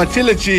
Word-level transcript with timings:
batheletše 0.00 0.54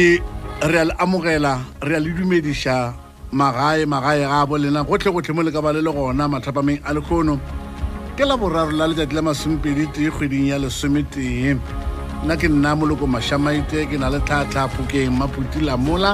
re 0.70 0.78
a 0.82 0.86
le 0.86 0.94
amogela 1.00 1.54
re 1.82 1.96
a 1.96 2.00
le 2.00 2.12
dumediša 2.14 2.94
magae 3.34 3.86
magae 3.90 4.22
ga 4.30 4.42
a 4.42 4.46
bolena 4.46 4.84
gotlhegotlhe 4.86 5.34
mo 5.34 5.42
le 5.42 5.50
ka 5.52 5.60
ba 5.66 5.74
le 5.74 5.82
le 5.82 5.92
gona 5.98 6.26
mathapameng 6.30 6.80
a 6.86 6.90
lekgono 6.96 7.42
ke 8.18 8.24
la 8.30 8.38
boraro 8.38 8.70
la 8.78 8.86
letšatsi 8.86 9.16
la 9.18 9.22
masomepeditee 9.26 10.14
kgweding 10.14 10.46
ya 10.54 10.62
lesometee 10.62 11.58
nna 12.24 12.38
ke 12.38 12.48
nna 12.54 12.76
moloko 12.78 13.08
mašamaite 13.10 13.90
ke 13.90 13.98
na 13.98 14.14
le 14.14 14.20
tlhatlha 14.30 14.70
phokeng 14.70 15.10
maputi 15.18 15.66
la 15.66 15.74
mola 15.74 16.14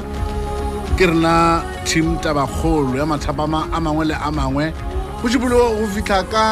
ke 0.95 1.03
rena 1.11 1.63
team 1.83 2.15
tabakgolo 2.23 2.95
ya 2.95 3.03
mathapama 3.03 3.67
a 3.75 3.81
mangwe 3.83 4.05
le 4.07 4.15
a 4.15 4.31
mangwe 4.31 4.71
go 5.21 5.27
šupologo 5.27 5.75
go 5.75 5.85
fitlha 5.91 6.23
ka 6.31 6.45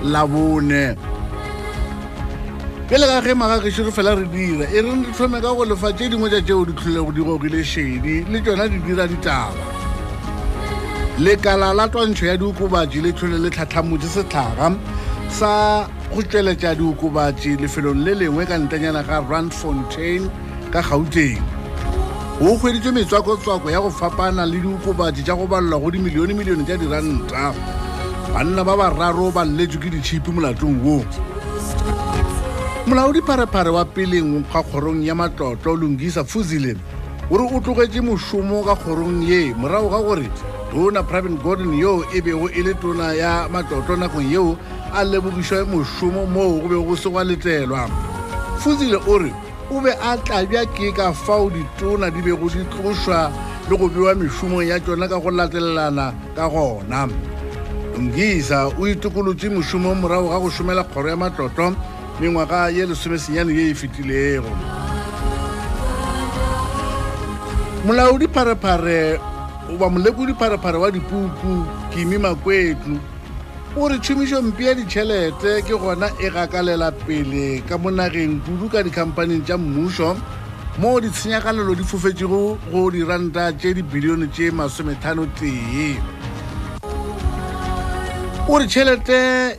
labone 0.00 0.96
pele 2.88 3.06
ka 3.08 3.18
ge 3.24 3.32
magagešo 3.32 3.84
re 3.86 3.90
fela 3.96 4.12
re 4.14 4.26
dira 4.28 4.68
e 4.68 4.80
reng 4.84 5.08
re 5.08 5.12
tlhome 5.16 5.40
ka 5.40 5.52
go 5.56 5.64
lefa 5.64 5.88
tše 5.96 6.08
dingwe 6.12 6.28
tša 6.28 6.42
tšeo 6.44 6.64
di 6.68 6.72
tlhole 6.76 7.00
godigogile 7.06 7.64
šedi 7.64 8.24
le 8.28 8.38
tšona 8.44 8.68
di 8.68 8.78
dira 8.84 9.08
ditaba 9.08 9.64
lekala 11.16 11.72
la 11.72 11.88
twantšho 11.88 12.26
ya 12.28 12.36
diokobatši 12.36 13.00
le 13.00 13.10
tlhole 13.16 13.38
le 13.40 13.48
tlhatlhamotse 13.48 14.08
setlhaga 14.16 14.68
sa 15.32 15.88
go 16.12 16.20
tšweletša 16.20 16.76
diokobatši 16.76 17.52
lefelong 17.64 18.04
le 18.04 18.12
lengwe 18.20 18.44
ka 18.44 18.58
ntanyana 18.60 19.00
ga 19.00 19.24
rand 19.32 19.48
fontain 19.56 20.28
ka 20.68 20.84
gauteng 20.84 21.40
go 22.36 22.52
kgweditswe 22.60 22.92
metswakotswako 23.00 23.70
ya 23.72 23.80
go 23.80 23.88
fapana 23.88 24.44
le 24.44 24.60
diokobatši 24.60 25.24
tša 25.24 25.34
go 25.40 25.46
balelwa 25.48 25.80
go 25.80 25.90
dimilionemilione 25.90 26.68
tša 26.68 26.76
diranta 26.76 27.48
banna 28.28 28.60
ba 28.60 28.76
bararo 28.76 29.32
ba 29.32 29.40
lletswe 29.48 29.80
ke 29.88 29.88
ditšhipi 29.88 30.28
molatong 30.36 30.84
woo 30.84 31.00
molaodipharephare 32.86 33.70
wa 33.70 33.84
peleng 33.84 34.44
kwa 34.52 34.62
kgorong 34.62 35.00
ya 35.06 35.14
matlotlo 35.14 35.76
lungisa 35.76 36.24
fuzilen 36.24 36.76
o 37.30 37.38
re 37.38 37.44
o 37.56 37.60
tlogetse 37.60 38.00
mošomo 38.00 38.62
ka 38.62 38.76
kgorong 38.76 39.24
ye 39.24 39.54
morago 39.56 39.88
ga 39.88 40.00
gore 40.02 40.28
tona 40.70 41.02
private 41.02 41.40
gordon 41.42 41.72
yoo 41.74 42.04
e 42.12 42.20
bego 42.20 42.48
e 42.52 42.62
le 42.62 42.74
tona 42.74 43.14
ya 43.14 43.48
matlotlo 43.48 43.96
nakong 43.96 44.28
yeo 44.32 44.56
a 44.92 45.00
lebogišwa 45.04 45.64
mošomo 45.64 46.26
moo 46.26 46.60
go 46.60 46.68
be 46.68 46.76
go 46.84 46.96
se 46.96 47.08
gwa 47.08 47.24
letlelwa 47.24 47.88
fuzile 48.60 49.00
o 49.08 49.18
re 49.18 49.32
o 49.72 49.80
be 49.80 49.88
a 49.90 50.16
tlabja 50.20 50.66
ke 50.76 50.92
ka 50.92 51.12
fao 51.12 51.48
ditona 51.50 52.10
di 52.10 52.20
bego 52.20 52.48
di 52.52 52.64
tlošwa 52.68 53.32
le 53.70 53.76
go 53.78 53.88
bewa 53.88 54.14
mešomong 54.14 54.68
ya 54.68 54.76
tsona 54.80 55.08
ka 55.08 55.16
go 55.16 55.30
latelelana 55.30 56.12
ka 56.36 56.48
gona 56.48 57.08
lungisa 57.96 58.68
o 58.76 58.84
itokolotse 58.84 59.48
mošomo 59.48 59.94
morago 59.94 60.28
ga 60.28 60.38
go 60.38 60.50
šomela 60.50 60.84
kgoro 60.84 61.08
ya 61.08 61.16
matlotlo 61.16 61.72
mengwaga 62.20 62.68
ye 62.70 62.86
lesomesenyane 62.86 63.52
ye 63.54 63.70
e 63.70 63.74
fetilego 63.74 64.50
molaodipharephare 67.86 69.18
oba 69.74 69.90
molekodipharephare 69.90 70.78
wa 70.78 70.90
dipuku 70.90 71.50
kemi 71.90 72.18
makwetlo 72.18 72.98
o 73.76 73.88
re 73.88 73.98
tšhomišompi 73.98 74.62
ya 74.64 74.74
ditšhelete 74.74 75.66
ke 75.66 75.74
gona 75.74 76.08
e 76.22 76.30
gakalela 76.30 76.92
pele 76.92 77.62
ka 77.68 77.78
mo 77.78 77.90
nageng 77.90 78.38
kudu 78.46 78.68
ka 78.70 78.82
dikhampaneng 78.86 79.42
tša 79.44 79.58
mmušo 79.58 80.16
mo 80.78 81.00
ditshenyagalelo 81.02 81.74
di 81.74 81.82
fofetšego 81.82 82.58
go 82.70 82.90
diranta 82.94 83.50
tše 83.58 83.74
dibilione 83.74 84.30
tše 84.30 84.54
masometano 84.54 85.26
tee 85.34 85.98
o 88.46 88.54
re 88.54 88.66
tšhelete 88.70 89.58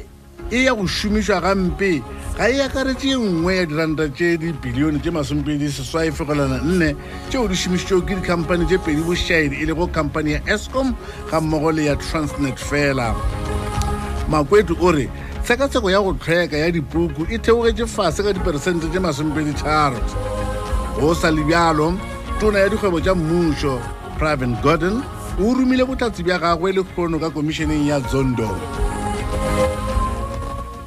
e 0.49 0.63
ya 0.63 0.71
go 0.71 0.87
šomišwa 0.87 1.41
gampe 1.43 2.14
ga 2.35 2.51
e 2.51 2.59
akaretse 2.61 3.15
nngwe 3.15 3.55
ya 3.55 3.65
diranta 3.65 4.07
tse 4.09 4.37
dibilione 4.37 4.99
tse 4.99 5.11
masomepedi 5.11 5.71
seswae 5.71 6.11
fegelana 6.11 6.57
nne 6.63 6.95
tseo 7.29 7.47
di 7.47 7.55
šomisitseo 7.55 8.01
ke 8.01 8.15
dikhamphane 8.15 8.65
tse 8.67 8.77
pedi 8.77 9.01
bošhaedi 9.01 9.55
e 9.63 9.65
le 9.65 9.73
go 9.73 9.87
khamphane 9.87 10.31
ya 10.31 10.39
eskom 10.53 10.91
ga 11.31 11.41
mmogo 11.41 11.71
le 11.71 11.85
ya 11.85 11.95
transnet 11.95 12.57
fela 12.59 13.15
makwetu 14.27 14.75
o 14.81 14.91
re 14.91 15.09
tshekatsheko 15.43 15.89
ya 15.91 16.01
go 16.03 16.13
tlhweka 16.13 16.57
ya 16.57 16.71
dipuku 16.71 17.23
e 17.31 17.37
theogetse 17.39 17.87
fase 17.87 18.23
ka 18.23 18.33
diperesente 18.33 18.87
tse 18.91 18.99
masomepedi 18.99 19.53
tharo 19.53 19.97
go 20.99 21.13
sa 21.15 21.31
lebjalo 21.31 21.93
tona 22.39 22.59
ya 22.59 22.69
dikgwebo 22.69 22.99
tsa 22.99 23.15
mmušo 23.15 23.79
privan 24.19 24.57
gordon 24.63 24.99
o 25.39 25.53
rumile 25.55 25.87
botlatsi 25.87 26.23
bja 26.23 26.37
gagwe 26.39 26.71
le 26.75 26.83
kgono 26.83 27.15
ka 27.19 27.31
komišeneng 27.31 27.87
ya 27.87 27.99
zondon 28.11 28.59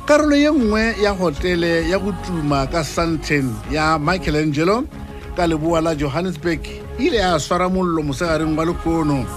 karolo 0.09 0.35
ye 0.37 0.49
nngwe 0.51 0.97
ya 1.05 1.11
hotele 1.13 1.85
ya 1.91 1.99
go 2.01 2.15
tuma 2.25 2.65
ka 2.73 2.81
santen 2.81 3.53
ya 3.69 3.99
michaelangelo 4.01 4.89
ka 5.37 5.45
leboa 5.45 5.85
la 5.85 5.93
johannesburg 5.95 6.65
e 6.65 6.81
ile 6.97 7.21
a 7.21 7.37
swara 7.39 7.69
mollo 7.69 8.01
mosegareng 8.03 8.57
wa 8.57 8.65
lekono 8.65 9.29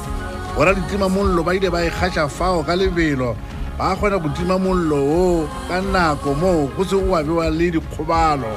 gora 0.56 0.72
ditima 0.74 1.12
mollo 1.12 1.44
ba 1.44 1.52
ile 1.56 1.68
ba 1.68 1.84
e 1.84 1.92
kgatlha 1.92 2.32
fao 2.32 2.64
ka 2.64 2.72
lebelo 2.80 3.36
ba 3.76 4.00
kgona 4.00 4.16
go 4.24 4.32
tima 4.32 4.56
mollo 4.56 4.96
o 4.96 5.50
ka 5.68 5.84
nako 5.84 6.40
moo 6.40 6.72
go 6.72 6.88
se 6.88 6.96
o 6.96 7.12
abewa 7.20 7.52
le 7.52 7.72
dikgobalo 7.76 8.56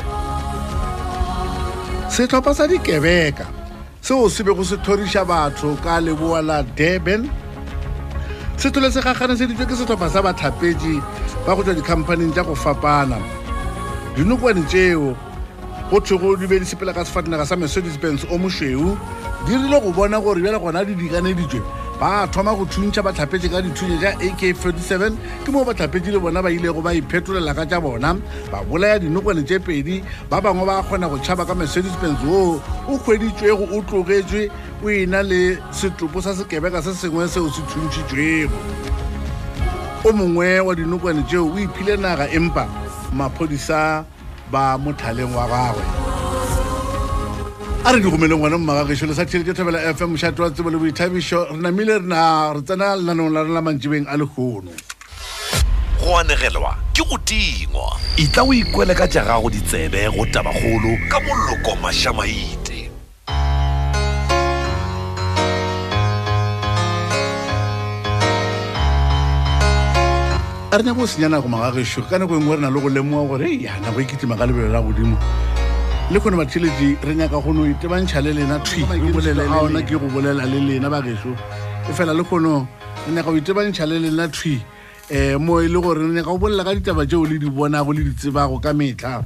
setlhopha 2.14 2.54
sa 2.54 2.70
dikebeka 2.70 3.42
seo 3.98 4.30
se 4.30 4.46
be 4.46 4.54
go 4.54 4.62
se 4.62 4.78
thoriša 4.78 5.26
batho 5.26 5.74
ka 5.82 5.98
leboa 5.98 6.38
la 6.46 6.62
durban 6.62 7.26
se 8.54 8.70
tholo 8.70 8.86
segagane 8.86 9.34
seditswe 9.34 9.66
ke 9.66 9.74
setlhopha 9.74 10.06
sa 10.06 10.22
bathapedi 10.22 11.02
ba 11.46 11.52
go 11.54 11.62
tswa 11.62 11.74
dikhamphaneng 11.76 12.32
tša 12.34 12.42
go 12.48 12.54
fapana 12.54 13.18
dinokwane 14.16 14.64
tšeo 14.70 15.12
go 15.90 15.96
thogo 16.00 16.36
di 16.40 16.46
be 16.46 16.56
di 16.58 16.64
sepela 16.64 16.94
ka 16.96 17.04
sefatenaka 17.04 17.44
sa 17.44 17.56
mercedis 17.60 17.96
bens 18.00 18.24
o 18.32 18.38
mošweu 18.40 18.96
di 19.44 19.52
rile 19.52 19.76
go 19.84 19.92
bona 19.92 20.16
gore 20.24 20.40
bjale 20.40 20.56
gona 20.58 20.80
di 20.88 20.94
dikaneditswe 20.96 21.60
ba 22.00 22.26
thoma 22.32 22.56
go 22.56 22.64
thuntšha 22.64 23.04
batlhapetse 23.04 23.52
ka 23.52 23.60
dithunya 23.60 24.00
tša 24.00 24.10
ak 24.24 24.40
47 24.40 25.12
ke 25.44 25.48
moo 25.52 25.64
batlhapetse 25.68 26.08
le 26.16 26.18
bona 26.18 26.40
ba 26.40 26.48
ilego 26.48 26.80
ba 26.80 26.96
iphetolela 26.96 27.52
ka 27.52 27.68
tša 27.68 27.76
bona 27.76 28.16
ba 28.48 28.64
bolaya 28.64 28.96
dinokwane 28.96 29.44
tše 29.44 29.60
pedi 29.60 30.00
ba 30.32 30.40
bangwe 30.40 30.64
ba 30.64 30.80
kgona 30.80 31.12
go 31.12 31.20
tšhaba 31.20 31.44
ka 31.44 31.52
mercedis 31.54 31.92
bens 32.00 32.24
woo 32.24 32.56
o 32.88 32.96
kgweditswego 33.04 33.68
o 33.68 33.84
tlogetswe 33.84 34.48
o 34.80 34.88
ena 34.88 35.20
le 35.20 35.60
setlopo 35.76 36.24
sa 36.24 36.32
sekebeka 36.32 36.80
se 36.80 36.94
sengwe 36.96 37.28
seo 37.28 37.52
se 37.52 37.60
thuntšitšwego 37.68 38.56
se 38.80 38.83
o 40.06 40.12
mongwe 40.18 40.50
wa 40.66 40.72
dinokwane 40.78 41.22
tšeo 41.28 41.44
o 41.52 41.58
iphile 41.64 41.94
naga 41.96 42.24
empa 42.36 42.64
maphodisa 43.16 44.04
ba 44.52 44.62
mothaleng 44.84 45.32
wa 45.36 45.44
gagwe 45.52 45.82
a 47.84 47.92
re 47.92 47.98
di 48.00 48.10
gomeleng 48.12 48.36
gone 48.38 48.56
mmagagešo 48.56 49.06
le 49.08 49.14
sa 49.16 49.24
thiletše 49.24 49.54
thobela 49.56 49.80
fm 49.96 50.12
mošhate 50.12 50.36
wa 50.44 50.50
tsebo 50.52 50.68
le 50.70 50.76
boithabišo 50.76 51.44
re 51.44 51.56
namile 51.56 51.94
rena 52.04 52.52
re 52.52 52.60
tsena 52.60 52.92
lenanong 53.00 53.32
la 53.32 53.40
rena 53.48 53.60
mantsibeng 53.64 54.04
a 54.06 54.14
lekgono 54.20 54.76
go 55.96 56.10
anegelwa 56.20 56.76
ke 56.92 57.02
go 57.08 57.16
tingwa 57.24 57.96
itla 58.20 58.42
o 58.44 58.52
ikwele 58.52 58.92
ka 58.94 59.08
tša 59.08 59.24
gago 59.24 59.48
ditsebe 59.50 60.04
go 60.12 60.26
tabakgolo 60.28 61.00
ka 61.08 61.16
moloko 61.24 61.72
mašamaitse 61.80 62.63
a 70.74 70.78
re 70.78 70.84
nyako 70.84 71.02
o 71.02 71.06
senya 71.06 71.28
nako 71.30 71.48
magagešo 71.54 72.02
ka 72.10 72.18
nako 72.18 72.34
engwe 72.40 72.56
re 72.56 72.62
na 72.62 72.68
le 72.70 72.80
go 72.80 72.88
lemoga 72.88 73.28
gore 73.28 73.46
ya 73.62 73.72
nako 73.78 74.00
e 74.00 74.04
ketima 74.06 74.36
ka 74.36 74.44
lebelo 74.46 74.68
la 74.74 74.82
godimo 74.82 75.16
le 76.10 76.18
kgone 76.18 76.34
bathiledi 76.36 76.96
re 77.00 77.14
nyaka 77.14 77.38
gone 77.40 77.58
o 77.62 77.66
itebantšha 77.70 78.18
le 78.20 78.32
lena 78.34 78.58
tshwiga 78.58 79.62
ona 79.62 79.80
ke 79.86 79.94
go 79.94 80.08
bolela 80.10 80.42
le 80.50 80.58
lena 80.66 80.90
bagešo 80.90 81.30
e 81.86 81.92
fela 81.94 82.10
le 82.12 82.24
kgone 82.26 82.66
re 83.06 83.10
nyaka 83.14 83.30
go 83.30 83.36
itebantšha 83.38 83.86
le 83.86 84.00
lena 84.02 84.26
tshwi 84.34 84.56
um 85.10 85.16
eh, 85.16 85.36
mo 85.38 85.60
e 85.62 85.68
le 85.70 85.78
gore 85.80 86.00
re 86.02 86.10
nyaka 86.10 86.26
go 86.32 86.38
bolela 86.42 86.64
ka 86.66 86.74
ditaba 86.74 87.06
tseo 87.06 87.22
le 87.24 87.38
di 87.38 87.46
bonago 87.48 87.92
le 87.94 88.02
ditsebago 88.10 88.58
ka 88.58 88.72
metlha 88.74 89.22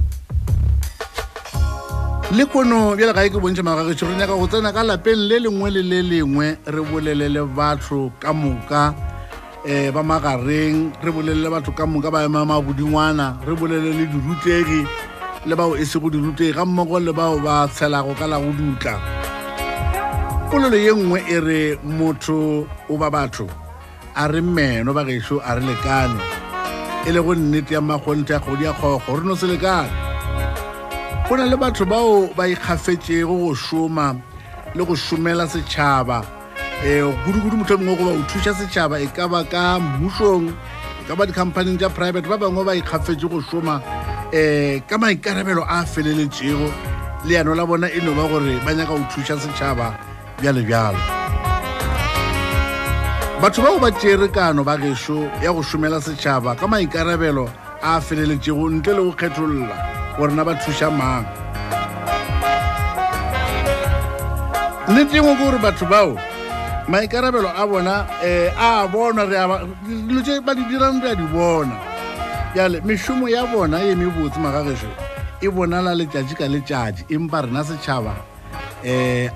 le 2.31 2.45
kono 2.45 2.93
bjale 2.95 3.13
ga 3.17 3.25
e 3.25 3.29
ke 3.33 3.41
bontshe 3.41 3.65
magagešo 3.65 4.05
re 4.05 4.17
nyaka 4.21 4.37
go 4.37 4.45
tsena 4.45 4.69
ka 4.71 4.83
lapeng 4.85 5.17
le 5.25 5.39
lengwe 5.41 5.71
le 5.73 5.81
le 5.81 5.99
lengwe 6.05 6.57
re 6.69 6.81
bolele 6.85 7.25
le 7.25 7.41
batho 7.41 8.11
ka 8.21 8.29
moka 8.37 8.93
eh 9.67 9.91
ba 9.91 9.99
magareng 9.99 10.87
re 11.03 11.11
bolelele 11.11 11.51
batho 11.51 11.75
ka 11.75 11.83
moka 11.83 12.07
ba 12.07 12.23
ema 12.23 12.47
mabudingwana 12.47 13.35
re 13.43 13.51
bolelele 13.59 13.91
le 13.91 14.05
dirutegi 14.07 14.87
le 15.45 15.53
bao 15.55 15.75
e 15.75 15.83
sego 15.83 16.07
dirutegi 16.09 16.55
ga 16.55 16.63
mmogo 16.65 16.95
le 16.99 17.11
bao 17.11 17.35
ba 17.43 17.67
tshelago 17.67 18.13
ka 18.15 18.23
la 18.27 18.39
go 18.39 18.47
dutla 18.55 18.95
polelo 20.49 20.77
ye 20.79 20.91
nngwe 20.95 21.19
e 21.27 21.37
re 21.39 21.61
motho 21.83 22.63
o 22.87 22.95
ba 22.97 23.11
batho 23.11 23.51
a 24.15 24.31
re 24.31 24.39
meno 24.39 24.93
ba 24.95 25.03
gešo 25.03 25.43
a 25.43 25.53
re 25.59 25.61
lekane 25.61 26.23
e 27.03 27.11
le 27.11 27.19
go 27.19 27.35
nnete 27.35 27.73
ya 27.75 27.81
magontho 27.83 28.33
ya 28.33 28.39
kgodi 28.39 28.63
ya 28.63 28.71
kgogo 28.79 29.11
re 29.11 29.27
no 29.27 29.35
se 29.35 29.43
lekane 29.45 29.91
go 31.27 31.35
na 31.35 31.43
le 31.51 31.57
batho 31.59 31.83
bao 31.83 32.31
ba 32.31 32.47
ikgafetsego 32.47 33.35
go 33.35 33.51
šoma 33.53 34.15
le 34.73 34.85
go 34.87 34.95
šomela 34.95 35.43
setšhaba 35.51 36.38
Eh, 36.87 37.03
um 37.03 37.13
gudugudu 37.25 37.57
motlhomongwe 37.59 37.95
goba 37.99 38.11
o 38.19 38.23
thusa 38.31 38.51
setšhaba 38.55 39.03
e 39.03 39.07
ka 39.13 39.27
ba 39.27 39.43
ka 39.43 39.77
mmusong 39.83 40.47
e 40.49 41.03
ka 41.05 41.11
ba 41.13 41.27
dicompanyng 41.27 41.75
tša 41.77 41.89
private 41.91 42.23
ba 42.23 42.37
bangwe 42.39 42.63
ba 42.63 42.71
ikgafetse 42.73 43.19
go 43.29 43.41
šoma 43.43 43.83
um 43.83 43.83
eh, 44.31 44.79
ka 44.87 44.95
maikarabelo 44.97 45.67
a 45.67 45.83
feleletsego 45.83 46.71
leano 47.27 47.51
la 47.53 47.65
bona 47.67 47.87
e 47.91 47.99
no 47.99 48.15
ba 48.15 48.29
gore 48.31 48.55
ba 48.63 48.71
nyaka 48.71 48.95
go 48.95 49.03
thusa 49.11 49.35
setšhaba 49.35 49.91
bjalebjalo 50.39 50.97
batho 53.43 53.59
bao 53.59 53.75
ba 53.77 53.91
tšee 53.99 54.15
rekano 54.15 54.63
ba 54.63 54.77
gešo 54.79 55.27
ya 55.43 55.51
go 55.51 55.59
šomela 55.59 55.99
setšhaba 55.99 56.55
ka 56.55 56.63
maikarabelo 56.65 57.43
a 57.83 57.99
feleletsego 57.99 58.71
ntle 58.79 58.93
le 58.95 59.01
go 59.03 59.11
kgetholola 59.19 59.75
gore 60.15 60.31
na 60.31 60.47
ba 60.47 60.55
thuša 60.55 60.87
mang 60.95 61.27
nne 64.87 65.03
tengwe 65.11 65.27
e 65.27 65.35
ke 65.35 65.43
gore 65.43 65.59
batho 65.59 65.83
bao 65.85 66.15
maikarabelo 66.89 67.49
a 67.53 67.67
bona 67.67 68.09
um 68.23 68.51
a 68.57 68.87
bona 68.91 69.21
dilo 69.85 70.21
tse 70.25 70.41
ba 70.41 70.55
di 70.57 70.63
dirang 70.65 70.97
re 71.05 71.11
a 71.11 71.15
di 71.15 71.21
bona 71.29 71.77
jale 72.57 72.81
mešomo 72.81 73.29
ya 73.29 73.45
bona 73.45 73.77
e 73.85 73.93
mebotse 73.93 74.41
magageso 74.41 74.89
e 75.39 75.45
bonala 75.53 75.93
letšatši 75.93 76.33
ka 76.33 76.47
letšatši 76.49 77.05
empa 77.13 77.43
rena 77.45 77.61
setšhaba 77.61 78.13
um 78.81 78.81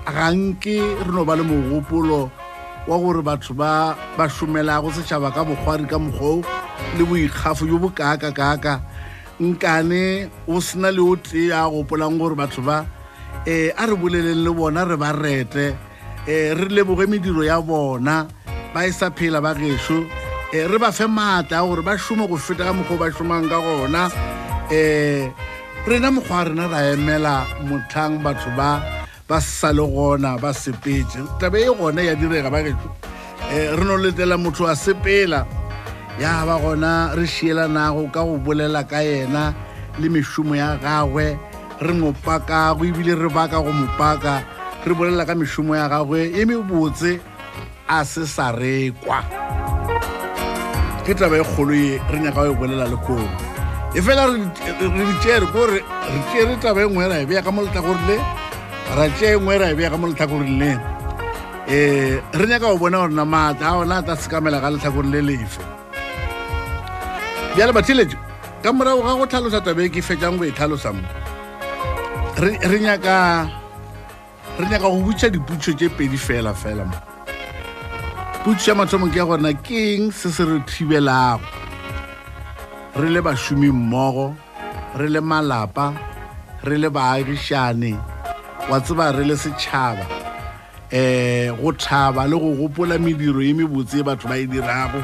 ga 0.02 0.34
nke 0.34 0.76
re 1.06 1.10
no 1.14 1.22
ba 1.24 1.36
le 1.38 1.44
mogopolo 1.46 2.26
wa 2.90 2.96
gore 2.98 3.22
batho 3.22 3.54
ba 3.54 3.94
šomelago 4.26 4.90
setšhaba 4.90 5.30
ka 5.30 5.46
bokgwari 5.46 5.86
ka 5.86 5.96
mokgwao 6.02 6.42
le 6.98 7.02
boikgafo 7.06 7.70
jo 7.70 7.78
bo 7.78 7.86
kaakakaaka 7.94 8.82
nkane 9.38 10.26
o 10.50 10.58
sena 10.58 10.90
le 10.90 11.02
o 11.06 11.14
tee 11.14 11.54
a 11.54 11.70
gopolang 11.70 12.18
gore 12.18 12.34
batho 12.34 12.66
ba 12.66 12.82
um 13.46 13.70
a 13.78 13.82
re 13.86 13.94
boleleng 13.94 14.42
le 14.42 14.50
bona 14.50 14.82
re 14.82 14.96
ba 14.98 15.14
rete 15.14 15.70
um 16.26 16.30
re 16.56 16.68
leboge 16.68 17.06
mediro 17.06 17.42
ya 17.44 17.60
bona 17.60 18.26
ba 18.72 18.86
e 18.86 18.92
sa 18.92 19.10
phela 19.10 19.40
ba 19.42 19.54
gešo 19.54 20.04
um 20.04 20.10
eh, 20.52 20.66
re 20.66 20.78
ba 20.78 20.90
fe 20.90 21.04
maatla 21.04 21.50
ya 21.50 21.62
gore 21.66 21.82
ba 21.82 21.96
šome 21.98 22.26
go 22.28 22.36
feta 22.36 22.64
ka 22.64 22.72
mokgwa 22.72 22.94
o 22.94 22.98
ba 22.98 23.10
šomang 23.12 23.48
ka 23.48 23.60
gona 23.60 24.08
um 24.72 25.32
rena 25.86 26.08
mokgwa 26.10 26.36
wa 26.36 26.44
rena 26.48 26.64
ra 26.68 26.78
emela 26.96 27.44
motlhang 27.68 28.16
batho 28.24 28.50
ba 28.56 28.80
ba 29.28 29.40
sa 29.40 29.72
le 29.72 29.84
gona 29.84 30.38
ba 30.40 30.52
sepetse 30.54 31.20
tabe 31.38 31.60
e 31.60 31.68
gona 31.76 32.00
ya 32.00 32.14
direga 32.14 32.48
ba 32.50 32.62
gešo 32.64 32.88
um 33.52 33.76
re 33.76 33.84
no 33.84 33.96
letela 33.98 34.38
motho 34.38 34.64
a 34.64 34.72
sepela 34.74 35.44
ya 36.18 36.46
ba 36.46 36.56
gona 36.56 37.12
re 37.14 37.26
šielanago 37.28 38.08
ka 38.10 38.24
go 38.24 38.38
bolela 38.40 38.80
ka 38.88 39.04
yena 39.04 39.52
le 40.00 40.08
mešomo 40.08 40.56
ya 40.56 40.78
gagwe 40.80 41.36
re 41.84 41.92
mo 41.92 42.14
pakagwe 42.24 42.88
ebile 42.88 43.12
re 43.12 43.28
baka 43.28 43.60
go 43.60 43.68
mo 43.70 43.84
paka 44.00 44.63
re 44.84 44.92
bolelela 44.94 45.24
ka 45.26 45.34
mešomo 45.34 45.74
ya 45.76 45.88
gagwe 45.88 46.30
e 46.38 46.44
mebotse 46.44 47.20
a 47.88 48.04
se 48.04 48.26
sa 48.26 48.52
rekwa 48.52 49.24
ke 51.06 51.14
taba 51.16 51.40
e 51.40 51.44
kgolo 51.44 51.72
e 51.74 51.96
re 52.12 52.18
nyaka 52.20 52.44
go 52.44 52.52
e 52.52 52.56
bolela 52.58 52.84
le 52.84 52.96
kono 53.00 53.24
e 53.96 54.02
fela 54.04 54.28
re 54.28 54.38
ditšere 54.78 55.48
kore 55.52 55.80
re 55.80 56.18
tšere 56.32 56.56
taba 56.60 56.84
e 56.84 56.88
ngwe 56.88 57.04
e 57.04 57.08
ra 57.08 57.16
e 57.18 57.24
beya 57.26 57.40
ka 57.42 57.50
moletlhakorile 57.50 58.16
ra 58.96 59.04
tšea 59.16 59.32
e 59.38 59.40
ngwe 59.40 59.52
e 59.56 59.58
ra 59.58 59.66
e 59.70 59.74
beya 59.74 59.90
ka 59.90 59.96
moletlhakorile 59.96 60.70
um 60.74 60.80
re 62.36 62.44
nyaka 62.46 62.66
go 62.68 62.76
bona 62.76 62.98
gore 63.00 63.12
na 63.16 63.24
maata 63.24 63.64
a 63.68 63.76
ona 63.80 63.98
a 63.98 64.04
tla 64.04 64.16
sekamela 64.20 64.60
ka 64.60 64.68
letlhakori 64.70 65.08
le 65.08 65.20
lefe 65.22 65.64
bjale 67.56 67.72
bathiletso 67.72 68.16
ka 68.62 68.68
morago 68.76 69.00
ga 69.00 69.16
go 69.16 69.24
tlhalosa 69.32 69.64
tabe 69.64 69.88
ke 69.88 70.04
fetsang 70.04 70.36
go 70.36 70.44
e 70.44 70.52
tlhalosa 70.52 70.92
mo 70.92 71.00
re 72.68 72.78
nyaka 72.84 73.16
re 74.58 74.66
nyaka 74.70 74.86
go 74.88 75.02
butsa 75.02 75.26
dipuso 75.30 75.72
tse 75.74 75.88
pedi 75.98 76.14
fela 76.16 76.54
fela 76.54 76.84
mo 76.86 76.94
putso 78.44 78.70
ya 78.70 78.74
mathomo 78.78 79.10
ke 79.10 79.18
ya 79.18 79.24
gorena 79.26 79.50
keng 79.50 80.12
se 80.14 80.30
se 80.30 80.44
re 80.46 80.62
thibelago 80.62 81.42
re 82.94 83.08
le 83.10 83.20
bašomi 83.20 83.66
mmogo 83.74 84.30
re 84.94 85.08
le 85.10 85.18
malapa 85.20 85.90
re 86.62 86.76
le 86.78 86.86
baagišane 86.88 87.98
wa 88.70 88.78
tseba 88.78 89.10
re 89.10 89.24
le 89.26 89.34
setšhaba 89.34 90.06
um 90.94 91.56
go 91.58 91.72
thaba 91.74 92.22
le 92.30 92.38
go 92.38 92.54
gopola 92.54 92.94
mediro 92.94 93.42
ye 93.42 93.50
mebotse 93.50 93.98
e 93.98 94.02
batho 94.06 94.28
ba 94.28 94.38
e 94.38 94.46
dirago 94.46 95.02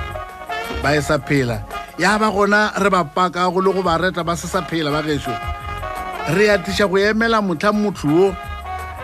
ba 0.82 0.94
e 0.94 1.02
sa 1.02 1.18
phela 1.18 1.58
ya 1.98 2.14
ba 2.22 2.30
gona 2.30 2.70
re 2.78 2.86
ba 2.86 3.02
pakago 3.02 3.58
le 3.58 3.74
go 3.74 3.82
ba 3.82 3.98
reta 3.98 4.22
ba 4.22 4.36
se 4.38 4.46
sa 4.46 4.62
phela 4.62 4.94
ba 4.94 5.02
geso 5.02 5.34
re 6.38 6.54
atiša 6.54 6.86
go 6.86 6.94
emela 7.02 7.42
motlha 7.42 7.74
motho 7.74 8.06
woo 8.06 8.30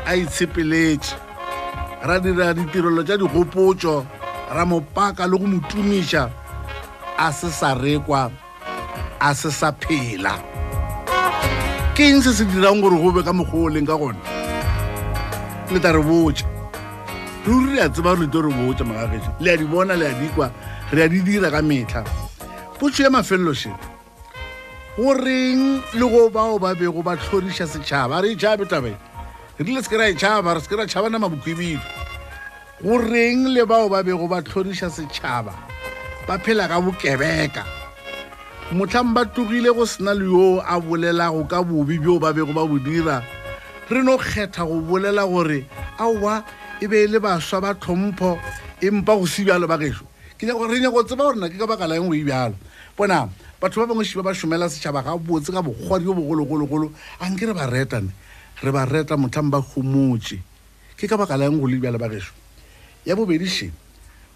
a 0.07 0.15
itshepeletše 0.15 1.15
ra 2.07 2.19
dira 2.19 2.53
ditirelo 2.55 3.03
tša 3.07 3.17
digopotso 3.19 3.95
ra 4.55 4.65
mo 4.67 4.81
paka 4.95 5.27
le 5.27 5.37
go 5.41 5.47
mo 5.47 5.59
tumiša 5.71 6.25
a 7.19 7.27
se 7.33 7.51
sa 7.51 7.75
rekwa 7.75 8.31
a 9.21 9.35
se 9.35 9.51
sa 9.51 9.73
phela 9.83 10.35
ke 11.97 12.07
eng 12.09 12.23
se 12.23 12.33
se 12.39 12.45
dirang 12.47 12.79
gore 12.83 12.95
go 13.03 13.11
be 13.11 13.23
ka 13.27 13.35
mokgooleng 13.35 13.87
ka 13.91 13.99
gona 13.99 14.23
le 15.75 15.79
tla 15.83 15.91
re 15.99 16.03
botsa 16.07 16.47
ruri 17.47 17.75
re 17.75 17.79
a 17.83 17.89
tseba 17.91 18.15
gore 18.15 18.23
lete 18.23 18.39
re 18.47 18.51
botsa 18.63 18.85
magagetso 18.87 19.31
le 19.43 19.49
a 19.51 19.57
di 19.59 19.65
bona 19.67 19.95
le 19.99 20.07
a 20.07 20.15
dikwa 20.15 20.47
re 20.95 21.01
a 21.03 21.09
di 21.11 21.19
dira 21.19 21.51
ka 21.51 21.59
metlha 21.67 22.07
potso 22.79 23.03
ya 23.03 23.11
mafellosip 23.11 23.75
goreng 25.03 25.83
le 25.99 26.07
go 26.15 26.31
bao 26.31 26.63
ba 26.63 26.79
bego 26.79 27.03
ba 27.03 27.19
tlhodiša 27.19 27.67
setšhaba 27.67 28.23
a 28.23 28.23
re 28.23 28.39
e 28.39 28.39
tšhabe 28.39 28.71
tabae 28.71 28.95
rile 29.59 29.81
se 29.83 29.89
ke 29.89 29.97
ra 29.99 30.05
e 30.07 30.13
tšhaba 30.15 30.53
re 30.55 30.61
se 30.61 30.69
ke 30.69 30.77
ra 30.79 30.85
tšhaba 30.85 31.09
na 31.11 31.17
mabokwebile 31.19 31.81
goreng 32.85 33.49
le 33.55 33.65
bao 33.65 33.89
ba 33.89 34.03
bego 34.05 34.29
ba 34.29 34.43
tlhoriša 34.45 34.91
setšhaba 34.93 35.53
ba 36.29 36.35
phela 36.45 36.69
ka 36.69 36.77
bokebeka 36.81 37.65
motlhang 38.77 39.15
ba 39.17 39.25
tugile 39.25 39.73
go 39.73 39.85
sena 39.89 40.13
le 40.15 40.25
yoo 40.29 40.61
a 40.61 40.77
bolelago 40.81 41.43
ka 41.49 41.63
bobi 41.65 41.97
bjoo 41.99 42.21
ba 42.21 42.35
bego 42.37 42.53
ba 42.53 42.67
bo 42.69 42.77
dira 42.79 43.25
re 43.89 44.03
no 44.05 44.19
kgetha 44.21 44.61
go 44.69 44.77
bolela 44.85 45.25
gore 45.25 45.65
aowa 45.97 46.45
e 46.81 46.87
be 46.87 47.05
e 47.05 47.07
le 47.09 47.17
baswa 47.19 47.61
ba 47.65 47.73
tlhompho 47.81 48.37
empa 48.85 49.13
go 49.17 49.25
se 49.25 49.41
bjalo 49.45 49.65
ba 49.65 49.79
geso 49.81 50.05
re 50.37 50.81
nyako 50.85 51.01
tseba 51.09 51.25
gorena 51.33 51.49
ke 51.49 51.57
ka 51.57 51.65
baka 51.65 51.89
laeng 51.89 52.13
go 52.13 52.13
e 52.13 52.25
bjalo 52.29 52.53
bona 52.93 53.29
batho 53.57 53.81
ba 53.81 53.89
bangwe 53.89 54.05
siba 54.05 54.21
ba 54.21 54.37
šomela 54.37 54.69
setšhaba 54.69 55.01
ga 55.01 55.17
botse 55.17 55.49
ka 55.49 55.65
bokgwadi 55.65 56.05
yo 56.05 56.13
bogologologolo 56.13 56.93
a 57.25 57.25
nke 57.33 57.49
re 57.49 57.55
ba 57.57 57.65
retane 57.73 58.13
re 58.63 58.71
ba 58.73 58.85
retla 58.87 59.17
motlhang 59.17 59.51
ba 59.53 59.61
gomotse 59.61 60.39
ke 60.97 61.05
ka 61.07 61.17
baka 61.21 61.37
laeng 61.37 61.61
go 61.61 61.67
le 61.69 61.77
bjale 61.77 61.99
bageso 62.01 62.33
ya 63.05 63.13
bobedišen 63.15 63.69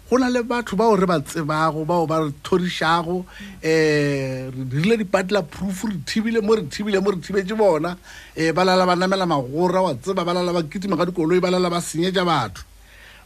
go 0.09 0.17
na 0.21 0.29
le 0.29 0.43
batho 0.45 0.77
bao 0.77 0.93
re 0.93 1.07
ba 1.09 1.17
tsebago 1.19 1.81
bao 1.85 2.05
ba 2.05 2.21
re 2.21 2.31
thodišago 2.45 3.25
um 3.25 3.25
eh, 3.65 4.45
rile 4.69 4.97
dipatela 5.01 5.41
proof 5.41 5.89
re 5.89 5.97
thibile 6.05 6.37
mo 6.41 6.53
re 6.53 6.69
thibile 6.69 7.01
mo 7.01 7.09
re 7.11 7.17
thibetse 7.17 7.57
bona 7.57 7.97
um 8.37 8.51
ba 8.53 8.61
lala 8.63 8.85
ba 8.85 8.93
namela 8.95 9.25
magora 9.25 9.81
wa 9.81 9.93
tseba 9.97 10.21
ba 10.23 10.33
lala 10.37 10.53
ba 10.53 10.61
kitima 10.69 10.93
ka 11.01 11.09
dikoloi 11.09 11.41
ba 11.41 11.49
lala 11.49 11.69
ba 11.69 11.81
senyetsa 11.81 12.21
batho 12.21 12.61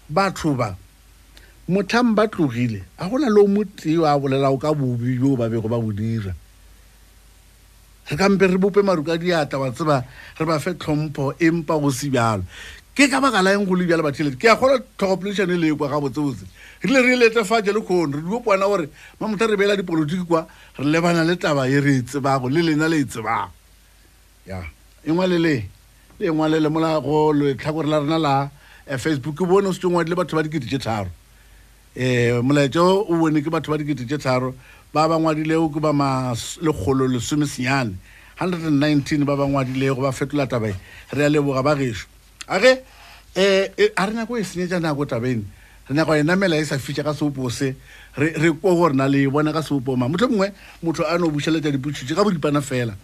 batho 0.08 0.56
ba 0.56 0.78
motlhang 1.68 2.16
ba 2.16 2.24
tlogile 2.32 2.88
ga 2.98 3.10
go 3.12 3.20
na 3.20 3.28
le 3.28 3.44
o 3.44 3.48
motee 3.52 4.00
a 4.00 4.16
bolelago 4.16 4.56
ka 4.58 4.72
bobi 4.72 5.20
joo 5.20 5.36
ba 5.36 5.52
bego 5.52 5.68
ba 5.68 5.75
bo 5.75 5.92
dira 5.92 6.32
re 8.12 8.18
kampe 8.18 8.42
re 8.48 8.58
bope 8.58 8.82
maruka 8.84 9.14
a 9.16 9.18
diata 9.18 9.60
wa 9.60 9.72
tseba 9.72 10.04
re 10.40 10.46
ba 10.46 10.60
fe 10.60 10.74
tlhompho 10.74 11.34
empa 11.40 11.80
go 11.82 11.90
se 11.90 12.10
bjalo 12.10 12.44
ke 12.96 13.10
ka 13.10 13.20
baka 13.20 13.42
la 13.42 13.54
eng 13.54 13.66
go 13.66 13.74
le 13.74 13.86
bjale 13.86 14.04
bathelete 14.06 14.38
ke 14.38 14.46
a 14.48 14.56
gola 14.56 14.78
tlhogopoledišane 14.98 15.58
le 15.58 15.74
kwa 15.74 15.90
gabotsebotse 15.90 16.46
re 16.86 16.90
le 16.94 17.02
re 17.02 17.14
letefatše 17.18 17.74
le 17.74 17.82
kgono 17.82 18.18
re 18.18 18.22
dibopana 18.22 18.68
gore 18.70 18.90
mamotha 19.20 19.48
re 19.50 19.58
beela 19.58 19.76
dipolotiki 19.76 20.24
kwa 20.26 20.46
re 20.78 20.86
lebana 20.86 21.24
le 21.26 21.36
taba 21.36 21.66
ye 21.68 21.80
re 21.82 21.96
e 21.96 22.02
tsebago 22.06 22.48
le 22.50 22.62
lena 22.62 22.88
le 22.88 23.00
e 23.02 23.06
tsebago 23.10 23.52
ya 24.46 24.62
engwa 25.08 25.26
le 25.28 25.40
le 25.42 25.56
le 26.22 26.28
engwa 26.30 26.48
le 26.50 26.60
le 26.62 26.70
molago 26.70 27.34
letlhakore 27.34 27.88
la 27.90 28.00
rena 28.00 28.20
la 28.22 28.50
eh, 28.86 28.98
facebook 29.02 29.34
ke 29.36 29.50
bone 29.50 29.66
o 29.68 29.74
setsengwa 29.74 30.06
le 30.06 30.14
batho 30.16 30.38
ba 30.38 30.44
dikete 30.46 30.68
tše 30.70 30.78
tharo 30.78 31.10
um 31.96 32.02
eh, 32.04 32.38
molaetso 32.38 33.10
o 33.10 33.18
bone 33.18 33.42
ke 33.42 33.50
batho 33.50 33.74
ba 33.74 33.82
dikete 33.82 34.06
tše 34.06 34.22
tharo 34.22 34.54
ba 34.96 35.10
ba 35.12 35.20
ngwadile 35.20 35.60
go 35.60 35.80
ba 35.84 35.92
ma 35.92 36.32
le 36.64 36.72
kgolo 36.72 37.04
le 37.06 37.20
sume 37.20 37.44
senyane 37.44 37.92
119 38.40 39.28
ba 39.28 39.36
ba 39.36 39.44
ngwadile 39.44 39.92
go 39.92 40.00
ba 40.08 40.12
fetola 40.16 40.48
taba 40.48 40.70
e. 40.72 40.75
re 41.12 41.24
ya 41.24 41.30
leboga 41.36 41.60
ba 41.62 41.75
gešo 41.75 42.08
a 42.48 42.56
ge 42.60 42.80
um 43.36 43.42
eh, 43.75 43.92
a 44.00 44.06
re 44.08 44.14
nako 44.16 44.38
e 44.40 44.44
senyetsa 44.48 44.80
nako 44.80 45.04
tabaine 45.04 45.44
re 45.92 45.96
nako 46.00 46.16
e 46.16 46.24
namela 46.24 46.56
e 46.56 46.64
sa 46.64 46.80
fitšha 46.80 47.04
ka 47.04 47.12
seopo 47.12 47.52
se 47.52 47.75
re 48.16 48.32
ko 48.56 48.72
gore 48.72 48.96
na 48.96 49.04
le 49.12 49.28
bona 49.28 49.52
ka 49.52 49.60
seopo 49.60 49.98
ma 50.00 50.08
motlho 50.08 50.32
mongwe 50.32 50.56
motho 50.82 51.04
a 51.04 51.20
no 51.20 51.28
o 51.28 51.32
bušheletsa 51.36 51.75
dipotšitše 51.75 52.16
ka 52.16 52.24
bodipana 52.24 52.64
fela 52.64 52.96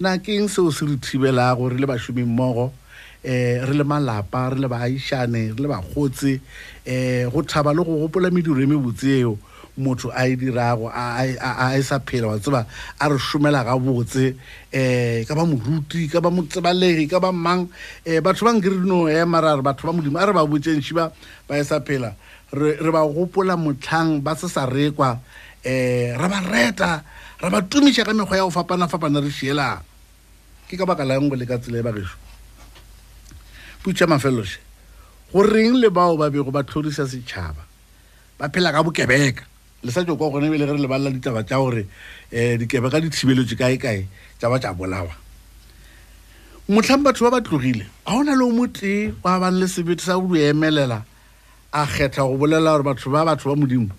na 0.00 0.16
keng 0.16 0.48
seo 0.48 0.72
se 0.72 0.88
re 0.88 0.96
thibela 0.96 1.52
gore 1.54 1.76
le 1.76 1.84
bašomi 1.84 2.24
mmogo 2.24 2.72
um 2.72 3.56
re 3.68 3.74
le 3.76 3.84
malapa 3.84 4.48
re 4.48 4.64
le 4.64 4.68
baaišane 4.72 5.52
re 5.52 5.60
le 5.60 5.68
bakgotsi 5.68 6.40
um 6.88 6.88
eh, 6.88 7.28
go 7.28 7.42
thaba 7.44 7.76
le 7.76 7.84
go 7.84 8.00
gopola 8.08 8.32
mediro 8.32 8.56
e 8.56 8.64
mebotsi 8.64 9.12
eo 9.20 9.36
motho 9.76 10.10
a 10.14 10.26
e 10.28 10.36
dirago 10.36 10.88
a 10.92 11.76
e 11.76 11.82
sa 11.82 11.98
phela 11.98 12.28
wa 12.28 12.38
tseba 12.38 12.66
a 13.00 13.04
re 13.10 13.18
somela 13.18 13.64
ga 13.64 13.74
botse 13.74 14.30
um 14.30 14.38
eh, 14.70 15.24
ka 15.26 15.34
ba 15.34 15.42
moruti 15.42 16.06
ka 16.10 16.20
ba 16.22 16.30
motsebalegi 16.30 17.10
ka 17.10 17.18
ba 17.18 17.32
mang 17.34 17.66
um 18.06 18.20
batho 18.22 18.46
ba 18.46 18.54
nkere 18.54 18.78
dino 18.82 19.10
emara 19.10 19.54
a 19.54 19.56
re 19.58 19.62
batho 19.66 19.90
ba 19.90 19.92
modimo 19.92 20.18
a 20.22 20.26
re 20.26 20.32
ba 20.32 20.46
botsenši 20.46 20.92
ba 20.94 21.10
ba 21.50 21.58
e 21.58 21.64
sa 21.66 21.80
phela 21.82 22.14
re 22.54 22.78
ba 22.90 23.02
gopola 23.02 23.58
motlhang 23.58 24.22
ba 24.22 24.38
se 24.38 24.46
sa 24.46 24.62
rekwa 24.62 25.18
um 25.66 26.10
ra 26.22 26.26
ba 26.30 26.38
reta 26.46 27.02
ra 27.42 27.50
ba 27.50 27.58
tumiša 27.62 28.06
ka 28.06 28.14
mekgwa 28.14 28.36
ya 28.38 28.46
go 28.46 28.54
fapana-fapana 28.54 29.18
re 29.18 29.30
sielang 29.34 29.82
ke 30.70 30.78
ka 30.78 30.86
baka 30.86 31.02
lang 31.02 31.26
go 31.26 31.34
le 31.34 31.50
ka 31.50 31.58
tsela 31.58 31.82
e 31.82 31.82
bageso 31.82 32.14
putša 33.82 34.06
mafelose 34.06 34.62
goreng 35.34 35.74
le 35.82 35.90
bao 35.90 36.14
ba 36.14 36.30
bego 36.30 36.54
ba 36.54 36.62
tlhodisa 36.62 37.10
setšhaba 37.10 37.66
ba 38.38 38.46
phela 38.54 38.70
ka 38.70 38.86
bokebeka 38.86 39.50
le 39.84 39.90
sa 39.92 40.02
tso 40.04 40.16
kwa 40.16 40.30
gone 40.32 40.48
bele 40.50 40.64
re 40.66 40.78
le 40.80 40.88
balla 40.88 41.10
ditaba 41.12 41.42
tsa 41.44 41.56
gore 41.60 41.84
eh 42.32 42.56
dikebe 42.58 42.88
ka 42.90 42.98
dithibelotse 43.04 43.54
kae 43.54 43.76
kae 43.78 44.00
tsa 44.40 44.48
ba 44.48 44.56
tsa 44.58 44.72
bolawa 44.72 45.12
motlhang 46.72 47.04
batho 47.04 47.20
ba 47.28 47.36
ba 47.36 47.40
tlogile 47.44 47.84
ga 48.06 48.14
o 48.16 48.22
na 48.24 48.32
le 48.34 48.44
o 48.44 48.50
mote 48.50 49.12
wa 49.22 49.36
bang 49.38 49.58
le 49.60 49.66
sebete 49.68 50.00
sa 50.00 50.16
emelela 50.16 51.04
a 51.72 51.80
kgetha 51.86 52.24
go 52.24 52.36
bolela 52.40 52.72
gore 52.72 52.86
batho 52.94 53.10
ba 53.12 53.24
batho 53.28 53.52
ba 53.52 53.60
modimo 53.60 53.92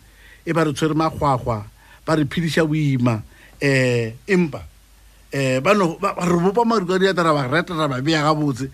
e 0.46 0.50
ba 0.54 0.64
re 0.66 0.74
tshwere 0.74 0.94
magwagwa 0.98 1.66
ba 2.06 2.12
re 2.18 2.26
phedisa 2.26 2.66
boima 2.66 3.22
um 3.62 4.12
empa 4.28 4.66
um 5.38 6.26
re 6.26 6.36
bopa 6.50 6.66
marukadi 6.66 7.06
ata 7.08 7.22
ra 7.24 7.30
ba 7.34 7.46
retara 7.48 7.86
ba 7.88 8.02
beya 8.02 8.26
ga 8.26 8.34
botse 8.34 8.72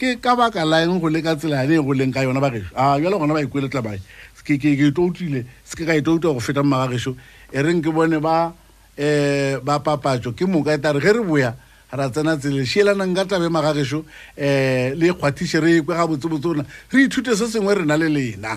ke 0.00 0.16
ka 0.24 0.32
baka 0.36 0.64
laeng 0.64 1.00
go 1.04 1.08
le 1.12 1.20
ka 1.20 1.36
tsela 1.36 1.60
yane 1.64 1.76
e 1.80 1.84
go 1.84 1.92
leng 1.92 2.12
ka 2.12 2.24
yona 2.24 2.40
bagešo 2.40 2.72
a 2.72 2.96
ah, 2.96 3.00
jalo 3.00 3.18
gona 3.20 3.34
ba 3.36 3.44
ikueletla 3.44 3.82
bae 3.84 4.00
ke 4.46 4.54
ke 4.62 4.70
ke 4.78 4.88
to 4.94 5.10
utile 5.10 5.42
se 5.66 5.74
ke 5.78 5.84
ga 5.84 5.96
ito 5.98 6.14
e 6.14 6.18
uta 6.22 6.30
go 6.30 6.38
feta 6.40 6.62
magagesho 6.62 7.16
e 7.52 7.58
reng 7.66 7.82
ke 7.82 7.90
bone 7.94 8.20
ba 8.22 8.54
eh 8.96 9.58
ba 9.62 9.80
papatso 9.82 10.30
ke 10.38 10.46
moka 10.46 10.70
eta 10.78 10.92
re 10.94 11.02
ge 11.02 11.12
re 11.18 11.22
boya 11.26 11.50
ra 11.92 12.06
tsena 12.08 12.36
tsele 12.38 12.62
shela 12.70 12.94
nang 12.94 13.12
ga 13.16 13.26
tabe 13.26 13.48
magagesho 13.50 14.04
eh 14.38 14.94
le 14.94 15.10
kgwatishe 15.12 15.58
re 15.62 15.80
kwe 15.82 15.98
ga 15.98 16.06
botse 16.06 16.30
botsona 16.30 16.62
re 16.94 17.02
ithute 17.08 17.34
se 17.34 17.50
sengwe 17.50 17.80
rena 17.82 17.98
le 17.98 18.08
lena 18.10 18.54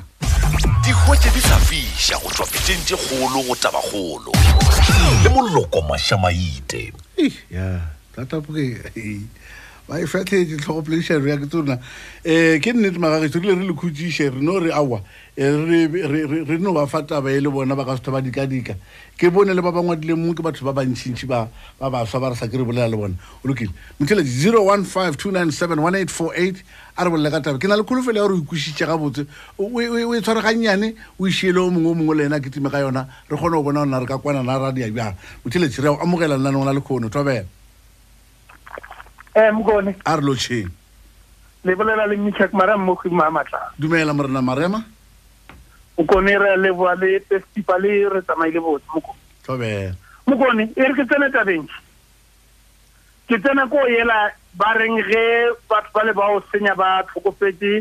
di 0.86 0.94
hoche 1.06 1.30
di 1.34 1.42
safisha 1.42 2.22
go 2.22 2.30
tswa 2.30 2.46
pitseng 2.54 2.84
di 2.86 2.94
kholo 2.94 3.42
go 3.50 3.56
taba 3.58 3.82
kholo 3.90 4.32
le 5.26 5.30
moloko 5.34 5.82
mashamaite 5.90 6.94
ya 7.50 7.82
tata 8.14 8.38
poke 8.42 8.94
ba 9.90 9.98
e 10.00 10.06
fetlhetse 10.06 10.58
tlhogo 10.62 10.84
pele 10.86 11.02
share 11.02 11.26
ya 11.28 11.36
ke 11.42 11.50
tsona 11.50 11.74
um 11.74 12.60
ke 12.62 12.70
nnete 12.78 13.00
magage 13.02 13.32
tsorile 13.34 13.58
re 13.58 13.66
le 13.66 13.74
khutse 13.74 14.12
share 14.14 14.38
no 14.38 14.60
re 14.62 14.70
aua 14.72 15.02
eh, 15.36 15.50
re 15.50 16.58
no 16.62 16.74
ba 16.78 16.86
fa 16.86 17.02
taba 17.02 17.34
e 17.34 17.40
le 17.42 17.50
bona 17.50 17.74
ba 17.76 17.82
ka 17.86 17.98
setho 17.98 18.12
ba 18.14 18.22
dikadika 18.22 18.76
ke 19.18 19.34
bone 19.34 19.50
le 19.50 19.58
ba 19.66 19.72
ba 19.74 19.82
ngwadileng 19.82 20.22
mo 20.22 20.34
ke 20.38 20.46
batho 20.46 20.62
ba 20.62 20.78
bantšhintšhi 20.78 21.26
ba 21.26 21.50
baswa 21.82 22.22
ba 22.22 22.30
re 22.30 22.36
sa 22.38 22.46
ke 22.46 22.54
re 22.62 22.64
bolela 22.64 22.86
le 22.86 22.98
bona 23.02 23.16
o 23.42 23.48
lokile 23.50 23.74
motlhele 23.98 24.22
0ero 24.22 24.62
one 24.70 24.84
five 24.86 25.18
two 25.18 25.32
nine 25.34 25.50
seven 25.50 25.82
one 25.82 25.96
eight 25.98 26.12
four 26.14 26.36
eight 26.38 26.62
a 26.96 27.02
re 27.10 27.10
bolele 27.10 27.32
ka 27.34 27.42
taba 27.50 27.58
ke 27.58 27.66
na 27.66 27.74
le 27.74 27.82
kholofelo 27.82 28.22
ya 28.22 28.28
gore 28.30 28.38
o 28.38 28.42
ikwešitše 28.46 28.86
gabotse 28.86 29.26
o 29.58 29.74
e 29.82 30.22
tshwaraganyane 30.22 30.94
o 31.18 31.26
ešiele 31.26 31.58
o 31.66 31.70
mongwe 31.74 31.90
o 31.90 31.96
mongwe 31.98 32.16
le 32.22 32.26
ena 32.30 32.38
ke 32.40 32.54
time 32.54 32.70
ka 32.70 32.78
yona 32.86 33.10
re 33.26 33.34
kgone 33.38 33.58
go 33.58 33.64
bona 33.66 33.82
gona 33.90 33.98
re 34.06 34.06
ka 34.06 34.22
kwana 34.22 34.46
na 34.46 34.60
radia 34.62 34.92
bjana 34.94 35.16
motheletši 35.46 35.82
re 35.82 35.98
amogela 35.98 36.38
nna 36.38 36.54
nong 36.54 36.70
la 36.70 36.78
lekgono 36.78 37.10
thobela 37.10 37.42
Eh, 39.40 39.52
mkone 39.54 39.96
a 40.04 40.16
re 40.16 40.22
lotšheng 40.24 40.68
lebolela 41.64 42.06
le 42.08 42.16
mitšhak 42.18 42.52
marema 42.54 42.84
mo 42.84 42.96
godimo 42.96 43.24
a 43.24 43.30
matlang 43.32 43.72
dumela 43.80 44.14
morena 44.14 44.42
marema 44.42 44.84
mokone 45.98 46.36
re 46.38 46.58
leboa 46.58 46.96
le 46.96 47.20
festipa 47.24 47.78
le 47.80 48.10
re 48.10 48.22
tsamaile 48.22 48.60
botse 48.60 48.84
mokone 48.92 49.16
tobela 49.46 49.96
mokone 50.28 50.64
e 50.76 50.84
re 50.84 50.94
ke 50.98 51.06
tsene 51.08 51.32
tabenke 51.32 51.76
ke 53.32 53.40
tsena 53.40 53.64
ko 53.72 53.80
yela 53.88 54.32
ba 54.60 54.76
reng 54.76 55.00
ge 55.08 55.24
batho 55.70 55.90
ba 55.96 56.04
le 56.04 56.14
bao 56.14 56.44
senya 56.52 56.76
ba 56.76 57.08
tlhokofetse 57.08 57.72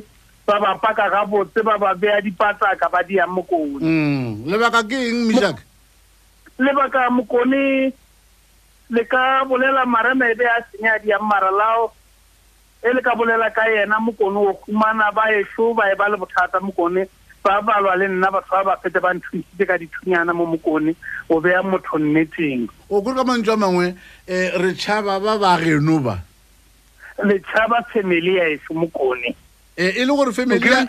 ba 0.47 0.55
ba 0.63 0.79
paka 0.79 1.11
ga 1.11 1.27
botse 1.27 1.59
ba 1.67 1.75
ba 1.79 1.91
beya 1.99 2.21
dipatsaka 2.23 2.87
ba 2.87 3.03
diyang 3.03 3.35
mokone 3.35 3.83
mm, 3.83 4.47
lebaka 4.47 4.87
ke 4.87 4.95
eng 4.95 5.27
mišak 5.27 5.59
lebaka 6.55 7.11
mokone 7.11 7.91
le 8.91 9.05
ka 9.07 9.45
bolela 9.45 9.85
maramebe 9.87 10.45
a 10.45 10.65
senya 10.73 10.99
di 10.99 11.09
ya 11.09 11.19
maralao 11.19 11.93
e 12.83 12.93
le 12.93 13.03
ka 13.03 13.15
bolela 13.15 13.51
ka 13.53 13.69
yena 13.69 14.01
mokone 14.01 14.37
o 14.37 14.53
humana 14.67 15.13
ba 15.13 15.29
esho 15.33 15.75
ba 15.75 15.91
e 15.93 15.95
ba 15.95 16.09
le 16.09 16.17
bothata 16.17 16.61
mokone 16.61 17.09
ba 17.45 17.61
balwa 17.63 17.97
le 17.97 18.09
nna 18.09 18.31
batho 18.33 18.51
ba 18.57 18.65
ba 18.65 18.75
fete 18.83 19.01
ba 19.01 19.13
nthusitse 19.15 19.65
ka 19.67 19.77
dithunyana 19.79 20.33
mo 20.33 20.47
mokone 20.47 20.95
o 21.29 21.41
beya 21.41 21.61
motho 21.63 21.99
nneteng 22.01 22.69
o 22.89 23.03
kore 23.05 23.17
ka 23.17 23.25
mantswe 23.25 23.53
a 23.53 23.57
mangwe 23.61 23.87
um 23.93 23.99
re 24.65 24.73
tšhaba 24.73 25.21
ba 25.21 25.37
bageno 25.39 25.99
ba 26.01 26.17
letšhaba 27.29 27.83
family 27.93 28.35
ya 28.41 28.49
eso 28.57 28.73
mokone 28.73 29.37
e, 29.77 29.85
e 30.01 30.05
le 30.05 30.13
gore 30.17 30.33
family 30.33 30.65
ya 30.65 30.89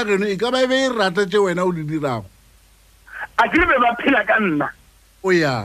e 0.00 0.04
geno 0.04 0.26
e 0.28 0.36
ka 0.36 0.50
ba 0.52 0.60
e 0.62 0.66
be 0.68 0.76
e 0.84 0.88
rata 0.92 1.24
tse 1.24 1.38
wena 1.40 1.64
o 1.64 1.72
le 1.72 1.80
dirago 1.80 2.26
a 3.40 3.44
ke 3.48 3.56
be 3.64 3.76
ba 3.80 3.96
phela 4.04 4.20
ka 4.28 4.36
nna 4.36 4.68
o 5.24 5.32
ya 5.32 5.40
yeah. 5.40 5.64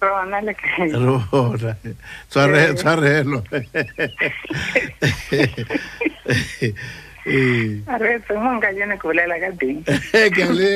rona 0.00 0.40
le 0.40 0.54
rona 1.30 1.76
tsare 2.30 2.74
tsare 2.74 3.22
lo 3.24 3.42
eh 7.24 7.82
are 7.86 8.20
tse 8.24 8.34
monga 8.38 8.70
yena 8.72 8.96
go 8.96 9.10
lela 9.12 9.38
ka 9.42 9.50
ding 9.58 9.82
e 10.14 10.28
ke 10.30 10.44
le 10.54 10.70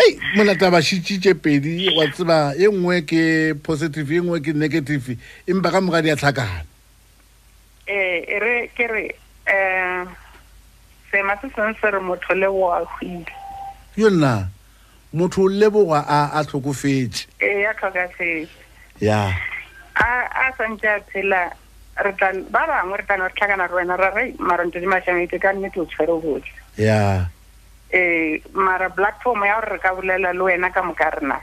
ei 0.00 0.12
molata 0.36 0.70
bašitšitše 0.72 1.34
pedi 1.36 1.92
wa 1.92 2.08
tseba 2.08 2.56
e 2.56 2.64
nngwe 2.72 3.02
ke 3.04 3.22
positive 3.60 4.08
e 4.16 4.20
nngwe 4.24 4.40
ke 4.40 4.56
negative 4.56 5.18
empa 5.46 5.68
ka 5.70 5.84
moga 5.84 6.00
di 6.00 6.10
a 6.10 6.16
tlhakana 6.16 6.64
ee 7.88 8.24
e 8.24 8.66
ke 8.72 8.88
re 8.88 9.04
um 9.52 10.08
sema 11.12 11.36
se 11.44 11.52
sengwe 11.52 11.76
se 11.76 11.92
re 11.92 12.00
motho 12.00 12.34
le 12.34 12.48
go 12.48 12.72
a 12.72 12.82
go 12.88 12.94
ile 13.04 13.26
yo 14.00 14.08
nnaa 14.08 14.48
motho 15.12 15.48
leboga 15.48 16.00
a 16.06 16.42
tlhokofetse 16.44 17.26
ea 17.40 17.74
tlhokafetse 17.74 18.48
ya 19.00 19.28
a 19.94 20.52
santse 20.56 20.88
a 20.88 21.00
tshela 21.00 21.50
ba 22.50 22.66
bangwe 22.66 22.96
re 22.96 23.04
tlano 23.04 23.28
re 23.28 23.34
tlhakana 23.34 23.66
re 23.68 23.74
wena 23.74 23.96
rare 23.96 24.32
marante 24.38 24.80
di 24.80 24.86
mašhamete 24.86 25.38
ka 25.38 25.52
nnete 25.52 25.80
o 25.80 25.84
tshwere 25.84 26.12
botse 26.16 26.48
ya 26.78 27.28
ee 27.92 28.40
mara 28.52 28.88
blackform 28.88 29.44
ya 29.44 29.54
gore 29.60 29.72
re 29.76 29.78
ka 29.78 29.94
bolela 29.94 30.32
le 30.32 30.40
wena 30.42 30.70
ka 30.70 30.82
moka 30.82 31.10
rena 31.10 31.40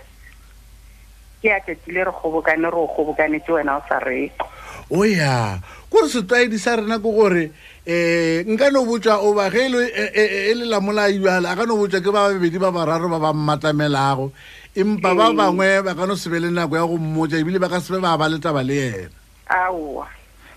ke 1.42 1.54
a 1.54 1.62
tsetsile 1.62 2.04
re 2.04 2.12
kgobokane 2.12 2.66
re 2.74 2.78
o 2.78 2.88
kgobokanetse 2.90 3.52
wena 3.54 3.78
o 3.78 3.82
sa 3.86 4.00
reko 4.00 4.50
o 4.90 5.06
ya 5.06 5.60
kore 5.94 6.10
setlwaedi 6.10 6.58
sa 6.60 6.76
rena 6.76 6.98
ke 6.98 7.06
gore 7.06 7.52
um 7.90 8.54
nka 8.54 8.70
no 8.70 8.86
botswa 8.86 9.18
oba 9.18 9.50
ge 9.50 9.66
e 9.66 9.70
le 9.70 9.82
e, 9.90 10.04
e, 10.14 10.52
e, 10.52 10.54
lamolaiale 10.56 11.50
a 11.50 11.56
ka 11.58 11.66
no 11.66 11.74
botswa 11.78 12.02
ke 12.06 12.12
ba 12.14 12.30
babedi 12.30 12.62
ba 12.62 12.70
bararo 12.72 13.10
ba 13.10 13.18
ba 13.20 13.34
mmatlamelago 13.34 14.30
empa 14.78 15.12
ba 15.18 15.34
mm. 15.34 15.34
bangwe 15.38 15.70
ba 15.82 15.98
ka 15.98 16.06
no 16.06 16.14
sebe 16.16 16.38
le 16.40 16.50
nako 16.54 16.78
ya 16.78 16.86
go 16.86 16.98
mmotsa 17.02 17.40
ebile 17.42 17.58
ba 17.60 17.66
ka 17.70 17.82
sebe 17.82 17.98
ba 18.00 18.14
ba 18.18 18.30
letaba 18.30 18.62
le 18.62 19.10
ena 19.10 19.10
aowa 19.50 20.06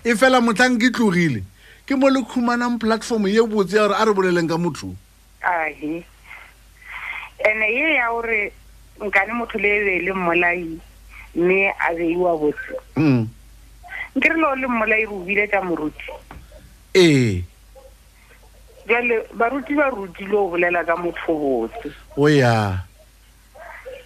e 0.05 0.13
fela 0.15 0.41
motlhang 0.45 0.77
ke 0.77 0.93
tlogile 0.93 1.41
ke 1.89 1.97
mo 1.97 2.05
le 2.07 2.21
khumanang 2.21 2.77
platform 2.77 3.25
ye 3.27 3.41
botse 3.41 3.73
ya 3.81 3.89
gore 3.89 3.97
a 3.97 4.05
re 4.05 4.13
boleleng 4.13 4.45
ka 4.49 4.57
motho 4.61 4.93
ahe 5.41 6.05
ene 7.41 7.65
ye 7.65 7.97
ya 7.97 8.13
gore 8.13 8.53
nkane 9.01 9.33
motho 9.33 9.57
le 9.57 9.71
be 9.81 9.95
le 10.05 10.11
mmolai 10.13 10.61
mme 11.33 11.73
a 11.81 11.87
beiwa 11.97 12.37
botse 12.37 12.77
mm. 12.97 13.25
nke 14.21 14.27
re 14.29 14.37
le 14.37 14.45
o 14.45 14.55
le 14.55 14.67
mmolai 14.69 15.01
re 15.09 15.15
obile 15.17 15.47
tsa 15.49 15.65
moruti 15.65 16.13
ee 16.95 17.41
jale 18.87 19.23
baruti 19.33 19.73
ba 19.75 19.89
rutile 19.89 20.29
go 20.31 20.49
bolela 20.53 20.85
ka 20.85 20.93
mothobotse 20.95 21.89
o 22.17 22.27
ya 22.29 22.83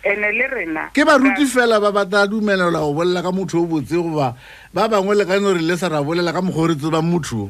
ene 0.07 0.31
le 0.31 0.47
rena 0.47 0.87
ke 0.95 1.03
baruti 1.03 1.43
fela 1.45 1.79
ba 1.83 1.91
bata 1.91 2.23
dumelela 2.31 2.79
go 2.79 2.93
bolela 2.95 3.19
ka 3.21 3.31
motho 3.35 3.59
o 3.59 3.67
botse 3.67 3.91
goba 3.91 4.35
ba 4.73 4.87
bangwe 4.87 5.15
le 5.19 5.25
kane 5.27 5.39
e 5.39 5.41
gore 5.43 5.59
le 5.67 5.75
sa 5.75 5.89
ra 5.91 5.99
bolela 6.01 6.31
ka 6.31 6.39
mogoretse 6.41 6.87
ba 6.89 7.01
motho 7.03 7.49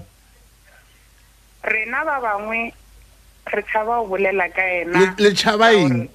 rena 1.61 2.01
ba 2.03 2.17
bangwe 2.17 2.73
re 3.53 3.61
tshaba 3.69 4.01
go 4.01 4.09
bolela 4.09 4.49
ka 4.49 4.63
ena 4.65 5.13
le 5.21 5.29
tshaba 5.37 5.69
eng 5.77 6.09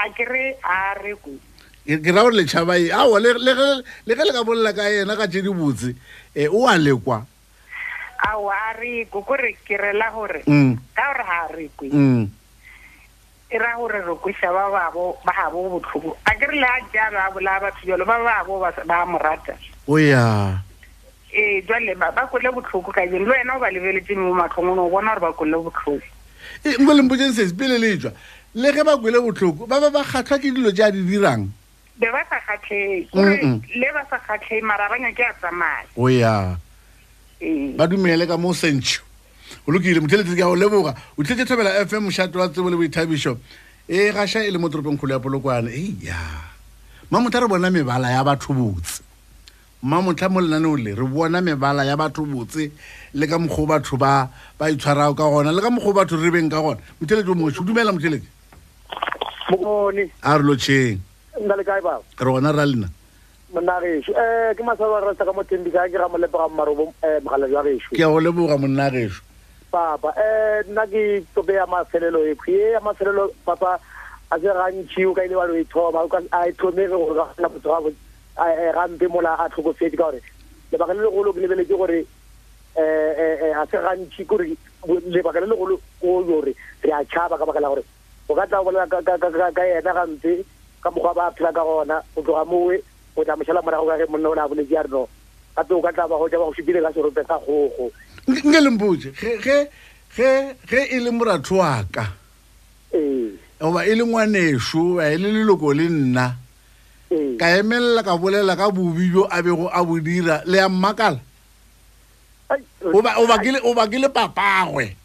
a 0.00 0.08
kere 0.16 0.56
a 0.64 0.96
re 1.04 1.12
ko 1.20 1.36
ke 1.84 2.10
ra 2.16 2.24
gore 2.24 2.32
letšhaba 2.40 2.80
e 2.80 2.88
aa 2.88 3.12
le 3.20 3.52
ge 4.08 4.24
le 4.24 4.32
ka 4.32 4.40
bolela 4.40 4.72
ka 4.72 4.88
ena 4.88 5.18
ka 5.20 5.28
tse 5.28 5.42
di 5.44 5.52
botse 5.52 5.92
um 6.48 6.64
o 6.64 6.64
a 6.64 6.78
lekwa 6.80 7.26
ao 8.30 8.48
a 8.50 8.72
reko 8.72 9.22
kore 9.24 9.52
ke 9.64 9.76
rela 9.76 10.10
gore 10.10 10.40
ka 10.40 10.44
gore 10.48 11.24
ga 11.24 11.36
a 11.44 11.48
rekwe 11.52 11.88
mm. 11.92 12.28
e 13.50 13.58
ra 13.58 13.74
gore 13.76 13.98
re 14.00 14.14
kwesa 14.16 14.48
ba 14.52 14.70
babo 14.72 15.16
ba 15.24 15.32
gabo 15.36 15.60
botlhoko 15.76 16.16
a 16.24 16.32
ke 16.34 16.46
re 16.48 16.56
le 16.60 16.66
a 16.66 16.80
jalo 16.92 17.18
a 17.20 17.30
bola 17.30 17.60
batho 17.60 17.84
jalo 17.86 18.04
ba 18.06 18.16
babo 18.24 18.60
ba 18.64 19.04
morata 19.06 19.52
oya 19.88 20.56
ee 21.34 21.60
jwale 21.68 21.94
ba 22.00 22.12
kole 22.32 22.48
botlhoko 22.48 22.92
ka 22.92 23.04
jeno 23.06 23.26
le 23.26 23.30
wena 23.36 23.56
o 23.56 23.60
ba 23.60 23.68
lebeletse 23.70 24.16
mo 24.16 24.32
matlhongone 24.32 24.80
o 24.80 24.88
bona 24.88 25.12
gore 25.14 25.20
ba 25.20 25.32
kole 25.36 25.52
botlhoko 25.60 26.00
nko 26.64 26.92
e, 26.92 26.96
le 26.96 27.02
mpotseng 27.02 27.36
sese 27.36 27.52
pele 27.56 27.76
le 27.78 27.96
jwa 28.00 28.12
le 28.56 28.72
ge 28.72 28.82
ba 28.84 28.96
kwele 28.96 29.20
botlhoko 29.20 29.68
ba 29.68 29.80
ba 29.84 29.90
ba 29.92 30.00
kgatlhwa 30.00 30.38
ke 30.40 30.48
dilo 30.50 30.72
jaa 30.72 30.88
di 30.90 31.04
dirang 31.04 31.44
be 32.00 32.08
ba 32.08 32.24
sa 32.32 32.40
kgatlhee 32.40 33.04
kore 33.12 33.60
le 33.76 33.88
ba 33.92 34.00
sa 34.08 34.16
kgatlhee 34.18 34.64
mararanya 34.64 35.12
ke 35.12 35.28
a 35.28 35.32
tsamaya 35.36 35.84
o 36.00 36.08
ya 36.08 36.56
Eh. 37.40 37.74
ba 37.76 37.86
dumele 37.88 38.26
ka 38.28 38.36
mo 38.36 38.52
sentšho 38.54 39.02
o 39.66 39.72
lokile 39.72 39.98
motheletsi 39.98 40.36
ke 40.38 40.42
a 40.46 40.50
go 40.50 40.54
leboga 40.54 40.94
o 41.18 41.22
tlhile 41.22 41.42
ke 41.42 41.48
thobela 41.48 41.74
f 41.82 41.90
m 41.98 42.06
mošhato 42.06 42.36
wa 42.38 42.46
tsebo 42.48 42.70
le 42.70 42.76
boithabiso 42.78 43.38
e 43.90 44.10
gašwa 44.14 44.46
e 44.46 44.50
le 44.54 44.58
mo 44.58 44.68
toropong 44.70 44.94
kgolo 44.96 45.10
ya 45.10 45.18
polokwane 45.18 45.68
eya 45.74 46.14
mamotlha 47.10 47.40
re 47.42 47.48
bona 47.50 47.70
mebala 47.74 48.08
ya 48.14 48.22
batho 48.22 48.54
botse 48.54 49.02
mamotlha 49.82 50.30
mo 50.30 50.38
lenaneo 50.40 50.76
le 50.78 50.94
re 50.94 51.06
bona 51.10 51.42
mebala 51.42 51.82
ya 51.84 51.96
batho 51.98 52.22
botse 52.22 52.70
le 53.12 53.26
ka 53.26 53.36
mokgwa 53.38 53.58
o 53.58 53.66
batho 53.66 53.96
ba 53.98 54.30
itshwarago 54.70 55.18
ka 55.18 55.26
gona 55.26 55.50
le 55.50 55.58
ka 55.60 55.70
mokgwa 55.74 55.90
o 55.90 55.94
batho 56.06 56.14
re 56.14 56.30
beng 56.30 56.50
ka 56.54 56.62
gona 56.62 56.78
motheletsi 57.02 57.30
o 57.30 57.34
moe 57.34 57.50
o 57.50 57.64
dumela 57.66 57.90
motheletsi 57.90 58.30
a 60.22 60.38
re 60.38 60.44
lotšheng 60.46 61.00
re 61.34 61.82
gona 62.22 62.54
rra 62.54 62.62
lena 62.64 62.86
monnagešo 63.54 64.10
um 64.10 64.18
eh, 64.18 64.50
ke 64.58 64.62
masaba 64.66 64.98
rata 65.00 65.22
ka 65.24 65.32
mothendikaa 65.32 65.86
ke 65.86 65.94
gamolepega 65.98 66.48
mmarobo 66.50 66.86
mogala 67.24 67.46
jwa 67.48 67.62
gešo 67.66 67.88
ke 67.94 68.02
go 68.02 68.18
leboga 68.18 68.58
monna 68.58 68.88
gešo 68.90 69.22
papa 69.70 70.10
um 70.10 70.72
nna 70.74 70.84
ke 70.90 71.04
tobe 71.34 71.54
ya 71.54 71.66
mafelelo 71.70 72.18
ekgo 72.32 72.50
e 72.50 72.60
eh, 72.60 72.70
ya 72.74 72.80
mafelelo 72.80 73.30
papa 73.46 73.78
a 74.34 74.38
se 74.38 74.50
gantši 74.50 75.06
o 75.06 75.14
ka 75.14 75.24
ile 75.24 75.36
wa 75.38 75.46
le 75.46 75.60
ethoma 75.62 76.02
a 76.34 76.48
e 76.48 76.52
tlhomege 76.52 76.90
gore 76.98 77.14
gana 77.14 77.48
motho 77.54 77.68
gabo 77.70 77.88
gampe 78.74 79.06
mola 79.08 79.38
a 79.38 79.46
tlhokofedi 79.54 79.96
ka 79.96 80.02
gore 80.10 80.18
lebaka 80.72 80.92
le 80.94 81.02
legolo 81.06 81.32
ke 81.32 81.40
lebeletse 81.46 81.78
gore 81.78 81.98
um 82.74 83.54
a 83.54 83.66
se 83.70 83.76
gantši 83.78 84.26
kore 84.26 84.50
lebaka 85.14 85.40
le 85.40 85.46
legolo 85.46 85.78
ko 86.02 86.22
gore 86.26 86.50
re 86.82 86.90
a 86.90 87.04
tšhaba 87.06 87.38
ka 87.38 87.46
baka 87.46 87.60
la 87.62 87.68
gore 87.70 87.86
o 88.28 88.34
ka 88.34 88.46
tla 88.50 88.64
bolela 88.64 88.86
ka 88.90 89.62
ena 89.62 89.94
gampe 89.94 90.42
ka 90.82 90.90
mokgwa 90.90 91.14
ba 91.14 91.30
phela 91.38 91.52
ka 91.54 91.62
gona 91.62 92.02
go 92.16 92.22
tloga 92.22 92.44
mowe 92.44 92.82
go 93.16 93.24
tla 93.24 93.36
mošhela 93.36 93.62
morago 93.62 93.86
ka 93.88 93.96
ge 93.98 94.06
monna 94.10 94.28
o 94.28 94.34
ne 94.34 94.40
a 94.42 94.48
bone 94.50 94.64
di 94.66 94.76
a 94.76 94.82
rno 94.82 95.06
gape 95.56 95.72
o 95.74 95.82
ka 95.82 95.92
tla 95.94 96.08
ba 96.10 96.18
go 96.18 96.28
jaba 96.28 96.44
go 96.46 96.52
shibile 96.54 96.82
ka 96.82 96.90
serope 96.92 97.22
sa 97.26 97.38
gogo 97.38 97.90
nke 98.26 98.60
lemboje 98.60 99.10
ge 99.14 100.80
e 100.90 100.96
le 101.00 101.10
moratho 101.10 101.54
wa 101.58 101.82
ka 101.94 102.10
goba 103.62 103.86
e 103.86 103.94
le 103.94 104.04
ngwanešo 104.04 104.98
a 105.00 105.12
e 105.14 105.18
le 105.18 105.32
leloko 105.32 105.72
le 105.72 105.86
nna 105.88 106.34
ka 107.38 107.46
emelela 107.62 108.02
ka 108.02 108.16
bolela 108.18 108.56
ka 108.56 108.70
bobi 108.70 109.10
jo 109.14 109.24
a 109.30 109.38
bego 109.42 109.70
a 109.70 109.80
bo 109.86 109.98
dira 110.00 110.42
le 110.44 110.58
ya 110.58 110.68
mmakala 110.68 111.20
o 113.62 113.74
bakile 113.74 114.08
papagwe 114.10 114.96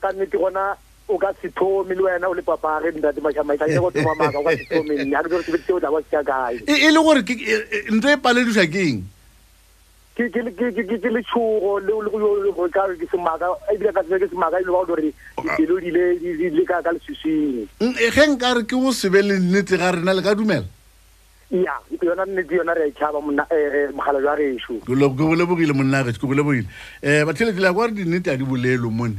ka 0.00 0.08
nnete 0.14 0.36
gona 0.38 0.76
o 1.08 1.18
ka 1.18 1.32
se 1.42 1.48
thomi 1.58 1.94
le 1.96 2.02
wena 2.04 2.28
o 2.28 2.34
le 2.36 2.42
papare 2.44 2.92
ntate 2.92 3.20
mašamaisae 3.24 3.78
go 3.80 3.90
thoma 3.96 4.14
maaka 4.20 4.40
o 4.40 4.44
ka 4.44 4.54
se 4.60 4.64
thomi 4.72 4.96
nne 5.00 5.06
ga 5.14 5.22
ke 5.24 5.28
tsere 5.32 5.42
sebedi 5.48 5.64
seo 5.66 5.80
tla 5.80 5.90
kwa 5.92 6.02
seka 6.04 6.22
kae 6.28 6.56
e, 6.66 6.72
e 6.72 6.90
le 6.92 7.00
gore 7.06 7.20
ntse 7.22 8.08
e, 8.08 8.12
e, 8.12 8.12
e 8.12 8.16
paledisa 8.20 8.66
keng 8.68 9.02
ke 10.14 11.08
letshogo 11.16 11.78
leke 11.80 13.06
semaka 13.12 13.48
ebile 13.72 13.92
ka 13.96 14.02
ke 14.04 14.28
semaka 14.34 14.60
ele 14.60 14.72
ba 14.74 14.84
gore 14.92 15.08
dipelo 15.08 15.80
dile 15.80 16.50
le 16.50 16.64
ka 16.68 16.82
ka 16.84 16.92
lesusing 16.92 17.64
mm, 17.80 17.94
ge 18.12 18.26
nka 18.34 18.52
re 18.54 18.62
ke 18.68 18.76
go 18.76 18.92
sebe 18.92 19.22
le 19.24 19.38
nnetse 19.40 19.80
ga 19.80 19.92
rena 19.96 20.12
le 20.12 20.22
ka 20.26 20.34
dumela 20.34 20.66
ya 21.50 21.72
yona 22.04 22.26
nnete 22.28 22.52
yona 22.60 22.74
re 22.76 22.82
a 22.84 22.88
e 22.88 22.92
tšhaba 22.92 23.18
eh, 23.48 23.56
eh, 23.56 23.88
mogala 23.96 24.20
jwa 24.20 24.34
resoke 24.36 24.84
bolebogile 25.24 25.72
monna 25.72 26.02
reso 26.04 26.20
ke 26.20 26.28
bolebogile 26.28 26.68
um 26.68 27.08
eh, 27.08 27.24
batheletele 27.24 27.64
ya 27.66 27.72
kwa 27.72 27.86
re 27.88 27.92
dinnete 27.96 28.28
a 28.28 28.36
di 28.36 28.44
bolelo 28.44 28.90
mone 28.92 29.16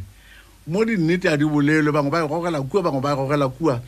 mo 0.70 0.86
dinnete 0.86 1.26
a 1.28 1.36
di 1.38 1.44
bolelwe 1.44 1.90
bangwe 1.90 2.14
ba 2.14 2.22
e 2.26 2.28
gogela 2.30 2.62
kua 2.62 2.80
bangwe 2.86 3.02
ba 3.02 3.12
e 3.18 3.18
gogela 3.18 3.48
kua 3.50 3.82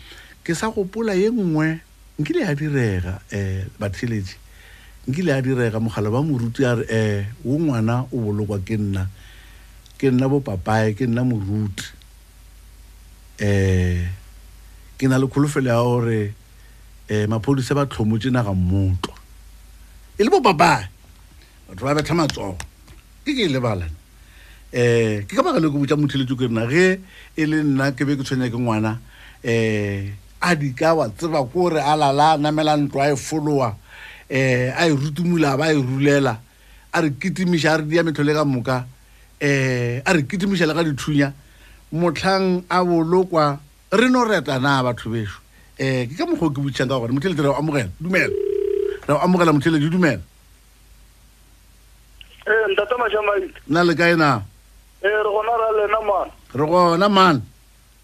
ke 0.44 0.52
sa 0.58 0.74
gopola 0.74 1.14
ye 1.14 1.30
nngwe 1.30 1.78
nkile 2.20 2.42
ya 2.42 2.56
direga 2.58 3.22
um 3.22 3.38
eh, 3.38 3.66
batheletše 3.78 4.36
nkile 5.08 5.32
ya 5.38 5.42
direga 5.46 5.78
mogala 5.80 6.10
ba 6.10 6.26
moruti 6.26 6.66
a 6.66 6.74
re 6.76 6.82
um 6.90 6.90
eh, 6.90 7.22
wo 7.46 7.56
ngwana 7.62 8.10
o 8.10 8.18
bolokwa 8.18 8.58
ke 8.66 8.76
nna 8.82 9.08
ke 9.98 10.10
nna 10.12 10.26
bopapae 10.26 10.98
ke 10.98 11.06
nna 11.06 11.22
moruti 11.22 11.86
um 13.38 14.10
ke 14.98 15.06
na 15.06 15.22
le 15.22 15.28
kholofelo 15.30 15.70
ya 15.70 15.78
gore 15.86 16.34
um 17.10 17.30
maphodisa 17.30 17.78
ba 17.78 17.86
tlhomotse 17.86 18.34
naga 18.34 18.54
mmotlwa 18.58 19.14
e 20.18 20.24
le 20.26 20.30
bopapae 20.34 20.90
batho 21.70 21.86
ba 21.86 21.94
betha 21.96 22.18
matsogo 22.18 22.58
ke 23.22 23.38
ke 23.38 23.46
e 23.46 23.54
lebalane 23.54 24.01
eh 24.74 25.24
ke 25.28 25.36
ka 25.36 25.44
baka 25.44 25.60
le 25.60 25.68
go 25.70 25.78
botsa 25.84 25.98
motho 26.00 26.16
le 26.18 26.24
tsoko 26.24 26.48
nna 26.48 26.64
ge 26.68 27.02
e 27.36 27.44
le 27.46 27.60
nna 27.64 27.92
ke 27.92 28.06
be 28.08 28.16
ke 28.16 28.24
tshwenya 28.24 28.48
ke 28.48 28.56
ngwana 28.56 28.96
eh 29.44 30.16
a 30.42 30.56
di 30.56 30.72
ka 30.74 30.96
wa 30.96 31.10
tseba 31.12 31.44
gore 31.44 31.76
a 31.84 31.92
lala 32.00 32.34
a 32.34 32.38
namela 32.40 32.78
ntlo 32.80 33.04
a 33.04 33.12
e 33.12 33.16
folowa 33.20 33.68
um 33.68 33.76
eh, 34.32 34.72
a 34.72 34.88
e 34.88 34.92
rutumula 34.96 35.58
ba 35.60 35.76
e 35.76 35.76
rulela 35.76 36.40
a 36.96 37.02
re 37.04 37.12
kitimiša 37.20 37.68
a 37.74 37.78
re 37.78 37.84
dia 37.84 38.00
metlhole 38.04 38.32
ka 38.32 38.46
moka 38.48 38.78
um 39.44 40.02
a 40.08 40.12
re 40.16 40.24
kitimiša 40.24 40.64
le 40.66 40.74
ka 40.74 40.84
dithunya 40.88 41.34
motlhang 41.92 42.64
a 42.72 42.80
bolokwa 42.80 43.60
re 43.92 44.08
no 44.08 44.24
reta 44.24 44.56
na 44.60 44.80
batho 44.88 45.12
beso 45.12 45.36
um 45.80 45.84
eh, 45.84 46.08
ke 46.08 46.16
ka 46.16 46.24
mokgwa 46.24 46.48
o 46.48 46.52
ke 46.56 46.60
botšang 46.64 46.88
ka 46.88 46.96
gore 46.96 47.12
motlheledi 47.12 47.44
re 47.44 47.50
o 47.52 47.60
amogela 47.60 47.92
dumela 48.00 48.32
re 49.04 49.12
o 49.20 49.20
amogela 49.20 49.52
motlheledi 49.52 49.92
o 49.92 49.92
dumela 50.00 50.24
ee 52.48 52.72
ntata 52.72 52.96
mašamai 52.98 53.52
nna 53.68 53.84
le 53.84 53.96
kae 54.00 54.16
na 54.16 54.48
ee 55.04 55.08
re 55.24 55.30
gona 55.36 55.54
ra 55.62 55.68
lena 55.78 56.00
mane 56.10 56.32
re 56.60 56.66
gona 56.72 57.08
mane 57.18 57.40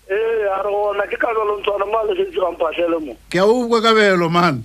ee 0.09 0.47
a 0.55 0.57
re 0.65 0.71
gona 0.75 1.03
ke 1.11 1.17
kabelo 1.23 1.57
ntshwana 1.59 1.85
mo 1.91 1.97
a 1.99 2.03
legetsegangphatlhele 2.09 2.97
mo 3.05 3.13
ke 3.29 3.39
a 3.39 3.45
ubwa 3.45 3.81
kabelo 3.85 4.29
mane 4.37 4.63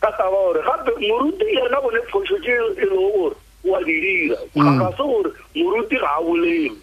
ka 0.00 0.10
taba 0.18 0.30
gore 0.46 0.60
gape 0.64 0.92
moruti 1.08 1.44
yena 1.44 1.80
bone 1.80 2.00
phoso 2.10 2.34
ke 2.44 2.50
e 2.82 2.84
leng 2.84 3.12
gore 3.14 3.36
wa 3.64 3.78
di 3.84 3.96
dira 4.00 4.36
mm. 4.56 4.78
ga 4.80 4.88
se 4.96 5.02
gore 5.02 5.30
moruti 5.56 5.96
ga 5.96 6.10
a 6.16 6.22
bolelo 6.22 6.74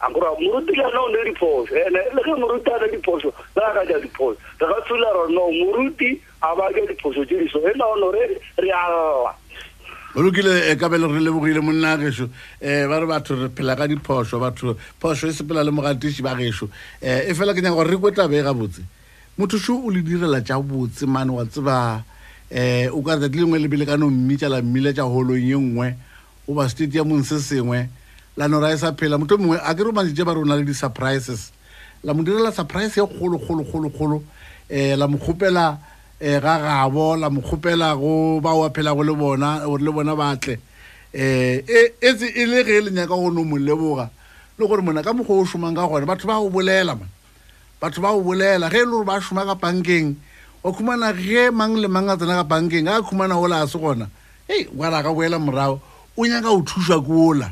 akora 0.00 0.30
moruti 0.40 0.72
yena 0.72 1.00
o 1.00 1.08
ne 1.08 1.24
diphoso 1.28 1.74
ande 1.74 2.02
le 2.14 2.22
ge 2.24 2.34
moruti 2.40 2.70
a 2.70 2.78
ne 2.78 2.88
diphoso 2.88 3.32
le 3.56 3.62
a 3.64 3.72
ka 3.74 3.82
ja 3.88 3.98
diphoso 3.98 4.38
re 4.58 4.66
ka 4.66 4.80
tshola 4.80 5.10
rona 5.12 5.40
moruti 5.64 6.20
a 6.42 6.54
ba 6.56 6.70
ka 6.72 6.80
diphoso 6.88 7.24
tse 7.24 7.36
diso 7.36 7.58
e 7.66 7.72
naone 7.76 8.12
re 8.18 8.40
re 8.56 8.70
a 8.72 8.82
lla 8.88 9.34
orukile 10.14 10.48
e 10.50 10.70
eh, 10.70 10.76
kabele 10.78 11.06
re 11.06 11.20
lebogile 11.20 11.60
monna 11.60 11.96
gešo 11.96 12.24
um 12.26 12.88
ba 12.88 13.00
re 13.00 13.06
batho 13.06 13.34
re 13.36 13.48
phela 13.48 13.76
ka 13.76 13.86
diphoso 13.86 14.40
batho 14.40 14.76
phoso 15.00 15.28
e 15.28 15.32
sepela 15.32 15.62
le 15.62 15.70
mogatiši 15.70 16.20
ba 16.22 16.34
gešo 16.34 16.64
um 16.64 16.70
e 17.00 17.32
fela 17.34 17.54
ke 17.54 17.62
nyaka 17.62 17.84
re 17.84 17.96
kwetla 17.96 18.26
bee 18.28 18.42
ga 18.42 18.52
botse 18.52 18.82
motho 19.38 19.56
šo 19.58 19.76
o 19.86 19.90
le 19.90 20.02
direla 20.02 20.40
tša 20.42 20.58
botse 20.60 21.06
mane 21.06 21.30
wa 21.30 21.44
tseba 21.46 22.02
um 22.02 22.98
o 22.98 23.02
ka 23.02 23.14
retsati 23.16 23.38
lengwe 23.38 23.58
lebele 23.60 23.86
kano 23.86 24.10
mmitšala 24.10 24.62
mmile 24.62 24.92
tša 24.94 25.02
golong 25.06 25.38
ye 25.46 25.54
nngwe 25.56 25.94
o 26.50 26.54
ba 26.54 26.68
state 26.68 26.94
ya 26.94 27.04
mong 27.04 27.22
se 27.24 27.38
sengwe 27.38 27.86
la 28.36 28.46
no 28.48 28.58
ra 28.58 28.74
e 28.74 28.78
sa 28.78 28.90
phela 28.98 29.16
motho 29.18 29.38
mongwe 29.38 29.60
a 29.62 29.74
ke 29.74 29.78
re 29.86 29.90
o 29.90 29.92
mantsitše 29.94 30.24
ba 30.26 30.34
re 30.34 30.40
o 30.40 30.44
na 30.44 30.56
le 30.58 30.64
di-surprises 30.66 31.52
la 32.02 32.12
mo 32.14 32.24
direla 32.26 32.50
surprise 32.50 32.98
ye 32.98 33.06
kgolokgolokgolokgolo 33.06 34.16
um 34.18 34.98
la 34.98 35.06
mo 35.06 35.18
kgopela 35.22 35.78
eh 36.20 36.38
ga 36.38 36.58
gabo 36.60 37.16
la 37.16 37.30
mo 37.32 37.40
kgopela 37.40 37.96
go 37.96 38.40
ba 38.44 38.52
wa 38.52 38.68
phela 38.68 38.92
go 38.94 39.00
le 39.00 39.14
bona 39.16 39.64
gore 39.64 39.80
le 39.82 39.90
bona 39.90 40.12
batle 40.14 40.60
eh 41.16 41.64
e 41.64 41.96
tse 42.12 42.26
e, 42.36 42.42
e 42.44 42.44
le 42.44 42.60
ge 42.64 42.76
e 42.76 42.80
le 42.84 42.90
nyaka 42.92 43.08
go 43.16 43.32
no 43.32 43.40
moleboga 43.40 44.10
le 44.60 44.66
gore 44.68 44.82
mona 44.84 45.00
ka 45.02 45.16
mokgwa 45.16 45.40
o 45.40 45.48
šomang 45.48 45.72
ka 45.72 45.88
gone 45.88 46.04
batho 46.04 46.28
ba 46.28 46.36
o 46.36 46.52
bolela 46.52 46.92
man 46.92 47.08
batho 47.80 48.04
ba 48.04 48.12
o 48.12 48.20
bolela 48.20 48.68
ge 48.68 48.84
e 48.84 48.84
le 48.84 48.92
gore 48.92 49.08
ba 49.08 49.16
šoma 49.16 49.48
ka 49.48 49.56
bankeng 49.56 50.12
o 50.60 50.68
khumana 50.76 51.08
ge 51.16 51.48
mang 51.48 51.72
le 51.80 51.88
mang 51.88 52.12
a 52.12 52.20
tsena 52.20 52.44
ka 52.44 52.44
bankeng 52.44 52.84
ga 52.84 53.00
a 53.00 53.00
khumana 53.00 53.40
ola 53.40 53.64
a 53.64 53.64
se 53.66 53.80
gona 53.80 54.04
hei 54.44 54.68
wala 54.76 55.00
ka 55.00 55.08
boela 55.16 55.40
morago 55.40 55.80
o 56.12 56.28
nyaka 56.28 56.52
o 56.52 56.60
thušwa 56.60 57.00
ke 57.00 57.12
ola 57.16 57.48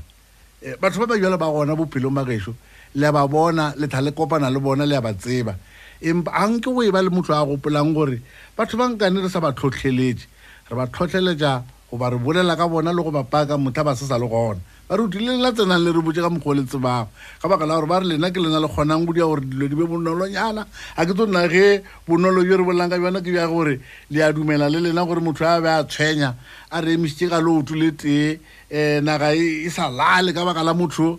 eh, 0.60 0.76
batho 0.76 1.00
ba 1.00 1.16
ba 1.16 1.16
jalo 1.16 1.40
ba 1.40 1.48
gona 1.48 1.72
bophelong 1.72 2.12
bagešo 2.12 2.52
le 3.00 3.06
a 3.08 3.12
ba 3.16 3.24
bona 3.24 3.72
letha 3.80 4.04
le 4.04 4.12
kopana 4.12 4.52
le 4.52 4.60
bona 4.60 4.84
le 4.84 4.92
a 4.92 5.00
ba 5.00 5.16
tseba 5.16 5.56
anke 6.02 6.60
go 6.62 6.80
e 6.82 6.90
ba 6.90 7.02
le 7.02 7.10
motlho 7.10 7.34
a 7.42 7.46
gopolang 7.46 7.94
gore 7.94 8.20
batho 8.56 8.76
ba 8.76 8.88
nkane 8.88 9.22
re 9.22 9.28
sa 9.28 9.40
ba 9.40 9.52
tlhotlheletse 9.52 10.26
re 10.70 10.76
ba 10.76 10.86
tlhotlheletsa 10.86 11.62
goba 11.90 12.10
re 12.10 12.18
bolela 12.18 12.56
ka 12.56 12.66
bona 12.68 12.92
le 12.92 13.02
go 13.02 13.10
ba 13.10 13.24
paka 13.24 13.56
motlha 13.58 13.84
ba 13.84 13.96
sesa 13.96 14.18
le 14.18 14.28
gona 14.28 14.60
ba 14.88 14.96
re 14.96 15.02
utlwile 15.04 15.36
lela 15.36 15.52
tsenang 15.52 15.82
le 15.82 15.90
re 15.92 16.00
botse 16.00 16.22
ka 16.22 16.28
mokgoletse 16.30 16.78
bago 16.78 17.08
ka 17.42 17.46
baka 17.48 17.66
la 17.66 17.74
gore 17.74 17.86
ba 17.86 17.98
re 18.00 18.06
lena 18.06 18.30
ke 18.30 18.36
lena 18.38 18.60
le 18.60 18.68
kgonang 18.68 19.06
godia 19.06 19.26
gore 19.26 19.42
dilo 19.42 19.66
di 19.68 19.74
be 19.74 19.82
bonolonyana 19.84 20.62
ga 20.94 21.02
ke 21.04 21.12
tso 21.14 21.26
nna 21.26 21.48
ge 21.50 21.82
bonolo 22.06 22.46
jo 22.46 22.54
re 22.58 22.64
bolelang 22.64 22.88
ka 22.90 22.96
jona 22.98 23.20
ke 23.20 23.32
ja 23.34 23.46
gore 23.48 23.80
le 24.10 24.20
a 24.22 24.32
dumela 24.32 24.70
le 24.70 24.78
lena 24.78 25.04
gore 25.04 25.18
motho 25.20 25.42
a 25.44 25.60
be 25.60 25.66
a 25.68 25.82
tshwenya 25.84 26.34
a 26.70 26.80
re 26.82 26.94
emisitse 26.94 27.26
ka 27.28 27.42
leotu 27.42 27.74
le 27.74 27.90
tee 27.96 28.38
um 28.70 29.04
naga 29.04 29.34
e, 29.34 29.66
e 29.66 29.70
sa 29.70 29.90
lale 29.90 30.30
ka 30.32 30.44
baka 30.46 30.62
la 30.62 30.72
motho 30.74 31.18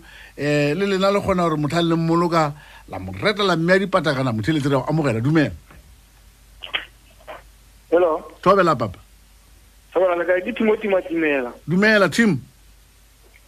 le 0.76 0.84
lena 0.88 1.10
le 1.12 1.20
kgona 1.20 1.42
gore 1.48 1.56
motlha 1.60 1.78
a 1.78 1.82
le 1.82 1.94
mmoloka 1.96 2.52
la 2.90 2.98
mo 2.98 3.12
retela 3.22 3.56
mme 3.56 3.70
a 3.72 3.78
dipatagana 3.78 4.32
motheletse 4.32 4.66
re 4.68 4.76
go 4.76 4.84
amogela 4.88 5.20
dumela 5.20 5.52
hello 7.90 8.20
thobela 8.42 8.74
papa 8.74 8.98
thobela 9.94 10.24
ka 10.26 10.34
ke 10.42 10.52
timothy 10.58 10.88
matimela 10.88 11.54
dumela 11.70 12.08
tim 12.10 12.40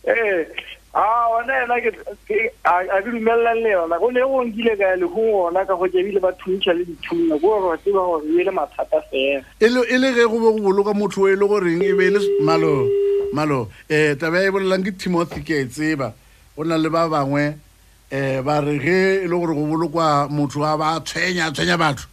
eh 0.07 0.47
a 0.95 1.03
wona 1.35 1.53
ena 1.67 1.75
ke 1.83 2.39
a 2.65 3.01
di 3.03 3.11
dumela 3.11 3.55
le 3.59 3.71
yona 3.75 3.99
go 3.99 4.11
ne 4.15 4.23
go 4.23 4.47
ngile 4.47 4.79
ka 4.79 4.95
le 4.95 5.07
go 5.11 5.51
ona 5.51 5.67
ka 5.67 5.75
go 5.75 5.89
tsebile 5.91 6.21
ba 6.23 6.31
thuntsha 6.39 6.73
le 6.73 6.85
dithunya 6.87 7.39
go 7.43 7.59
re 7.67 7.79
se 7.83 7.91
ba 7.91 7.99
go 8.07 8.23
yele 8.23 8.51
mathata 8.55 9.03
fela 9.11 9.43
e 9.59 9.67
le 9.75 9.83
e 9.91 9.99
le 9.99 10.13
go 10.23 10.39
bo 10.39 10.55
go 10.55 10.61
boloka 10.71 10.95
motho 10.95 11.27
o 11.27 11.27
ile 11.29 11.43
e 11.43 11.49
go 11.51 11.59
reng 11.59 11.83
e 11.83 11.93
be 11.99 12.15
le 12.15 12.21
malo 12.47 12.87
malo 13.35 13.67
eh 13.91 14.15
tabe 14.15 14.39
e 14.47 14.55
bolelang 14.55 14.87
ke 14.87 14.95
timothy 14.95 15.43
ke 15.43 15.67
tseba 15.67 16.15
o 16.55 16.63
na 16.63 16.79
le 16.79 16.87
ba 16.89 17.11
bangwe 17.11 17.59
eh 18.13 18.43
ba 18.45 18.61
re 18.61 18.79
ge 18.79 19.23
e 19.25 19.27
le 19.27 19.35
gore 19.39 19.55
go 19.55 19.65
bolokwa 19.65 20.29
motho 20.29 20.61
a 20.63 20.77
ba 20.77 21.01
tshwenya 21.01 21.49
tshwenya 21.51 21.79
batho 21.81 22.05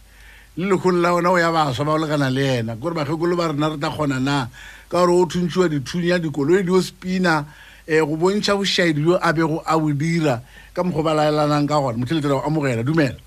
le 0.56 0.64
lekgong 0.72 0.96
la 1.02 1.12
ona 1.12 1.28
o 1.30 1.36
ya 1.36 1.52
baswa 1.52 1.84
ba 1.84 1.92
olekana 1.92 2.30
le 2.32 2.60
ena 2.64 2.72
kore 2.74 2.94
bakgekolo 2.96 3.36
ba 3.36 3.52
rena 3.52 3.68
re 3.68 3.76
tla 3.76 3.90
kgona 3.92 4.16
na 4.18 4.48
ka 4.88 4.96
gore 5.04 5.12
o 5.12 5.26
thuntshiwa 5.28 5.68
dithunya 5.68 6.16
dikoloi 6.18 6.64
dio 6.64 6.80
spina 6.80 7.44
um 7.86 8.04
go 8.08 8.16
bontšha 8.16 8.56
bošhaedi 8.56 9.04
jo 9.04 9.18
a 9.20 9.28
bego 9.34 9.60
a 9.62 9.76
bo 9.78 9.92
dira 9.92 10.40
ka 10.72 10.80
mokgwa 10.82 11.02
ba 11.02 11.14
laelanang 11.20 11.68
ka 11.68 11.76
gona 11.78 11.98
motlhele 12.00 12.22
tela 12.24 12.34
go 12.40 12.44
amogela 12.48 12.80
dumela 12.82 13.20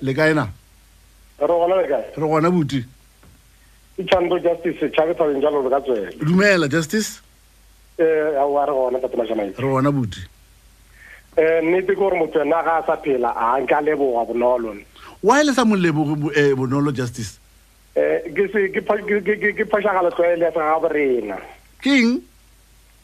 le 0.00 0.12
kae 0.16 0.32
na 0.32 0.48
re 1.36 2.16
gona 2.16 2.48
bote 2.50 2.80
dumela 6.18 6.64
justice 6.68 7.20
eh, 8.00 8.40
re 8.40 9.68
gona 9.68 9.92
bote 9.92 10.20
Eh, 11.40 11.60
nnete 11.64 11.94
ke 11.94 11.96
gore 11.96 12.18
motho 12.20 12.38
ena 12.44 12.60
ga 12.60 12.72
a 12.78 12.82
sa 12.84 12.96
phela 13.00 13.30
a 13.32 13.56
nka 13.64 13.80
leboga 13.80 14.26
bonolo 14.28 14.74
why 15.24 15.40
le 15.42 15.54
sa 15.56 15.64
moleboge 15.64 16.12
um 16.12 16.28
eh, 16.36 16.52
bonolo 16.52 16.92
justice 16.92 17.40
um 17.96 18.34
ke 18.36 19.64
phošagalo 19.72 20.12
tlwaele 20.12 20.44
ya 20.44 20.52
sega 20.52 20.76
borena 20.84 21.38
keng 21.80 22.18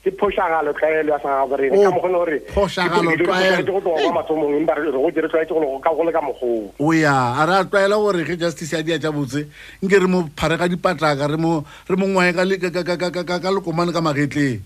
ke 0.04 0.12
phošagalo 0.20 0.74
tlwaele 0.76 1.12
ya 1.16 1.20
sega 1.24 1.46
borena 1.48 1.80
ka 1.80 1.88
oh, 1.88 1.92
mogone 1.96 2.40
gore 2.52 3.62
go 3.64 3.80
tloa 3.80 4.12
mathomongwe 4.12 4.60
bare 4.68 4.84
go 4.92 5.08
dire 5.16 5.30
tlwaetse 5.32 5.56
go 5.56 6.04
le 6.04 6.12
ka 6.12 6.20
mogolo 6.20 6.74
o 6.76 6.92
ya 6.92 7.16
a 7.40 7.46
re 7.48 7.54
a 7.56 7.64
tlwaela 7.64 7.96
gore 7.96 8.20
ge 8.28 8.36
justice 8.36 8.76
ya 8.76 8.82
dia 8.82 8.98
tja 9.00 9.08
botse 9.16 9.48
nke 9.80 9.96
re 9.96 10.06
mo 10.12 10.28
phare 10.36 10.60
ka 10.60 10.68
dipatlaka 10.68 11.24
re 11.24 11.36
mo 11.40 11.62
ngwae 11.88 12.36
ka 12.36 12.44
lekomane 12.44 13.96
ka 13.96 14.04
magetleng 14.04 14.60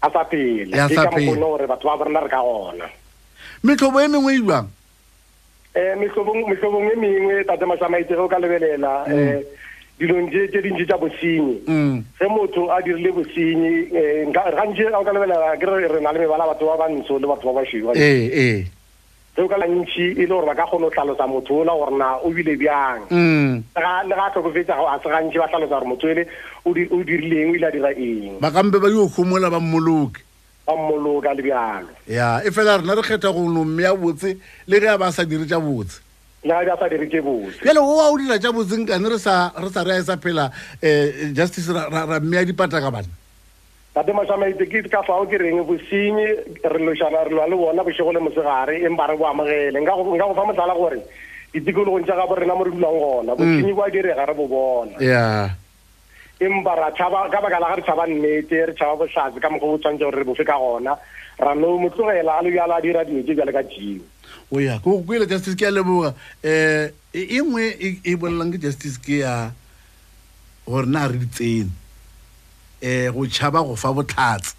a 0.00 0.08
sa 0.08 0.24
pele 0.24 0.72
ke 0.72 0.96
ka 0.96 1.12
mogone 1.20 1.44
gore 1.44 1.66
batho 1.68 1.84
ba 1.84 2.00
borena 2.00 2.24
re 2.24 2.32
ka 2.32 2.40
gona 2.40 2.88
metlhobo 3.62 4.00
e 4.00 4.08
mengwe 4.08 4.34
ilwang 4.36 4.66
um 5.76 5.98
metlhobong 6.50 6.90
e 6.90 6.94
mengwe 6.96 7.44
tate 7.44 7.66
mašamaitego 7.66 8.28
ka 8.28 8.38
lebelela 8.38 9.04
um 9.06 9.12
mm. 9.12 9.18
eh, 9.18 9.46
dilong 10.00 10.30
tse 10.32 10.62
dintsi 10.64 10.84
tsa 10.88 10.96
bosenyi 10.96 11.60
mm. 11.68 11.96
ge 12.18 12.26
motho 12.28 12.70
a 12.72 12.80
dirile 12.80 13.12
bosenyi 13.12 13.72
um 13.92 13.96
eh, 13.96 14.26
gantsi 14.32 14.84
ga 14.90 14.98
o 15.00 15.04
ka 15.04 15.12
lebelela 15.12 15.56
kere 15.60 15.92
re 15.92 16.00
na 16.00 16.10
le 16.12 16.18
mebala 16.20 16.48
batho 16.48 16.66
ba 16.72 16.76
bantsho 16.80 17.18
le 17.20 17.26
batho 17.28 17.52
ba 17.52 17.60
basiwa 17.60 17.92
eh, 17.94 18.64
seo 19.36 19.46
ka 19.46 19.56
lantši 19.60 20.16
e 20.16 20.24
le 20.24 20.26
gore 20.26 20.46
ba 20.48 20.56
ka 20.56 20.64
kgone 20.66 20.88
go 20.88 20.90
tlalosa 20.90 21.28
motho 21.28 21.60
ola 21.60 21.76
gorena 21.76 22.08
o 22.24 22.32
bile 22.32 22.56
bjang 22.56 23.06
mm. 23.12 23.62
le 23.76 24.14
ga 24.16 24.28
tlhokofetsa 24.32 24.72
a 24.72 24.98
se 25.04 25.08
gantsi 25.08 25.36
ba 25.38 25.46
tlalosa 25.52 25.76
gore 25.76 25.86
motho 25.86 26.08
ele 26.08 26.26
o 26.64 26.72
dirileng 27.04 27.52
o 27.52 27.54
ile 27.60 27.68
a 27.68 27.70
dira 27.70 27.92
eng 27.92 28.40
ba 28.40 28.50
kampe 28.50 28.80
ba 28.80 28.88
yo 28.88 29.06
kgomola 29.06 29.52
ba 29.52 29.60
mmoloke 29.60 30.24
ammoloka 30.72 31.34
le 31.34 31.42
bjalo 31.42 31.90
ya 32.08 32.42
e 32.46 32.50
fela 32.54 32.78
rena 32.78 32.94
re 32.94 33.02
kgetha 33.02 33.32
go 33.34 33.42
nomme 33.50 33.82
ya 33.82 33.94
botse 33.94 34.36
le 34.66 34.80
ge 34.80 34.88
a 34.88 34.98
ba 34.98 35.10
sa 35.12 35.24
dire 35.24 35.44
tša 35.46 35.58
botse 35.60 35.98
nabe 36.44 36.70
a 36.70 36.76
sa 36.78 36.88
dire 36.88 37.06
ke 37.08 37.20
botse 37.22 37.58
pele 37.62 37.80
o 37.82 37.86
wa 37.98 38.08
o 38.12 38.18
dira 38.18 38.38
tša 38.38 38.52
botse 38.52 38.76
nkane 38.82 39.08
re 39.10 39.18
sa 39.18 39.50
re 39.56 39.70
a 39.92 39.98
e 39.98 40.02
sa 40.06 40.16
phela 40.18 40.48
um 40.84 41.34
justice 41.34 41.70
ra 41.70 42.20
mme 42.20 42.34
ya 42.40 42.44
dipataka 42.44 42.90
bana 42.90 43.08
tate 43.94 44.12
mošamaite 44.12 44.66
ke 44.68 44.84
ka 44.88 45.02
fao 45.02 45.26
ke 45.26 45.38
reng 45.42 45.62
bosenyi 45.66 46.28
re 46.64 46.78
lošana 46.78 47.24
re 47.26 47.32
lwa 47.34 47.46
le 47.50 47.56
bona 47.56 47.82
bošego 47.84 48.12
le 48.12 48.20
mosegare 48.22 48.80
empa 48.86 49.06
re 49.06 49.16
boamogele 49.16 49.80
nka 49.80 49.94
go 49.94 50.34
fa 50.34 50.46
motlhala 50.46 50.74
gore 50.74 51.00
ditikologong 51.54 52.06
tša 52.06 52.16
gabo 52.16 52.34
rena 52.34 52.54
mo 52.54 52.64
re 52.64 52.70
dulang 52.70 52.98
gona 52.98 53.34
bosenyi 53.34 53.74
kwa 53.74 53.90
kere 53.90 54.14
ga 54.14 54.24
re 54.26 54.34
bo 54.34 54.46
bona 54.46 54.96
embara 56.40 56.90
ka 56.96 57.08
baka 57.10 57.60
la 57.60 57.68
ga 57.68 57.74
re 57.76 57.82
tšhaba 57.84 58.06
nnete 58.08 58.58
re 58.66 58.72
tšhaba 58.72 58.96
bohlatse 58.96 59.40
ka 59.40 59.48
mokgwa 59.52 59.68
bo 59.68 59.78
tshwantse 59.78 60.00
gore 60.04 60.16
re 60.18 60.24
bofe 60.24 60.44
ka 60.44 60.56
gona 60.56 60.96
rano 61.38 61.76
motlogela 61.78 62.40
a 62.40 62.42
lebjalo 62.42 62.72
a 62.72 62.80
dira 62.80 63.04
dilo 63.04 63.20
tse 63.22 63.34
bjale 63.36 63.52
ka 63.52 63.62
jio 63.68 64.00
oya 64.50 64.78
kokele 64.80 65.28
justice 65.28 65.52
ke 65.54 65.68
a 65.68 65.70
leboga 65.70 66.14
um 66.16 66.48
e 67.12 67.42
nngwe 67.44 67.64
e, 67.76 67.88
e 68.04 68.16
bolelang 68.16 68.52
ke 68.56 68.58
justice 68.58 68.96
ke 68.96 69.20
ya 69.20 69.52
gore 70.64 70.86
na 70.88 71.04
re 71.12 71.18
ditsene 71.20 71.68
um 71.68 71.70
eh, 72.80 73.10
go 73.12 73.20
tšhaba 73.28 73.60
go 73.60 73.76
fa 73.76 73.92
botlhatse 73.92 74.56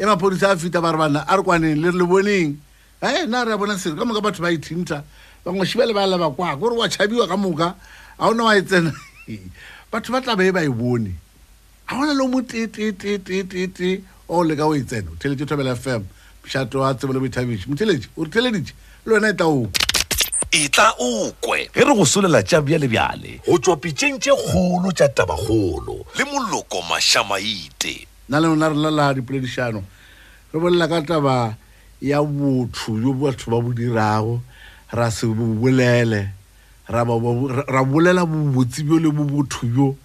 e 0.00 0.04
maphodisa 0.08 0.56
a 0.56 0.56
feta 0.56 0.80
ba 0.80 0.96
re 0.96 0.98
bana 0.98 1.20
a 1.28 1.36
re 1.36 1.42
kwaneng 1.44 1.76
le 1.76 1.92
re 1.92 1.98
le 2.00 2.06
boneng 2.08 2.56
a 3.04 3.26
na 3.28 3.44
re 3.44 3.52
a 3.52 3.58
bona 3.60 3.76
sere 3.76 3.92
ka 3.92 4.08
moka 4.08 4.24
batho 4.24 4.40
ba 4.40 4.48
ithinta 4.50 5.04
bangwe 5.44 5.68
shiba 5.68 5.84
le 5.84 5.92
ba 5.92 6.08
lebakwa 6.08 6.56
kore 6.56 6.80
wa 6.80 6.88
tšhabiwa 6.88 7.28
ka 7.28 7.36
moka 7.36 7.56
ga 7.56 7.74
o 8.24 8.32
na 8.32 8.44
wa 8.48 8.56
e 8.56 8.62
tsena 8.64 8.88
batho 9.92 10.10
ba 10.12 10.20
tlabe 10.24 10.44
e 10.48 10.52
ba 10.52 10.60
e 10.64 10.68
bone 10.70 11.14
ga 11.86 11.94
gona 11.94 12.12
le 12.18 12.26
mo 12.26 12.42
tetetetetete 12.42 14.02
oh, 14.28 14.38
o 14.38 14.42
leka 14.42 14.66
o 14.66 14.74
e 14.74 14.82
tsena 14.82 15.10
otheletse 15.14 15.42
o 15.42 15.46
thobela 15.46 15.76
fm 15.78 16.02
mšhato 16.44 16.80
wa 16.82 16.90
tsebo 16.94 17.12
le 17.14 17.20
boithabiše 17.22 17.70
motheletše 17.70 18.08
ore 18.18 18.30
theleditše 18.34 18.74
le 19.06 19.10
wena 19.14 19.30
e 19.30 19.32
tla 19.32 19.46
o 19.46 19.70
e 20.50 20.60
tla 20.68 20.90
okwe 20.98 21.70
ge 21.70 21.84
re 21.86 21.92
go 21.94 22.02
solela 22.04 22.42
tša 22.42 22.62
bjalebjale 22.66 23.46
go 23.46 23.54
tswa 23.62 23.76
pitšeng 23.78 24.18
tše 24.18 24.34
kgolo 24.34 24.90
tša 24.90 25.06
tabakgolo 25.14 26.02
le 26.18 26.22
moloko 26.34 26.82
mašamaite 26.90 27.94
nna 28.28 28.40
le 28.42 28.46
ona 28.50 28.66
rena 28.68 28.90
la 28.90 29.14
dipoledišano 29.14 29.80
re 30.52 30.56
bolela 30.60 30.88
ka 30.90 30.98
taba 31.06 31.54
ya 32.02 32.18
botho 32.26 32.98
yo 32.98 33.14
batho 33.14 33.50
ba 33.54 33.62
bo 33.62 33.70
dirago 33.70 34.42
ra 34.90 35.06
se 35.14 35.26
bobolele 35.30 36.35
ra 36.88 37.02
bolela 37.04 38.22
bobotse 38.24 38.82
bjo 38.82 38.98
le 38.98 39.08
bobotho 39.10 39.66
bjo 39.66 39.84
um 39.92 39.98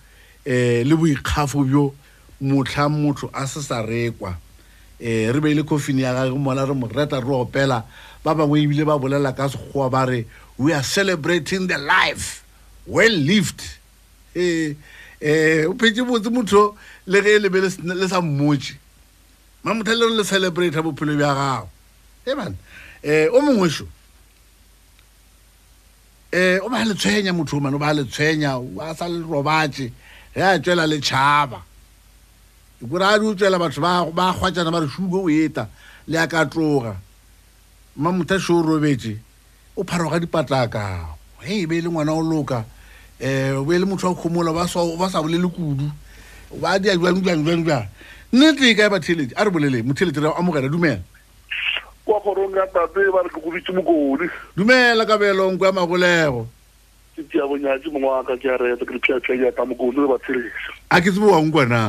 le 0.46 0.94
boikgafo 0.96 1.63
bjo 1.63 1.94
motlha 2.41 2.89
motho 2.89 3.30
a 3.34 3.46
se 3.46 3.62
sa 3.62 3.84
rekwa 3.84 4.36
um 5.00 5.32
re 5.32 5.39
beile 5.39 5.63
coffini 5.63 6.02
ya 6.02 6.13
gage 6.13 6.36
mola 6.36 6.65
re 6.65 6.74
mo 6.74 6.88
reta 6.88 7.20
re 7.20 7.30
opela 7.30 7.86
ba 8.24 8.34
bangwe 8.34 8.62
ebile 8.63 8.84
ba 8.84 8.98
bolela 8.98 9.34
ka 9.34 9.48
sekgowa 9.48 9.89
ba 9.91 10.06
re 10.06 10.26
we 10.58 10.74
are 10.74 10.82
celebrating 10.84 11.67
the 11.67 11.78
life 11.78 12.41
well 12.88 13.13
lived 13.13 13.62
um 14.36 14.74
o 15.70 15.74
phetse 15.78 16.02
botse 16.02 16.34
motho 16.34 16.74
le 17.06 17.22
ge 17.22 17.38
e 17.38 17.39
lebe 17.46 17.62
le 17.62 18.08
sa 18.10 18.22
mmotse 18.22 18.74
mamotha 19.63 19.94
le 19.94 20.10
re 20.10 20.15
le 20.17 20.24
celebrata 20.26 20.82
bophelo 20.82 21.13
bja 21.13 21.30
gago 21.30 21.70
e 22.26 22.34
bana 22.34 22.58
um 23.30 23.38
o 23.38 23.41
mongwešo 23.46 23.86
eh 26.32 26.60
o 26.63 26.70
ba 26.70 26.86
le 26.86 26.94
tshwenya 26.96 27.34
motho 27.36 27.58
o 27.58 27.60
mane 27.60 27.76
o 27.76 27.80
ba 27.80 27.94
le 27.94 28.06
tshwenya 28.06 28.56
wa 28.58 28.96
sa 28.96 29.06
le 29.08 29.20
robatse 29.20 29.91
ya 30.34 30.56
tshela 30.60 30.88
le 30.88 31.00
chaba 31.04 31.60
go 32.82 32.96
ra 32.98 33.20
di 33.20 33.26
tshela 33.36 33.60
batho 33.60 33.82
ba 33.84 34.06
ba 34.12 34.32
gwatjana 34.32 34.72
ba 34.72 34.80
re 34.80 34.88
shugo 34.88 35.26
o 35.26 35.30
eta 35.30 35.67
le 36.08 36.15
ya 36.17 36.28
katloga 36.28 36.96
ma 38.00 38.12
motho 38.15 38.39
sho 38.39 38.63
robetse 38.63 39.17
o 39.76 39.84
pharoga 39.84 40.20
dipatlaka 40.24 41.06
hey 41.44 41.65
be 41.65 41.78
e 41.80 41.82
le 41.82 41.89
ngwana 41.91 42.15
o 42.15 42.22
loka 42.24 42.63
eh 43.20 43.52
o 43.52 43.65
be 43.67 43.76
e 43.76 43.80
le 43.80 43.86
motho 43.86 44.08
a 44.08 44.15
khomola 44.15 44.54
ba 44.56 44.67
so 44.72 44.96
ba 44.96 45.10
sa 45.12 45.20
bole 45.22 45.36
le 45.36 45.50
kudu 45.52 45.91
ba 46.63 46.80
di 46.80 46.88
a 46.89 46.96
jwa 46.96 47.12
ntwa 47.12 47.36
ntwa 47.36 47.56
ntwa 47.60 47.88
nne 48.32 48.54
tle 48.56 48.72
ka 48.74 48.88
ba 48.88 49.04
thelete 49.04 49.36
a 49.36 49.44
re 49.44 49.52
bolele 49.52 49.84
motho 49.84 50.06
le 50.08 50.15
tla 50.15 50.32
amogela 50.39 50.72
dumela 50.72 51.04
kwa 52.06 52.20
kgorong 52.22 52.56
ya 52.56 52.68
tate 52.68 53.04
ba 53.14 53.22
re 53.22 53.30
ke 53.30 53.40
kobitse 53.42 53.72
mokoni 53.74 54.28
dumela 54.58 55.04
ka 55.06 55.18
beelong 55.18 55.58
kwa 55.58 55.72
magolego 55.72 56.48
ke 57.16 57.22
tia 57.30 57.46
bonyatsi 57.46 57.88
mongwe 57.94 58.10
waka 58.10 58.34
ke 58.42 58.50
a 58.50 58.58
reetsa 58.58 58.86
ke 58.88 58.94
lephiatlhang 58.98 59.44
yata 59.46 59.62
mokoni 59.66 60.02
le 60.02 60.08
ba 60.10 60.18
tshelesa 60.18 60.72
a 60.90 60.98
ke 61.02 61.10
tse 61.14 61.20
bowang 61.22 61.52
kwa 61.54 61.64
na 61.70 61.82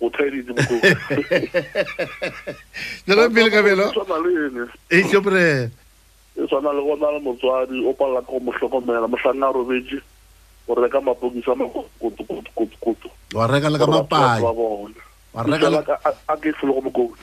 go 0.00 0.10
thaeditse 0.10 0.50
mokoni 0.50 0.94
jalo 3.06 3.30
pele 3.34 3.50
ka 3.52 3.62
beelotshwana 3.62 4.16
le 4.26 4.30
ene 4.46 4.62
eshopre 4.90 5.44
e 6.34 6.40
tshwana 6.46 6.70
le 6.74 6.82
gona 6.82 7.08
le 7.14 7.20
motswadi 7.22 7.78
o 7.86 7.94
palela 7.94 8.26
ka 8.26 8.30
go 8.32 8.42
mo 8.42 8.50
tlhokomela 8.58 9.06
motlhanna 9.06 9.54
robetse 9.54 10.02
o 10.66 10.74
reka 10.74 10.98
mapokisa 10.98 11.54
makotokotokotokoto 11.54 13.08
wa 13.38 13.46
reka 13.46 13.70
le 13.70 13.78
ka 13.78 13.86
mapaa 13.86 14.42
wa 14.42 14.50
bone 14.52 14.98
wa 15.30 15.46
reka 15.46 15.70
le 15.70 15.78
ka 15.86 15.94
a 16.26 16.34
ke 16.42 16.50
tlhologo 16.58 16.90
mokoni 16.90 17.22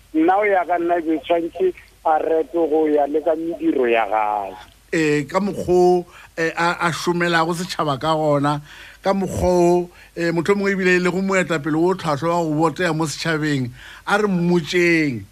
nna 0.13 0.35
o 0.37 0.43
ya 0.45 0.65
ka 0.67 0.75
nna 0.77 0.99
ke 1.01 1.15
tshwanetse 1.23 1.73
a 2.05 2.19
rete 2.19 2.53
go 2.67 2.87
ya 2.87 3.07
le 3.07 3.21
ka 3.23 3.31
mediro 3.35 3.87
ya 3.87 4.03
gae 4.11 4.51
eh 4.91 5.23
ka 5.23 5.39
mokgwa 5.39 6.03
e, 6.35 6.51
a 6.55 6.91
šomela 6.91 7.45
go 7.47 7.55
setšhaba 7.55 7.95
ka 7.95 8.11
gona 8.11 8.59
ka 8.99 9.15
mokgwa 9.15 9.87
e, 10.15 10.27
o 10.27 10.33
motho 10.35 10.51
mongwe 10.55 10.71
ebile 10.75 10.99
le 10.99 11.09
go 11.11 11.21
moetapele 11.23 11.79
o 11.79 11.95
tlhwatlhwa 11.95 12.35
wa 12.35 12.43
go 12.43 12.53
botea 12.59 12.91
mo 12.93 13.07
setšhabeng 13.07 13.71
a 14.03 14.17
re 14.19 14.27
mmotseng 14.27 15.23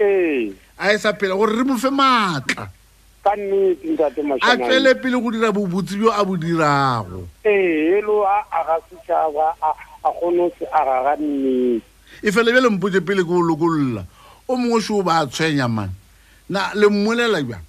ee 0.00 0.52
a 0.76 0.92
e 0.92 0.98
sa 0.98 1.16
phela 1.16 1.32
gore 1.32 1.56
re 1.56 1.64
mofe 1.64 1.88
maatla 1.88 2.68
ka 3.24 3.32
nnete 3.32 3.96
ntate 3.96 4.20
a 4.44 4.56
tswele 4.60 4.92
pele 5.00 5.16
go 5.16 5.32
dira 5.32 5.56
bobotsi 5.56 5.96
bjo 5.96 6.12
a 6.12 6.20
bo 6.20 6.36
dirago 6.36 7.24
ee 7.48 7.96
elo 7.96 8.28
a 8.28 8.44
aga 8.52 8.76
setšhaba 8.92 9.56
a 10.04 10.08
kgone 10.20 10.52
go 10.52 10.52
se 10.60 10.68
aga 10.68 11.00
ga 11.08 11.14
nnete 11.16 11.80
e 12.20 12.28
fele 12.28 12.52
bjale 12.52 12.68
mpotse 12.76 13.00
pele 13.00 13.24
ke 13.24 13.32
o 13.32 13.40
lokolola 13.40 14.04
o 14.48 14.56
mongwe 14.56 14.80
seo 14.82 15.02
ba 15.02 15.26
tshwenya 15.26 15.68
mang 15.68 15.90
na 16.48 16.72
le 16.74 16.88
mmolela 16.88 17.42
jang 17.42 17.60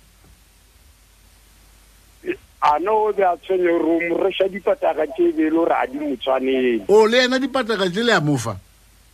a 2.61 2.79
no 2.79 3.07
o 3.09 3.13
be 3.13 3.23
a 3.23 3.35
tshwenye 3.43 3.67
ore 3.67 3.83
o 3.83 3.99
moresa 4.09 4.47
dipataka 4.47 5.07
tse 5.11 5.27
e 5.29 5.33
be 5.35 5.41
e 5.43 5.49
le 5.49 5.55
gore 5.55 5.75
a 5.75 5.85
di 5.87 5.99
motshwaneng 5.99 6.87
o 6.87 7.05
le 7.05 7.23
ena 7.27 7.39
dipataka 7.39 7.91
tse 7.91 8.03
le 8.03 8.13
a 8.15 8.21
mofa 8.21 8.55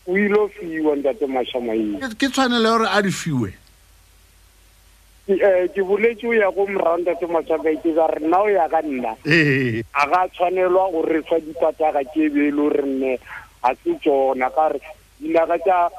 o 0.06 0.18
ile 0.18 0.38
o 0.38 0.48
fiwa 0.48 0.96
ntate 0.96 1.26
mašamaeng 1.26 2.06
ke 2.18 2.30
tshwanelo 2.30 2.70
ya 2.70 2.78
gore 2.78 2.88
a 2.94 3.02
di 3.02 3.10
fiwe 3.12 3.50
um 5.28 5.70
ke 5.74 5.82
boletse 5.82 6.30
o 6.30 6.38
ya 6.38 6.54
ko 6.54 6.70
morago 6.70 7.02
ntate 7.02 7.26
mašamaite 7.26 7.90
ka 7.98 8.06
re 8.14 8.22
nna 8.22 8.38
o 8.46 8.50
ya 8.50 8.70
ka 8.70 8.82
nna 8.86 9.18
a 9.94 10.04
ka 10.06 10.28
tshwanelwa 10.38 10.92
go 10.94 11.02
refa 11.02 11.42
dipataka 11.42 12.06
ke 12.14 12.30
e 12.30 12.30
be 12.30 12.42
e 12.46 12.52
le 12.54 12.62
gore 12.62 12.86
nne 12.86 13.18
ga 13.66 13.74
se 13.82 13.90
tsona 14.06 14.54
ka 14.54 14.70
re 14.70 14.78
dinaka 15.18 15.58
tsa 15.66 15.90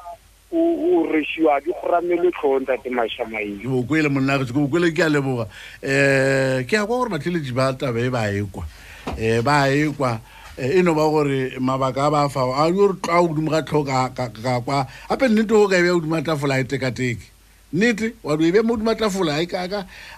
oresiwa 0.53 1.59
ke 1.61 1.71
goramelotlhong 1.71 2.65
tate 2.67 2.87
mašamaiokele 2.89 4.09
monna 4.09 4.37
okele 4.39 4.91
ke 4.95 4.99
a 5.03 5.09
leboga 5.11 5.43
um 5.43 6.63
ke 6.63 6.71
ya 6.75 6.85
kwa 6.87 6.95
gore 6.97 7.09
batlheletsi 7.11 7.51
ba 7.51 7.73
taba 7.77 7.99
e 7.99 8.09
ba 8.09 8.23
ekwa 8.31 8.63
um 8.63 9.13
eh, 9.19 9.41
ba 9.43 9.67
ekwa 9.67 10.19
eh, 10.57 10.79
e 10.79 10.83
no 10.83 10.93
ba 10.95 11.03
gore 11.11 11.59
mabaka 11.59 12.07
a 12.07 12.11
ba 12.11 12.29
fa 12.29 12.39
a 12.47 12.63
o 12.71 12.87
re 12.87 12.95
tlo 12.95 13.11
a 13.11 13.19
odimo 13.21 13.51
ga 13.51 13.61
tlhoka 13.61 14.09
ka 14.15 14.29
kwa 14.63 14.87
gape 15.09 15.27
nnete 15.27 15.51
go 15.51 15.67
ka 15.67 15.75
e 15.75 15.81
bea 15.83 15.95
odimo 15.95 16.15
ga 16.15 16.31
tafola 16.31 16.55
a 16.55 16.59
e 16.61 16.63
tekateke 16.63 17.27
nnete 17.73 18.13
wa 18.23 18.39
e 18.39 18.51
bea 18.51 18.63
mo 18.63 18.73
odimo 18.79 18.95
ga 18.95 19.03
tafola 19.11 19.41
e 19.43 19.47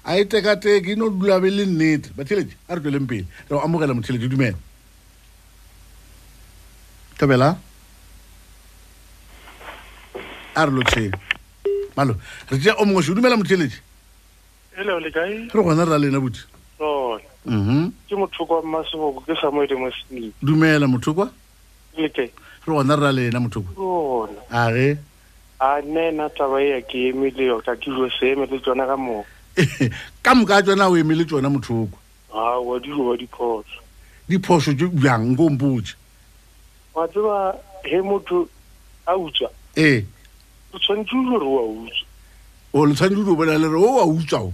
a 0.05 0.13
e 0.13 0.25
tekateke 0.29 0.93
e 0.93 0.95
no 0.95 1.09
dula 1.09 1.41
be 1.41 1.49
le 1.49 1.65
nnete 1.65 2.13
batheletsi 2.13 2.53
a 2.69 2.77
re 2.77 2.81
tsweleng 2.81 3.09
pele 3.09 3.25
re 3.49 3.57
amogela 3.57 3.97
motheletsi 3.97 4.29
o 4.29 4.29
dumela 4.29 4.57
tobela 7.17 7.57
a 10.61 10.65
re 10.65 10.71
lotlhele 10.71 11.13
malo 11.95 12.15
re 12.51 12.59
tea 12.59 12.71
o 12.79 12.85
mongwe 12.85 13.03
se 13.03 13.11
o 13.11 13.15
dumela 13.15 13.37
motheletše 13.37 13.79
ele 14.77 14.99
le 14.99 15.11
kae 15.11 15.49
re 15.53 15.61
gona 15.63 15.85
re 15.87 15.91
ra 15.91 15.97
lena 15.97 16.19
botse 16.19 16.43
mhm 17.47 17.91
ke 18.07 18.15
motho 18.19 18.45
kwa 18.45 18.59
mmaseboko 18.63 19.21
ke 19.23 19.35
samoele 19.41 19.75
mosmith 19.75 20.33
dumela 20.43 20.87
motho 20.87 21.13
kwa 21.15 21.31
le 21.97 22.09
kae 22.11 22.27
re 22.27 22.67
gona 22.67 22.95
re 22.95 23.01
ra 23.01 23.11
lena 23.11 23.39
motho 23.39 23.61
kwa 23.61 24.27
age 24.51 24.97
a 25.59 25.79
nena 25.81 26.29
taba 26.35 26.59
e 26.61 26.69
ya 26.75 26.79
ke 26.83 27.09
eme 27.15 27.29
le 27.31 27.45
yota 27.55 27.75
ke 27.79 27.85
dilo 27.87 28.09
se 28.11 28.31
eme 28.35 28.45
le 28.51 28.59
tsona 28.59 28.83
ka 28.87 28.97
moka 28.99 29.25
ka 30.23 30.31
moka 30.35 30.57
a 30.59 30.63
tsona 30.63 30.89
o 30.91 30.95
eme 30.97 31.15
le 31.15 31.23
tsona 31.25 31.49
mothoko 31.49 31.95
awa 32.35 32.79
di 32.79 32.89
goba 32.91 33.15
diphoso 33.17 33.79
diphoso 34.27 34.73
tse 34.75 34.87
bjang 34.91 35.35
ko 35.35 35.49
mpotse 35.55 35.95
wa 36.95 37.07
tseba 37.07 37.55
he 37.87 37.99
motho 38.03 38.47
a 39.07 39.15
utswa 39.17 39.49
ee 39.77 39.97
eh. 39.97 40.05
tshwanetse 40.77 41.15
ore 41.17 41.41
re 41.41 41.49
wa 41.49 41.63
utswa 41.63 42.05
o 42.73 42.85
le 42.85 42.93
tshwanetse 42.93 43.19
ore 43.25 43.31
o 43.31 43.35
bolela 43.35 43.57
le 43.57 43.67
re 43.67 43.77
o 43.77 43.95
wa 43.97 44.05
utswa 44.05 44.39
o 44.45 44.53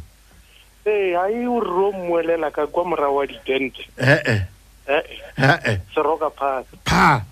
ee 0.88 1.16
a 1.18 1.28
e 1.30 1.46
ore 1.48 1.68
re 1.68 1.84
o 1.84 1.92
mmoelela 1.92 2.52
ka 2.52 2.68
kwa 2.68 2.86
morago 2.86 3.16
wa 3.16 3.28
didente 3.28 3.90
ee 3.98 4.46
ee 4.88 5.78
seroka 5.94 6.30
phaka 6.30 6.78
pa 6.84 7.26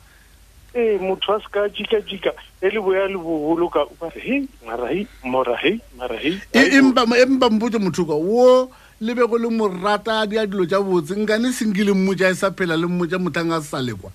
ee 0.75 0.97
motho 0.99 1.33
a 1.35 1.39
se 1.39 1.47
ka 1.51 1.67
jikajika 1.69 2.33
e 2.61 2.69
le 2.69 2.79
boya 2.81 3.07
le 3.07 3.15
boboloka 3.17 3.85
arehe 4.01 4.43
marahi 4.67 5.07
morahe 5.23 5.79
marahempa 5.97 7.49
mbotse 7.49 7.77
mothoka 7.79 8.13
o 8.13 8.67
e, 8.67 8.69
lebe 9.01 9.23
go 9.27 9.37
le 9.37 9.47
morata 9.49 10.25
di 10.27 10.37
a 10.37 10.45
dilo 10.45 10.65
tsa 10.65 10.81
botse 10.81 11.15
nka 11.15 11.39
ne 11.39 11.53
sengke 11.53 11.83
le 11.83 11.93
mmotsa 11.93 12.27
e 12.29 12.35
sa 12.35 12.51
phela 12.51 12.75
le 12.75 12.87
mmotsa 12.87 13.19
motlhang 13.21 13.53
a 13.53 13.61
se 13.61 13.69
sa 13.69 13.79
lekwa 13.79 14.11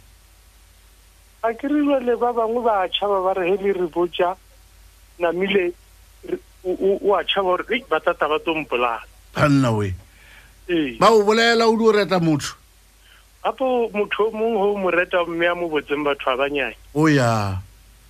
a 1.43 1.55
kerilwe 1.55 2.01
le 2.05 2.17
ba 2.19 2.33
bangwe 2.35 2.61
batšhaba 2.67 3.23
ba 3.25 3.33
re 3.39 3.49
he 3.49 3.57
le 3.63 3.73
re 3.73 3.87
botsa 3.89 4.35
namile 5.21 5.73
o 6.65 7.15
a 7.15 7.23
tšhaba 7.25 7.59
gore 7.59 7.79
ba 7.91 7.99
tata 8.01 8.27
ba 8.29 8.39
tompolana 8.39 9.03
banna 9.35 9.71
e 10.69 10.97
ba 11.01 11.09
o 11.13 11.23
bolela 11.27 11.67
o 11.67 11.75
di 11.75 11.85
o 11.85 11.93
reta 11.93 12.19
motho 12.23 12.55
gapo 13.43 13.91
motho 13.95 14.31
o 14.31 14.31
mongwe 14.31 14.67
o 14.75 14.77
mo 14.79 14.91
reta 14.91 15.23
mme 15.27 15.47
a 15.47 15.55
mo 15.55 15.69
botseng 15.69 16.05
batho 16.07 16.29
ba 16.31 16.35
banyane 16.47 16.77
o 16.95 17.07
ya 17.09 17.59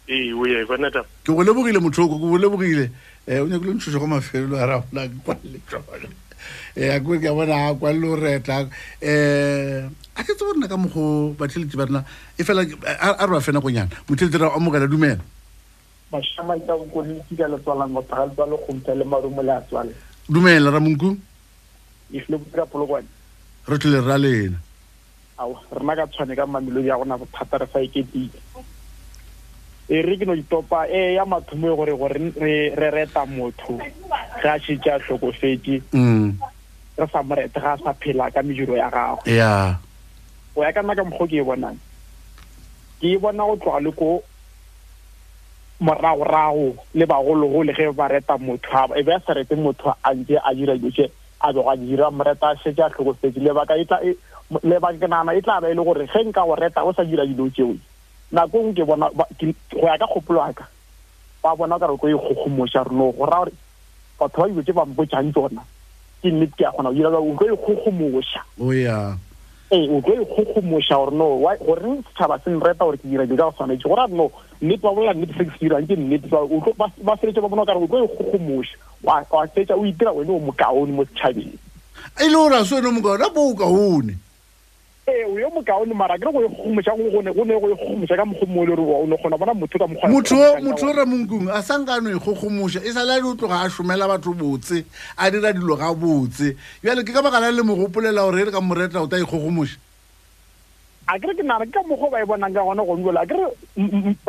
ee 0.09 0.33
o 0.37 0.43
ya 0.47 0.61
e 0.61 0.65
bona 0.65 0.91
ta 0.91 1.05
ke 1.25 1.33
go 1.33 1.43
lebogile 1.45 1.81
motho 1.81 2.05
oko 2.05 2.17
ke 2.19 2.27
go 2.29 2.39
lebogile 2.39 2.91
um 3.29 3.45
o 3.45 3.47
nyakile 3.49 3.73
ntshoso 3.79 4.01
ka 4.01 4.07
mafelelo 4.07 4.57
a 4.59 4.67
raona 4.67 5.09
ke 5.09 5.17
kwalele 5.25 5.59
tsona 5.69 6.09
eh, 6.77 6.97
ea 6.97 7.01
ke 7.01 7.21
ke 7.23 7.31
bona 7.33 7.73
a 7.73 7.77
kwalele 7.79 8.07
o 8.11 8.17
reta 8.19 8.67
um 8.67 9.89
a 10.17 10.21
ke 10.25 10.33
tse 10.35 10.45
bo 10.45 10.53
nna 10.59 10.69
ka 10.69 10.77
mogo 10.77 11.33
batheletsi 11.39 11.77
ba 11.79 11.87
rena 11.87 12.03
e 12.35 12.43
fela 12.45 12.65
a 12.67 13.23
re 13.29 13.33
ba 13.39 13.45
fe 13.45 13.53
nakonyana 13.55 13.93
motheletsi 14.09 14.37
ra 14.41 14.51
amokala 14.57 14.89
dumela 14.91 15.23
mashamaita 16.13 16.73
e 16.77 16.85
nko 16.87 16.99
le 17.03 17.21
letswalang 17.37 17.89
batho 17.89 18.31
ga 18.37 18.47
letswale 18.51 18.99
le 18.99 19.05
marumo 19.05 19.43
le 19.43 19.53
a 19.53 19.61
tswale 19.61 19.93
dumela 20.29 20.71
ramonku 20.71 21.17
efilebotse 22.15 22.57
ka 22.57 23.01
re 23.69 23.77
tlile 23.79 24.01
ra 24.01 24.17
lena 24.19 24.57
ao 25.39 25.53
rena 25.73 25.95
ka 25.97 26.07
tshwane 26.07 26.35
ka 26.37 26.47
mamelodi 26.47 26.89
ya 26.89 26.97
gona 26.97 27.19
bothata 27.21 27.59
re 27.61 27.67
fa 27.67 27.81
eketile 27.85 28.41
e 29.89 30.01
re 30.03 30.17
ke 30.17 30.25
no 30.25 30.33
itopa 30.35 30.89
e 30.89 31.15
ya 31.15 31.25
mathomo 31.29 31.73
e 31.73 31.77
gore 31.77 31.95
gore 31.97 32.21
re 32.77 32.91
reta 32.91 33.27
motho 33.27 33.77
ga 34.43 34.53
a 34.53 34.59
shetse 34.61 34.89
a 34.89 34.99
tlhokofetse 34.99 35.83
mm. 35.93 36.39
re 36.97 37.07
sa 37.13 37.21
mo 37.23 37.29
morete 37.37 37.61
ga 37.61 37.73
a 37.73 37.79
sa 37.85 37.93
phela 37.93 38.31
ka 38.33 38.41
mediro 38.43 38.77
ya 38.77 38.89
gago 38.91 39.21
ya 39.29 39.77
o 40.57 40.65
ya 40.65 40.73
ka 40.73 40.81
nna 40.83 40.97
ka 40.97 41.05
mokgwa 41.05 41.29
ke 41.29 41.37
e 41.37 41.45
bonang 41.45 41.77
ke 43.01 43.13
e 43.13 43.19
bona 43.21 43.45
go 43.45 43.57
tloga 43.61 43.81
le 43.85 43.93
ko 43.93 44.25
moragorago 45.81 46.75
le 46.95 47.07
bagologole 47.07 47.73
ge 47.73 47.91
ba 47.93 48.09
reta 48.09 48.37
motho 48.39 48.69
a 48.75 48.89
ebe 48.99 49.11
a 49.15 49.21
sa 49.23 49.33
rete 49.33 49.55
motho 49.55 49.89
a 50.01 50.15
ntse 50.15 50.35
a 50.45 50.51
dira 50.55 50.75
dilo 50.77 50.91
tse 50.91 51.07
a 51.41 51.47
bego 51.53 51.71
a 51.71 51.77
dira 51.77 52.11
moreta 52.11 52.49
a 52.51 52.57
shetse 52.59 52.79
a 52.83 52.91
tlhokofetsile 52.91 53.53
lebake 54.65 55.07
nana 55.07 55.33
e 55.35 55.41
tla 55.43 55.59
e, 55.59 55.61
ba 55.61 55.69
e, 55.69 55.71
e 55.71 55.75
le 55.75 55.85
gore 55.85 56.07
ge 56.07 56.23
nka 56.27 56.43
go 56.43 56.55
reta 56.57 56.83
o 56.85 56.91
sa 56.93 57.05
dira 57.07 57.23
dilo 57.25 57.47
tseo 57.51 57.77
nakong 58.35 58.73
e 58.73 58.75
ke 58.75 58.83
bona 58.85 59.07
go 59.15 59.23
ya 59.79 59.95
ka 60.03 60.07
kgopolo 60.11 60.43
aka 60.43 60.67
ba 61.43 61.55
bona 61.55 61.79
ka 61.79 61.87
re 61.87 61.95
ko 61.97 62.09
e 62.11 62.15
kgogomosa 62.19 62.83
rono 62.85 63.13
go 63.15 63.23
raya 63.25 63.47
gore 63.47 63.53
batho 64.19 64.41
ba 64.43 64.49
dilo 64.51 64.63
tse 64.67 64.73
ba 64.75 64.83
mpotsang 64.85 65.31
tsona 65.31 65.63
ke 66.23 66.27
nnete 66.33 66.57
ke 66.59 66.65
ya 66.67 66.73
kgona 66.75 66.91
go 66.91 66.97
dira 66.99 67.11
ka 67.15 67.19
o 67.23 67.35
tlo 67.39 67.55
e 67.55 67.57
kgogomosa 67.57 68.41
oh, 68.59 68.75
ee 69.71 69.89
o 69.97 70.01
tlo 70.03 70.13
e 70.15 70.25
kgokgomoša 70.25 70.97
gore 70.97 71.17
no 71.17 71.29
goreng 71.67 72.01
setšhaba 72.07 72.39
se 72.41 72.51
nreta 72.51 72.85
gore 72.89 72.97
ke 72.99 73.09
dira 73.11 73.27
dilo 73.29 73.37
ka 73.45 73.51
go 73.53 73.57
tshwanetse 73.57 73.89
gore 73.91 74.01
a 74.05 74.09
no 74.09 74.27
nnete 74.65 74.81
ba 74.85 74.93
bolela 74.97 75.13
nnete 75.15 75.37
se 75.37 75.45
ke 75.45 75.51
se 75.51 75.59
dirang 75.65 75.87
ke 75.89 75.97
nnete 75.99 76.29
ba 77.05 77.17
feletse 77.21 77.41
ba 77.45 77.49
bona 77.53 77.67
kare 77.69 77.77
o 77.77 77.87
tlo 77.89 78.05
e 78.05 78.09
kgokgomoša 78.09 78.77
wa 79.09 79.47
fetsa 79.55 79.77
o 79.77 79.85
itira 79.85 80.13
wene 80.17 80.33
o 80.33 80.41
mokaone 80.49 80.93
mo 80.93 81.05
setšhabeng 81.11 81.53
e 82.17 82.27
le 82.33 82.65
se 82.65 82.75
one 82.81 82.93
mokaone 82.97 83.23
a 83.25 83.29
bo 83.29 83.51
o 83.51 83.55
kaone 83.55 84.17
eyo 85.09 85.51
mokaone 85.51 85.95
mara 85.95 86.19
kere 86.19 86.33
go 86.33 86.45
e 86.45 86.49
gomosa 86.49 86.93
go 86.97 87.21
ne 87.23 87.33
go 87.33 87.73
e 87.73 87.75
gomosa 87.75 88.17
ka 88.17 88.25
mogomole 88.25 88.73
ore 88.77 88.85
o 88.85 89.07
ne 89.07 89.17
kgona 89.17 89.39
bona 89.39 89.55
motho 89.55 89.79
ka 89.79 89.87
mogmotho 89.87 90.83
o 90.83 90.93
ramonkung 90.93 91.49
a 91.49 91.63
sankano 91.63 92.11
e 92.11 92.19
gogomosa 92.21 92.85
e 92.85 92.93
sale 92.93 93.17
a 93.17 93.21
di 93.21 93.27
o 93.27 93.35
tloga 93.35 93.65
a 93.65 93.71
somela 93.71 94.09
batho 94.09 94.35
botse 94.35 94.85
a 95.17 95.31
dira 95.31 95.53
dilo 95.53 95.77
ga 95.77 95.95
botse 95.95 96.57
jale 96.85 97.05
ke 97.05 97.13
ka 97.13 97.23
baka 97.23 97.41
la 97.41 97.51
le 97.51 97.63
mogopolela 97.63 98.27
gore 98.29 98.43
e 98.43 98.45
re 98.45 98.53
ka 98.53 98.61
moreta 98.61 99.01
o 99.01 99.07
ta 99.09 99.17
e 99.17 99.25
gogomosa 99.25 99.77
a 101.09 101.17
kere 101.19 101.33
ke 101.35 101.41
nare 101.43 101.65
ka 101.73 101.81
mokgwa 101.89 102.11
ba 102.13 102.19
e 102.23 102.27
bonang 102.29 102.53
ka 102.53 102.63
gone 102.69 102.85
gon 102.85 103.01
jolo 103.03 103.21
a 103.23 103.27
kere 103.27 103.49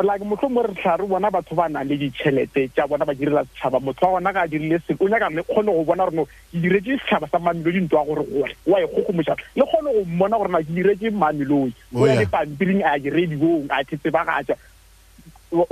like 0.00 0.24
motlho 0.24 0.48
mo 0.48 0.62
re 0.64 0.72
tlhare 0.74 1.04
bona 1.04 1.28
batho 1.30 1.52
ba 1.54 1.68
nang 1.68 1.84
le 1.84 1.98
ditšhelete 2.00 2.72
tša 2.72 2.86
bona 2.88 3.04
ba 3.04 3.12
direla 3.14 3.42
setšhaba 3.44 3.80
motho 3.84 4.08
wa 4.08 4.16
gona 4.20 4.32
ka 4.32 4.46
dirile 4.48 4.78
se 4.88 4.96
o 4.96 5.08
nyaka 5.08 5.28
le 5.28 5.44
kgone 5.44 5.68
go 5.76 5.84
bona 5.84 6.06
goreno 6.08 6.24
ke 6.24 6.56
diretse 6.64 6.96
setšhaba 7.02 7.28
sa 7.28 7.38
mamelo 7.38 7.70
dinto 7.76 8.00
ya 8.00 8.04
gore 8.08 8.24
gore 8.32 8.56
oa 8.72 8.80
e 8.80 8.86
kgokgomošhata 8.88 9.44
le 9.60 9.64
kgone 9.68 9.90
go 9.92 10.02
mmona 10.08 10.40
gore 10.40 10.48
na 10.56 10.62
ke 10.64 10.72
diretse 10.80 11.12
mamelong 11.12 11.68
oh, 11.92 12.00
o 12.00 12.06
ya 12.08 12.16
le 12.16 12.26
pampiring 12.32 12.80
a 12.82 12.96
diradiong 12.98 13.68
a 13.68 13.84
thetse 13.84 14.08
ba 14.16 14.24
gatša 14.30 14.56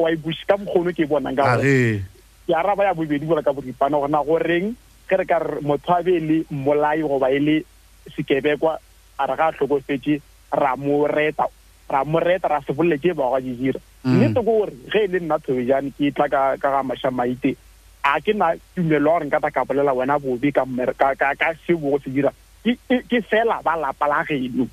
wa 0.05 0.12
ebuse 0.12 0.44
ka 0.44 0.61
mokgono 0.61 0.92
ke 0.92 1.09
e 1.09 1.09
bonang 1.09 1.40
ka 1.40 1.57
gore 1.57 2.05
ke 2.44 2.53
araba 2.53 2.85
ya 2.85 2.92
bobedi 2.92 3.25
bola 3.25 3.40
ka 3.40 3.57
boripana 3.57 3.97
gorena 3.97 4.21
goreng 4.29 4.77
ke 5.09 5.16
re 5.16 5.25
ka 5.25 5.40
re 5.40 5.64
motho 5.64 5.88
a 5.97 6.03
be 6.05 6.21
e 6.21 6.21
le 6.21 6.38
mmolai 6.53 7.01
goba 7.01 7.33
e 7.33 7.40
le 7.40 7.57
sekebekwa 8.12 8.77
a 9.16 9.25
re 9.27 9.35
ga 9.40 9.57
tlhokofetse 9.57 10.27
ra 10.52 10.74
mo 10.76 11.04
reta 11.06 11.44
ra 11.88 12.04
mo 12.04 12.18
reta 12.20 12.48
ra 12.48 12.61
se 12.64 12.72
bolle 12.72 12.98
ke 12.98 13.12
ba 13.12 13.28
go 13.37 13.40
jira 13.40 13.80
mm. 14.04 14.12
mme 14.16 14.28
to 14.32 14.42
go 14.42 14.64
re 14.64 14.74
ge 14.88 15.04
e 15.04 15.08
le 15.12 15.20
nna 15.20 15.38
thobe 15.38 15.64
jane 15.68 15.92
ke 15.92 16.11
tla 16.12 16.28
ka 16.28 16.56
ka 16.56 16.68
ga 16.72 16.82
masha 16.82 17.11
maite 17.12 17.52
a 18.02 18.20
ke 18.20 18.32
na 18.32 18.56
tumelo 18.76 19.18
re 19.20 19.28
ka 19.28 19.40
ta 19.40 19.50
ka 19.52 19.64
bolela 19.64 19.92
wena 19.92 20.18
bo 20.18 20.37
be 20.37 20.52
ka 20.52 20.64
mmere 20.64 20.94
ka 20.96 21.12
ka 21.16 21.37
ka 21.37 21.52
se 21.66 21.76
bo 21.76 21.96
go 21.96 21.98
se 22.00 22.11
dira 22.11 22.32
ke 22.64 22.76
ke 22.88 23.18
fela 23.28 23.61
ba 23.64 23.76
la 23.76 23.92
pala 23.92 24.24
ge 24.24 24.40
no 24.52 24.64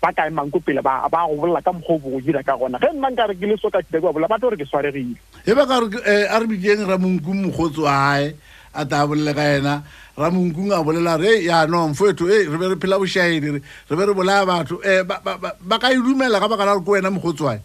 ba 0.00 0.12
ka 0.12 0.28
mang 0.32 0.48
go 0.48 0.58
pele 0.60 0.80
ba 0.80 1.04
ba 1.12 1.28
go 1.28 1.36
bolla 1.36 1.60
ka 1.60 1.72
mogo 1.72 1.96
bo 2.00 2.08
go 2.16 2.20
dira 2.20 2.42
ka 2.44 2.56
gona 2.56 2.80
ge 2.80 2.88
mang 2.96 3.16
ka 3.16 3.28
re 3.28 3.36
ke 3.36 3.44
le 3.48 3.54
eh, 3.60 3.60
soka 3.60 3.80
tshe 3.84 4.00
ba 4.00 4.12
bolla 4.12 4.28
ba 4.28 4.40
tore 4.40 4.56
ke 4.56 4.64
sware 4.64 4.88
ge 4.92 5.04
e 5.48 5.52
ba 5.52 5.68
ka 5.68 5.84
re 5.84 6.24
a 6.32 6.36
re 6.40 6.46
bi 6.48 6.56
jeng 6.60 6.84
ra 6.88 6.96
mongu 6.96 7.32
mogotsi 7.36 7.80
wa 7.84 7.92
hae 7.92 8.34
a 8.74 8.84
ta 8.86 9.06
bolele 9.06 9.32
ka 9.34 9.40
yena 9.42 9.82
ramonkung 10.16 10.72
a 10.72 10.82
bolela 10.84 11.16
re 11.20 11.42
ya 11.44 11.66
nomfoeto 11.66 12.26
e 12.28 12.46
re 12.48 12.56
be 12.58 12.66
re 12.72 12.76
phela 12.76 12.96
bošaedi 12.98 13.48
re 13.52 13.60
re 13.60 13.96
be 13.96 14.04
re 14.06 14.12
bolaya 14.14 14.46
batho 14.48 14.80
um 14.80 15.08
ba 15.08 15.78
ka 15.78 15.92
edumela 15.92 16.40
ka 16.40 16.48
baka 16.48 16.64
la 16.64 16.72
gore 16.80 16.84
ko 16.84 16.90
wena 16.96 17.10
mogotswane 17.12 17.60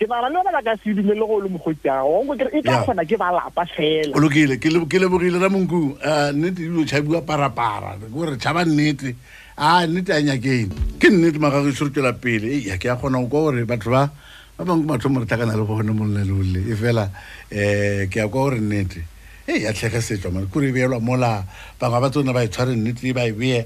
ke 0.00 0.06
bala 0.08 0.28
le 0.32 0.40
bala 0.44 0.62
ka 0.64 0.72
se 0.82 0.92
dime 0.96 1.12
le 1.12 1.26
go 1.28 1.36
le 1.44 1.48
mogotsi 1.52 1.88
a 1.92 2.00
go 2.00 2.24
ke 2.32 2.48
e 2.56 2.60
ka 2.64 2.84
kgona 2.88 3.04
ke 3.04 3.16
ba 3.20 3.28
lapa 3.32 3.66
fela 3.68 4.16
o 4.16 4.20
lokile 4.20 4.56
ke 4.56 4.72
le 4.72 4.80
ke 4.88 4.96
le 4.96 5.08
bogile 5.12 5.36
ra 5.40 5.48
mongu 5.52 5.96
a 6.00 6.28
eh, 6.28 6.32
ne 6.32 6.50
di 6.52 6.64
lo 6.68 6.84
tshabua 6.84 7.20
para 7.20 7.50
para 7.52 7.96
go 8.00 8.24
re 8.24 8.36
tshaba 8.40 8.64
nnete 8.64 9.12
a 9.60 9.84
ne 9.86 10.00
ti 10.00 10.12
anya 10.12 10.40
ke 10.40 10.64
ene 10.64 10.72
ke 10.96 11.08
nne 11.12 11.28
di 11.32 11.38
magago 11.38 11.68
se 11.68 11.84
rutela 11.84 12.16
pele 12.16 12.48
e 12.48 12.68
ya 12.72 12.80
ke 12.80 12.88
a 12.88 12.96
gona 12.96 13.20
go 13.28 13.52
gore 13.52 13.60
batho 13.68 13.92
ba 13.92 14.08
ba 14.56 14.64
bang 14.64 14.88
ba 14.88 14.96
thoma 14.96 15.20
re 15.20 15.26
tlhakana 15.28 15.52
le 15.52 15.64
go 15.68 15.76
bona 15.76 15.92
monna 15.92 16.24
le 16.24 16.32
o 16.32 16.40
le 16.40 16.64
e 16.64 16.72
fela 16.80 17.04
eh 17.52 18.08
ke 18.08 18.24
a 18.24 18.28
go 18.28 18.48
re 18.48 18.56
nnete 18.56 19.12
e 19.46 19.60
ya 19.62 19.72
tlhega 19.72 20.02
setswa 20.02 20.30
mane 20.32 20.46
kore 20.46 20.72
beelwa 20.74 20.98
mola 21.00 21.44
bangwe 21.78 22.00
ba 22.02 22.10
tsone 22.10 22.32
ba 22.34 22.42
e 22.42 22.48
tshware 22.50 22.74
nnetle 22.74 23.14
ba 23.14 23.22
e 23.26 23.30
bee 23.32 23.62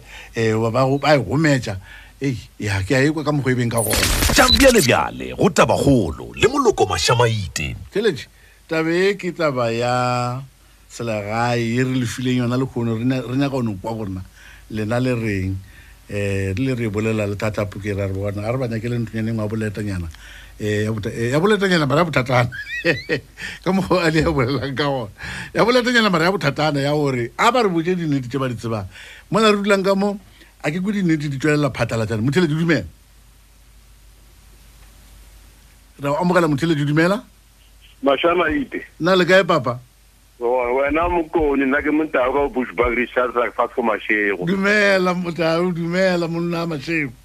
um 0.53 0.69
eh, 0.69 0.97
ba 0.99 1.17
e 1.17 1.19
gometsa 1.25 1.81
ei 2.21 2.37
ya 2.61 2.85
ke 2.85 2.93
a 2.93 3.09
ekwa 3.09 3.25
ka 3.25 3.33
mokgwa 3.33 3.49
e 3.53 3.57
beng 3.57 3.73
ka 3.73 3.81
gona 3.81 4.05
jabjalebjale 4.37 5.33
go 5.41 5.49
tabagolo 5.49 6.37
le 6.37 6.47
moloko 6.53 6.85
mašamaite 6.85 7.77
kelee 7.93 8.29
tabe 8.69 8.93
e 8.93 9.15
ke 9.17 9.33
taba 9.33 9.73
ya 9.73 10.43
selegae 10.93 11.57
e 11.65 11.81
re 11.81 11.95
lefileng 12.05 12.45
yona 12.45 12.61
le 12.61 12.69
kgono 12.69 13.01
re 13.01 13.37
nyaka 13.41 13.57
one 13.57 13.73
kwa 13.81 13.95
gorona 13.97 14.21
lena 14.71 15.01
le 15.01 15.17
reng 15.17 15.57
um 16.11 16.13
re 16.13 16.61
le 16.61 16.75
re 16.77 16.85
e 16.93 16.93
bolela 16.93 17.25
le 17.25 17.41
thatapokera 17.41 18.05
re 18.05 18.13
bona 18.13 18.45
ga 18.45 18.53
re 18.53 18.59
ba 18.61 18.69
nyakele 18.69 19.01
nthonyane 19.01 19.33
ngwe 19.33 19.45
a 19.45 19.49
boletanyana 19.49 20.09
Eh, 20.63 20.85
ya 20.85 20.93
eh, 21.09 21.41
boletanyana 21.41 21.87
mara 21.89 22.01
ya 22.01 22.05
bothatana 22.05 22.51
ka 23.65 23.73
mogo 23.73 23.97
a 23.97 24.11
le 24.13 24.21
ya 24.21 24.29
bolelang 24.29 24.77
ka 24.77 24.91
ona 24.93 25.09
ya 25.57 25.65
boletanyana 25.65 26.13
mara 26.13 26.25
ya 26.29 26.33
bothatana 26.37 26.85
ya 26.85 26.93
gore 26.93 27.33
a 27.39 27.49
ba 27.51 27.63
re 27.65 27.69
boje 27.73 27.97
dinnete 27.97 28.29
tse 28.29 28.37
ba 28.37 28.45
di 28.53 28.61
tsebang 28.61 28.85
mo 29.33 29.41
na 29.41 29.49
re 29.49 29.57
dulang 29.57 29.81
ka 29.81 29.95
mo 29.97 30.21
a 30.61 30.69
ke 30.71 30.85
ko 30.85 30.93
dinnete 30.93 31.33
di 31.33 31.41
tswelela 31.41 31.73
phatala 31.73 32.05
tsana 32.05 32.21
mothele 32.21 32.45
di 32.45 32.53
dumela 32.61 32.85
re 36.05 36.13
amogela 36.21 36.45
mothele 36.45 36.77
di 36.77 36.85
dumela 36.85 37.25
mašamaite 38.05 38.85
nna 39.01 39.17
le 39.17 39.25
kae 39.25 39.49
papa 39.49 39.81
wena 40.45 41.09
mokoni 41.09 41.65
nna 41.73 41.81
ke 41.81 41.89
motao 41.89 42.37
ka 42.37 42.53
bush 42.53 42.69
bagrisa 42.77 43.33
fa 43.33 43.65
fo 43.73 43.81
mashego 43.81 44.45
dumela 44.45 45.17
motao 45.17 45.73
dumela 45.73 46.29
monna 46.29 46.69
mashego 46.69 47.17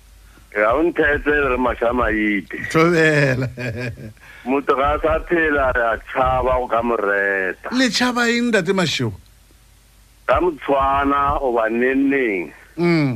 ga 0.56 0.72
o 0.78 0.82
nthetse 0.88 1.34
re 1.52 1.58
mašamaite 1.60 2.60
tobela 2.72 3.48
motho 4.48 4.74
ga 4.80 4.90
sa 5.04 5.18
phela 5.28 5.66
a 5.76 5.98
tšhaba 6.00 6.56
go 6.64 6.68
ka 6.72 6.80
moreta 6.82 7.70
le 7.76 7.90
tšhaba 7.92 8.24
eng 8.32 8.56
date 8.56 8.72
mašego 8.72 9.12
ka 10.32 10.40
motshwana 10.40 11.36
oba 11.44 11.68
nenneng 11.76 12.56
um 12.80 12.88
mm. 12.88 13.12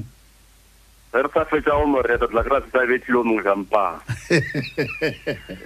ge 1.15 1.21
re 1.23 1.29
sa 1.31 1.47
fetsa 1.47 1.79
go 1.79 1.87
moreta 1.87 2.27
tla 2.27 2.43
kry-a 2.43 2.59
se 2.59 2.69
sa 2.75 2.83
e 2.83 2.89
betlile 2.91 3.19
o 3.23 3.23
mongwe 3.23 3.43
kampang 3.47 4.03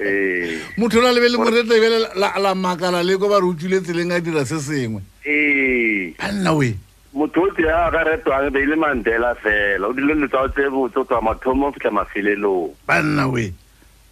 ee 0.05 0.61
motho 0.77 1.01
o 1.01 1.01
na 1.01 1.09
lebe 1.09 1.25
le 1.33 1.37
moreta 1.41 1.73
ebele 1.73 2.05
la 2.21 2.53
makala 2.53 3.01
le 3.01 3.17
ko 3.17 3.25
ba 3.33 3.41
re 3.41 3.49
utswile 3.49 3.81
tseleng 3.81 4.13
a 4.13 4.21
dira 4.21 4.45
se 4.45 4.61
sengwe 4.61 5.01
ee 5.25 6.13
banna 6.21 6.53
oe 6.53 6.69
motho 7.13 7.41
o 7.45 7.49
tse 7.53 7.69
a 7.69 7.89
ka 7.93 8.01
retwang 8.03 8.49
be 8.51 8.59
ile 8.65 8.75
mandela 8.75 9.35
fela 9.37 9.87
o 9.87 9.93
dilo 9.93 10.13
letsa 10.17 10.39
o 10.45 10.47
tse 10.49 10.65
botse 10.73 10.97
o 10.97 11.03
tswa 11.05 11.21
mathomo 11.21 11.69
o 11.69 11.71
fitlha 11.71 11.91
mafelelong 11.91 12.73
banna 12.89 13.27
we 13.29 13.53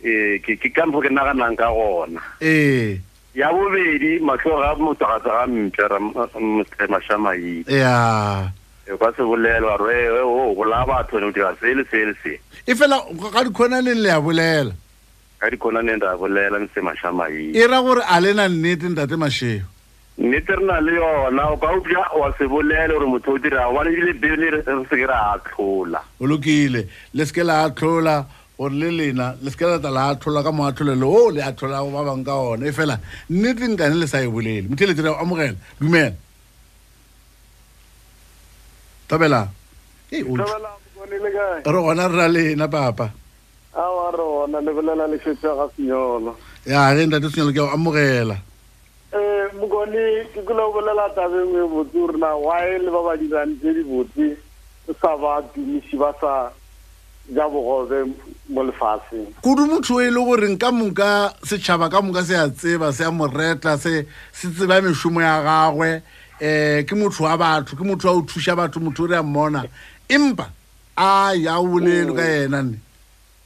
ee 0.06 0.38
ke 0.40 0.56
kampo 0.70 1.02
ke 1.02 1.10
naganang 1.10 1.58
ka 1.58 1.74
gona 1.74 2.22
ee 2.42 3.02
ya 3.34 3.50
bobedi 3.50 4.22
matlho 4.22 4.54
ga 4.62 4.78
motho 4.78 5.02
ga 5.10 5.18
tsaga 5.18 5.50
mpe 5.50 6.86
mashamaile 6.94 7.66
ya 7.66 8.52
kwa 8.98 9.10
sebolelwa 9.18 9.82
re 9.82 10.22
o 10.22 10.54
gola 10.54 10.86
batho 10.86 11.18
ne 11.20 11.34
o 11.34 11.34
dira 11.34 11.58
sele 11.58 11.82
sele 11.90 12.14
se 12.22 12.38
e 12.70 12.76
fela 12.78 13.02
ga 13.34 13.42
dikgonaneng 13.50 13.98
le 13.98 14.14
ya 14.14 14.22
bolela 14.22 14.78
ga 15.42 15.50
dikgonaneng 15.50 16.06
re 16.06 16.08
a 16.08 16.22
bolela 16.22 16.62
ntse 16.62 16.78
mashamaile 16.86 17.58
e 17.58 17.66
ra 17.66 17.82
gore 17.82 18.06
a 18.06 18.22
lena 18.22 18.46
nnete 18.46 18.94
ntate 18.94 19.18
mashego 19.18 19.66
nnete 20.18 20.52
re 20.56 20.64
na 20.66 20.80
le 20.80 20.92
yona 20.92 21.50
o 21.50 21.58
ka 21.58 21.72
utlwa 21.74 22.04
wa 22.20 22.34
se 22.38 22.46
bolele 22.48 22.94
gore 22.94 23.08
motho 23.08 23.32
o 23.32 23.38
dira 23.38 23.64
gobane 23.68 23.88
ebile 23.96 24.14
bele 24.20 24.46
re 24.52 24.60
seke 24.90 25.08
ra 25.08 25.36
atlhola 25.40 26.04
o 26.20 26.26
lokile 26.28 26.82
le 27.16 27.24
seke 27.26 27.44
la 27.44 27.64
atlhola 27.72 28.26
gore 28.58 28.74
le 28.76 28.90
lena 28.92 29.36
le 29.42 29.52
seke 29.52 29.64
lata 29.66 29.90
la 29.90 30.10
atlhola 30.12 30.44
ka 30.44 30.52
moatlholelo 30.52 31.08
o 31.08 31.30
le 31.32 31.42
atlholago 31.42 31.90
ba 31.96 32.04
bang 32.04 32.26
ka 32.28 32.36
ona 32.36 32.68
e 32.68 32.72
fela 32.76 33.00
nnete 33.32 33.68
nkane 33.72 33.96
le 33.96 34.08
sa 34.08 34.20
e 34.20 34.28
bolele 34.28 34.68
motheletsi 34.68 35.02
re 35.02 35.12
amogela 35.16 35.56
dumela 35.80 36.12
tabela 39.08 39.48
re 40.12 40.24
gona 41.72 42.06
re 42.12 42.16
ra 42.20 42.26
lena 42.28 42.68
papa 42.68 43.08
awa 43.74 44.12
re 44.12 44.24
gona 44.28 44.60
lebolela 44.62 45.08
lešetša 45.08 45.50
ga 45.56 45.66
senyolo 45.74 46.36
ya 46.68 46.92
ge 47.00 47.08
ntate 47.08 47.30
senyolo 47.32 47.54
ke 47.56 47.62
a 47.64 47.72
amogela 47.80 48.38
bokone 49.56 50.26
ke 50.34 50.44
kula 50.48 50.62
o 50.68 50.72
bolela 50.74 51.08
tabeng 51.16 51.56
e 51.56 51.66
botse 51.68 51.94
gore 51.98 52.18
na 52.18 52.32
wae 52.40 52.78
le 52.80 52.92
ba 52.92 53.02
ba 53.04 53.18
dirang 53.20 53.58
tse 53.60 53.74
di 53.74 53.84
botse 53.84 54.30
e 54.88 54.92
sa 55.00 55.16
ba 55.20 55.44
tumisi 55.54 55.98
ba 56.00 56.12
sa 56.20 56.48
ja 57.34 57.46
bogobe 57.52 58.00
mo 58.48 58.64
lefatsheng 58.64 59.28
kudu 59.44 59.68
motho 59.68 60.00
e 60.00 60.10
le 60.10 60.22
goreng 60.24 60.56
ka 60.58 60.72
moka 60.72 61.34
setšhaba 61.44 61.92
ka 61.92 62.00
moka 62.02 62.24
se 62.24 62.36
a 62.40 62.48
tseba 62.48 62.94
se 62.96 63.04
a 63.04 63.12
moretla 63.12 63.76
se 63.78 64.08
se 64.32 64.48
tseba 64.56 64.80
mešomo 64.82 65.20
ya 65.20 65.44
gagwe 65.44 66.00
um 66.42 66.84
ke 66.88 66.96
motho 66.96 67.24
wa 67.28 67.36
batho 67.38 67.76
ke 67.76 67.84
motho 67.84 68.08
wa 68.08 68.16
o 68.20 68.22
thuša 68.24 68.56
batho 68.56 68.80
motho 68.80 69.04
o 69.04 69.08
re 69.08 69.18
a 69.20 69.24
mmona 69.24 69.68
empa 70.08 70.48
a 70.96 71.36
ya 71.36 71.60
o 71.60 71.68
bolelo 71.68 72.16
ka 72.16 72.24
yena 72.24 72.64
nne 72.64 72.80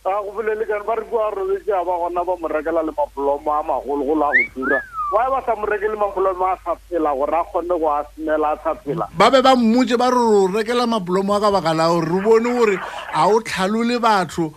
a 0.05 0.21
go 0.21 0.29
bolele 0.37 0.67
kane 0.69 0.85
ba 0.85 0.93
re 1.01 1.05
kua 1.09 1.33
robetse 1.33 1.73
a 1.73 1.81
ba 1.81 1.97
gona 2.05 2.21
ba 2.21 2.33
mo 2.37 2.47
rekela 2.47 2.85
le 2.85 2.93
mapolomo 2.93 3.49
a 3.51 3.61
magologolo 3.65 4.29
a 4.29 4.29
go 4.29 4.45
tura 4.53 4.79
why 5.09 5.27
e 5.27 5.29
ba 5.29 5.39
sa 5.45 5.53
mo 5.53 5.65
rekele 5.69 5.93
mabolomo 5.93 6.45
a 6.49 6.57
sa 6.65 6.73
phela 6.89 7.13
gore 7.13 7.29
a 7.37 7.43
kgone 7.45 7.77
go 7.77 7.87
a 7.93 8.01
semela 8.17 8.57
a 8.57 8.57
sa 8.57 8.73
phela 8.81 9.05
ba 9.13 9.29
be 9.29 9.37
ba 9.41 9.53
mmotse 9.53 9.93
ba 10.01 10.09
rere 10.09 10.25
o 10.33 10.49
rekela 10.49 10.89
mabolomo 10.89 11.37
a 11.37 11.39
ka 11.39 11.53
baka 11.53 11.77
la 11.77 11.87
gore 11.93 12.09
re 12.09 12.19
bone 12.25 12.49
gore 12.49 12.75
ga 13.13 13.23
o 13.29 13.37
tlhalole 13.41 14.01
batho 14.01 14.49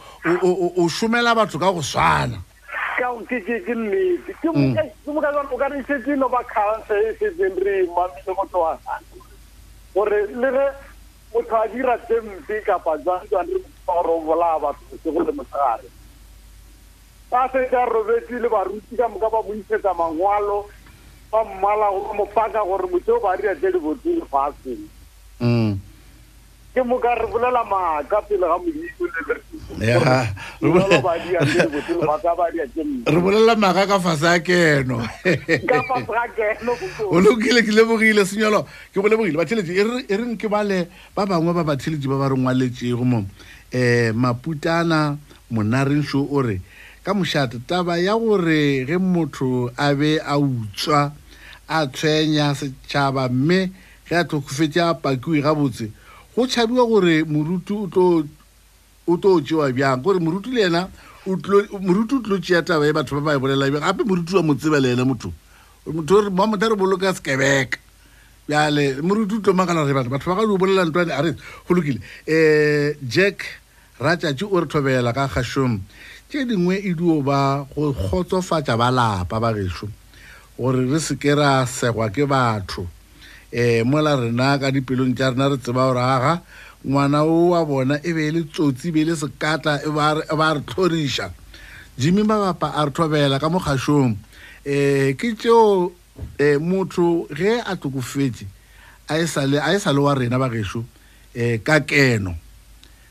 o 0.81 0.89
somela 0.89 1.37
batho 1.37 1.61
ka 1.61 1.69
go 1.69 1.85
swana 1.85 2.41
ke 3.29 3.75
nnete 3.77 4.33
keo 4.41 4.53
mm. 4.57 4.73
ka 4.73 5.69
resetsino 5.69 6.27
ba 6.33 6.41
kgangse 6.41 6.97
e 6.97 7.13
setseng 7.21 7.59
re 7.61 7.85
emamile 7.85 8.33
motho 8.33 8.59
wa 8.65 8.73
sana 8.81 9.05
gore 9.95 10.33
le 10.33 10.49
ge 10.57 10.67
motho 11.37 11.55
a 11.61 11.69
dira 11.69 11.95
tsempe 12.09 12.57
kapa 12.65 12.97
jwanjwane 13.05 13.53
re 13.53 13.61
mogore 13.87 14.11
o 14.17 14.21
bolaya 14.25 14.59
batho 14.65 14.97
se 15.05 15.11
gole 15.13 15.29
motshegare 15.33 15.87
ba 17.31 17.49
fetsa 17.53 17.85
robetsi 17.85 18.39
le 18.41 18.49
baruti 18.49 18.97
ka 18.97 19.09
moka 19.09 19.29
ba 19.29 19.41
buisetsa 19.45 19.93
mangwalo 19.95 20.65
ba 21.33 21.45
mmala 21.45 21.93
gore 21.93 22.13
mopaka 22.17 22.61
gore 22.65 22.89
motse 22.89 23.11
o 23.13 23.21
ba 23.21 23.37
ria 23.37 23.53
tse 23.55 23.69
le 23.71 23.77
botsing 23.79 24.25
fasen 24.33 24.81
mm. 25.41 25.77
ke 26.73 26.81
moka 26.89 27.13
re 27.21 27.27
bolela 27.29 27.61
maaka 27.69 28.23
pele 28.25 28.49
ga 28.49 28.57
moiso 28.57 29.05
re 33.13 33.21
bolela 33.21 33.53
maaka 33.61 33.85
ka 33.87 34.01
fase 34.01 34.25
a 34.25 34.41
keno 34.41 34.97
o 37.13 37.17
lekile 37.21 37.61
ke 37.61 37.77
lebogile 37.77 38.25
senyolo 38.25 38.65
ke 38.89 38.97
go 38.97 39.09
lebogile 39.09 39.37
batheledi 39.37 39.77
e 40.09 40.17
reng 40.17 40.33
e 40.33 40.37
ke 40.41 40.49
bale 40.49 40.89
ba 41.13 41.29
bangwe 41.29 41.53
ba 41.53 41.61
batheledi 41.77 42.09
ba 42.09 42.17
ba 42.25 42.33
rengwaletsego 42.33 43.05
mo 43.05 43.21
um 43.21 44.13
maputana 44.17 45.19
monarenso 45.53 46.25
o 46.25 46.41
re 46.41 46.57
ka 47.09 47.15
mošate 47.17 47.57
taba 47.67 47.97
ya 47.97 48.13
gore 48.21 48.85
ge 48.85 48.97
motho 49.01 49.73
a 49.81 49.95
be 49.97 50.21
a 50.21 50.37
utswa 50.37 51.09
a 51.67 51.79
tshwenya 51.89 52.53
setšhaba 52.53 53.31
mme 53.33 53.73
ge 54.05 54.13
a 54.21 54.25
tlhokofetse 54.29 54.77
a 54.85 54.93
pakiwe 54.93 55.41
gabotse 55.41 55.89
go 56.37 56.45
tšhabiwa 56.45 56.85
gore 56.85 57.25
morutu 57.25 57.89
o 59.09 59.15
tlo 59.17 59.41
tsewa 59.41 59.73
bjang 59.73 60.05
kore 60.05 60.21
morutu 60.21 60.53
le 60.53 60.67
ena 60.69 60.91
morutu 61.25 62.21
o 62.21 62.21
tlilo 62.21 62.37
tšea 62.45 62.61
taba 62.61 62.85
e 62.85 62.93
batho 62.93 63.17
ba 63.17 63.33
ba 63.33 63.37
e 63.41 63.41
bolela 63.41 63.73
bjang 63.73 63.89
gape 63.89 64.05
morutu 64.05 64.37
wa 64.37 64.43
mo 64.45 64.53
tseba 64.53 64.77
le 64.77 64.93
ena 64.93 65.05
motho 65.09 65.33
mothomotho 65.89 66.61
a 66.61 66.69
re 66.69 66.77
boloka 66.77 67.09
sekebeka 67.17 67.81
bjale 68.45 69.01
morutu 69.01 69.41
o 69.41 69.41
tlo 69.41 69.57
makala 69.57 69.89
gre 69.89 69.97
bana 69.97 70.13
batho 70.13 70.29
ba 70.29 70.45
ga 70.45 70.45
di 70.45 70.53
o 70.53 70.61
bolela 70.61 70.85
ntwane 70.85 71.09
a 71.17 71.23
re 71.25 71.33
golokile 71.65 72.05
um 72.05 72.05
eh, 72.29 73.01
jack 73.01 73.65
ratšatši 73.97 74.45
o 74.45 74.61
re 74.61 74.69
thobela 74.69 75.17
ka 75.17 75.25
kgashomo 75.33 75.81
tše 76.29 76.45
dingwe 76.45 76.75
e 76.89 76.93
duo 76.99 77.23
ba 77.25 77.65
go 77.73 77.93
kgotsofatsa 77.97 78.77
balapa 78.77 79.41
ba 79.43 79.49
geso 79.57 79.89
gore 80.59 80.85
re 80.85 80.99
seke 81.01 81.33
ra 81.33 81.65
segwa 81.67 82.11
ke 82.13 82.25
batho 82.29 82.85
um 82.85 83.89
mola 83.89 84.13
rena 84.21 84.61
ka 84.61 84.69
dipelong 84.69 85.17
tša 85.17 85.33
rena 85.33 85.49
re 85.49 85.57
tseba 85.57 85.83
gore 85.89 86.05
aga 86.17 86.35
ngwana 86.85 87.25
o 87.25 87.49
wa 87.57 87.65
bona 87.65 87.97
e 88.05 88.11
be 88.15 88.23
e 88.29 88.31
le 88.35 88.43
tsotsi 88.45 88.89
e 88.93 88.93
be 88.93 89.01
e 89.01 89.05
le 89.09 89.15
sekatla 89.17 89.81
e, 89.81 89.89
e 89.89 90.35
ba 90.37 90.47
re 90.53 90.61
tlhoriša 90.69 91.27
jimmy 91.97 92.21
mabapa 92.23 92.77
a 92.77 92.85
re 92.85 92.93
thobela 92.97 93.41
ka 93.41 93.49
mokgašong 93.49 94.13
um 94.13 94.13
ke 95.19 95.29
tšeo 95.33 95.89
um 95.89 96.61
motho 96.61 97.25
ge 97.33 97.57
a 97.65 97.73
tlokofetse 97.81 98.45
e 99.09 99.17
a 99.17 99.71
e 99.73 99.79
sa 99.81 99.91
le 99.97 100.01
wa 100.05 100.13
rena 100.13 100.37
ba 100.37 100.53
gešo 100.53 100.85
um 100.85 101.57
ka 101.65 101.81
keno 101.89 102.37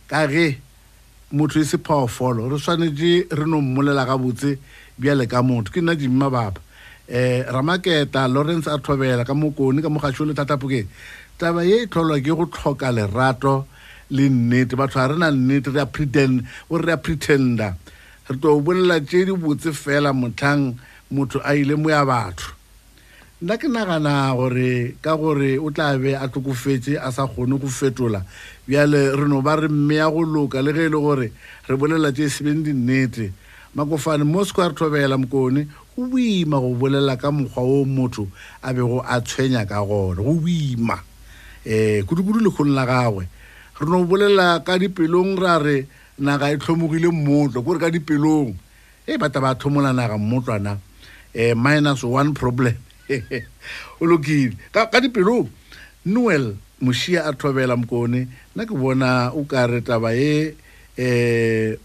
ka 0.05 0.29
ge 0.29 0.66
motho 1.31 1.59
e 1.59 1.65
se 1.67 1.75
phoofolo 1.77 2.47
re 2.49 2.55
tshwanetse 2.57 3.27
re 3.35 3.45
no 3.45 3.59
mmolela 3.61 4.05
ga 4.07 4.15
botse 4.17 4.57
bjale 4.97 5.27
ka 5.27 5.41
motho 5.43 5.71
ke 5.75 5.81
nna 5.83 5.91
dimma 5.95 6.29
bapa 6.31 6.59
um 7.09 7.13
eh, 7.13 7.43
ramaketa 7.43 8.27
lawrence 8.31 8.67
a 8.71 8.79
thobela 8.79 9.25
ka 9.27 9.33
mokone 9.33 9.81
ka 9.83 9.89
mogatšho 9.91 10.23
le 10.23 10.33
thatapokeng 10.33 10.87
taba 11.37 11.65
ye 11.67 11.83
e 11.83 11.87
tlholwa 11.91 12.15
ke 12.23 12.31
go 12.31 12.47
tlhoka 12.47 12.87
lerato 12.95 13.65
le 14.09 14.29
nnete 14.31 14.79
batho 14.79 14.95
ga 15.03 15.07
re 15.07 15.17
na 15.19 15.31
nnete 15.31 15.75
re 15.75 15.81
a 15.83 16.95
pretender 16.95 17.75
re 18.29 18.37
to 18.39 18.61
bolela 18.63 18.99
tse 19.03 19.25
di 19.27 19.33
botse 19.35 19.75
fela 19.75 20.13
motlhang 20.15 20.75
motho 21.11 21.43
a 21.43 21.55
ile 21.59 21.75
mo 21.75 21.91
ya 21.91 22.05
batho 22.07 22.55
nna 23.43 23.59
ke 23.59 23.67
nagana 23.67 24.31
gore 24.31 24.95
ka 25.03 25.15
gore 25.19 25.59
o 25.59 25.67
tla 25.75 25.91
be 25.99 26.15
a 26.15 26.23
tlokofetse 26.31 26.95
a 26.95 27.11
sa 27.11 27.27
kgone 27.27 27.59
go 27.59 27.67
fetola 27.67 28.23
bjale 28.67 29.15
re 29.15 29.27
no 29.27 29.41
ba 29.41 29.55
re 29.55 29.67
mmeya 29.67 30.11
go 30.11 30.21
loka 30.27 30.61
le 30.61 30.73
ge 30.73 30.81
e 30.85 30.89
le 30.89 30.99
gore 30.99 31.31
re 31.69 31.75
bolela 31.77 32.11
tse 32.11 32.29
sebeng 32.29 32.63
dinnete 32.67 33.31
makofane 33.73 34.23
mo 34.27 34.43
sekwa 34.43 34.67
re 34.69 34.75
thobela 34.75 35.15
mokone 35.17 35.67
go 35.95 36.03
boima 36.05 36.59
go 36.59 36.75
bolela 36.75 37.15
ka 37.15 37.31
mokgwa 37.31 37.63
o 37.63 37.85
motho 37.85 38.27
a 38.61 38.73
bego 38.73 38.99
a 39.07 39.21
tshwenya 39.23 39.63
ka 39.65 39.79
gona 39.79 40.19
go 40.19 40.33
boima 40.35 40.99
um 40.99 42.03
kudu-kudu 42.03 42.43
lekgong 42.43 42.75
la 42.75 42.83
gagwe 42.85 43.23
re 43.79 43.87
no 43.87 44.03
bolela 44.03 44.59
ka 44.59 44.75
dipelong 44.77 45.39
ra 45.39 45.57
re 45.63 45.87
naga 46.19 46.51
e 46.51 46.57
tlhomogile 46.59 47.07
mmotlo 47.07 47.63
kore 47.63 47.79
ka 47.79 47.89
dipelong 47.89 48.51
e 49.07 49.15
bata 49.17 49.39
ba 49.39 49.55
thomola 49.55 49.93
naga 49.95 50.17
mmotlwana 50.19 50.75
um 51.35 51.55
minus 51.55 52.03
one 52.03 52.33
problem 52.35 52.75
o 54.01 54.03
lokile 54.03 54.59
ka 54.75 54.99
dipelong 54.99 55.47
noel 56.03 56.59
moshiya 56.81 57.25
a 57.27 57.33
thobela 57.33 57.75
mokone 57.75 58.27
nna 58.55 58.65
ke 58.65 58.69
bona 58.73 59.31
o 59.33 59.43
kare 59.45 59.81
taba 59.81 60.13
ye 60.13 60.53
um 60.99 61.77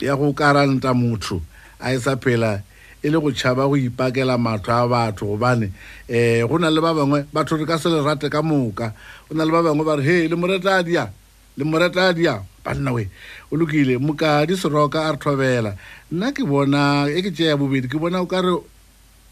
ya 0.00 0.16
go 0.16 0.32
karanta 0.32 0.94
motho 0.96 1.42
a 1.80 1.92
e 1.94 1.98
sa 1.98 2.16
phela 2.16 2.62
e 3.04 3.08
le 3.10 3.20
go 3.20 3.28
tšhaba 3.30 3.68
go 3.68 3.76
ipakela 3.76 4.38
matho 4.40 4.72
a 4.72 4.88
batho 4.88 5.26
gobane 5.28 5.68
um 6.08 6.48
go 6.48 6.56
na 6.58 6.68
le 6.72 6.80
ba 6.80 6.94
bangwe 6.96 7.26
batho 7.32 7.56
re 7.60 7.66
ka 7.66 7.76
se 7.76 7.88
lerate 7.90 8.30
ka 8.30 8.40
moka 8.42 8.94
go 9.28 9.34
na 9.36 9.44
le 9.44 9.52
ba 9.52 9.60
bangwe 9.62 9.84
ba 9.84 9.96
re 10.00 10.04
he 10.04 10.28
le 10.28 10.36
moreta 10.36 10.76
adia 10.80 11.12
le 11.56 11.64
moreta 11.64 12.08
adia 12.08 12.40
banna 12.64 12.92
we 12.94 13.08
o 13.52 13.56
lokile 13.56 13.98
mokadi 14.00 14.56
seroka 14.56 15.04
a 15.08 15.12
re 15.12 15.18
thobela 15.20 15.76
nna 16.10 16.32
ke 16.32 16.44
bona 16.48 17.04
e 17.12 17.20
ke 17.22 17.28
tšea 17.30 17.56
bobedi 17.60 17.88
ke 17.92 18.00
bona 18.00 18.22
o 18.24 18.26
kare 18.26 18.56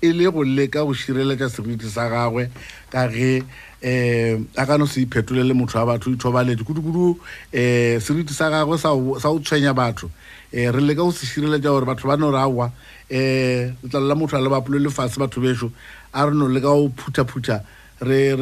e 0.02 0.12
le 0.12 0.26
go 0.32 0.42
leka 0.42 0.80
go 0.82 0.92
šireletša 0.94 1.48
seriti 1.52 1.88
sa 1.92 2.08
gagwe 2.08 2.46
ka 2.90 3.06
ge 3.12 3.42
um 3.84 4.46
a 4.56 4.64
ka 4.66 4.76
no 4.80 4.86
se 4.88 5.04
iphetolele 5.04 5.52
motho 5.52 5.76
wa 5.78 5.92
batho 5.92 6.08
o 6.10 6.14
ithobaletse 6.16 6.64
kudu-kudu 6.64 7.04
um 7.18 8.00
seriti 8.00 8.32
sa 8.32 8.48
gagwe 8.50 8.78
sa 8.80 8.92
o 9.28 9.38
tshwenya 9.44 9.74
batho 9.76 10.08
um 10.08 10.72
re 10.72 10.80
leka 10.80 11.02
go 11.04 11.12
se 11.12 11.26
šireletša 11.28 11.68
gore 11.68 11.84
batho 11.84 12.08
ba 12.08 12.16
no 12.16 12.30
re 12.32 12.40
awa 12.40 12.66
um 12.66 13.82
letlalo 13.84 14.08
la 14.08 14.14
motho 14.16 14.36
a 14.36 14.40
le 14.40 14.48
bapolo 14.48 14.78
lefatshe 14.80 15.20
batho 15.20 15.36
bešo 15.40 15.68
a 16.16 16.24
re 16.24 16.32
no 16.32 16.48
leka 16.48 16.72
go 16.72 16.88
phutha-phutha 16.96 17.60
re 18.00 18.32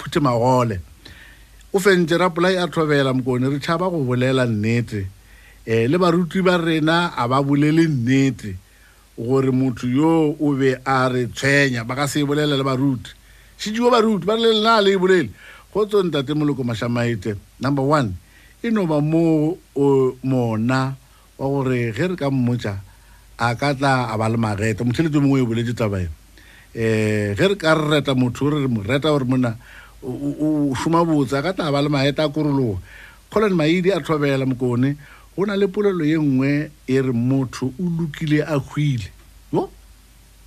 phuthe 0.00 0.20
magole 0.24 0.80
o 1.72 1.78
fentse 1.80 2.16
rapolai 2.16 2.56
a 2.56 2.64
thobela 2.72 3.12
mokone 3.12 3.52
re 3.52 3.60
tšhaba 3.60 3.92
go 3.92 4.00
bolela 4.08 4.48
nnete 4.48 5.04
um 5.68 5.84
le 5.92 5.96
baruti 6.00 6.40
ba 6.40 6.56
rena 6.56 7.12
a 7.12 7.28
ba 7.28 7.44
bolele 7.44 7.84
nnete 7.84 8.56
gore 9.18 9.50
motho 9.52 9.86
yo 9.86 10.34
o 10.40 10.54
be 10.56 10.76
a 10.84 11.08
re 11.08 11.26
tshwenya 11.28 11.84
ba 11.84 11.94
ka 11.94 12.06
se 12.08 12.20
e 12.20 12.24
bolela 12.24 12.56
le 12.56 12.64
baruti 12.64 13.12
sediwo 13.58 13.90
baruti 13.92 14.24
ba 14.24 14.34
re 14.36 14.40
le 14.40 14.52
lena 14.56 14.80
le 14.80 14.96
e 14.96 14.96
bolele 14.96 15.30
go 15.72 15.84
tsong 15.84 16.08
tate 16.10 16.32
moloko 16.32 16.64
mašamaete 16.64 17.36
number 17.60 17.84
one 17.84 18.16
e 18.62 18.70
no 18.70 18.86
ba 18.88 19.00
mo 19.04 19.58
o 19.76 20.16
mona 20.24 20.96
wa 21.36 21.44
gore 21.48 21.92
ge 21.92 22.06
re 22.16 22.16
ka 22.16 22.30
mmotsa 22.32 22.80
a 23.36 23.54
ka 23.54 23.76
tla 23.76 24.08
a 24.08 24.16
ba 24.16 24.32
le 24.32 24.40
mageta 24.40 24.80
motsheletso 24.84 25.20
mongwe 25.20 25.44
e 25.44 25.46
boletse 25.46 25.76
tabae 25.76 26.08
um 26.72 26.80
eh, 26.80 27.36
ge 27.36 27.44
re 27.52 27.56
ka 27.60 27.76
re 27.76 28.00
reta 28.00 28.16
motho 28.16 28.48
re 28.48 28.64
re 28.64 28.68
mo 28.68 28.80
reta 28.80 29.12
gore 29.12 29.28
mona 29.28 29.60
o 30.00 30.72
šoma 30.72 31.04
botse 31.04 31.36
a 31.36 31.44
ka 31.44 31.52
tla 31.52 31.68
a 31.68 31.72
ba 31.72 31.84
le 31.84 31.92
maeta 31.92 32.24
a 32.24 32.32
korologa 32.32 32.80
kgolane 33.28 33.52
maidi 33.56 33.92
a 33.92 34.00
thobela 34.00 34.48
mokone 34.48 34.96
go 35.36 35.44
na 35.46 35.54
le 35.56 35.66
polelo 35.66 36.04
ye 36.04 36.16
nngwe 36.18 36.70
e 36.86 37.00
re 37.00 37.12
motho 37.12 37.66
o 37.66 37.82
lokile 37.88 38.44
a 38.44 38.56
hwile 38.58 39.08
yo 39.52 39.70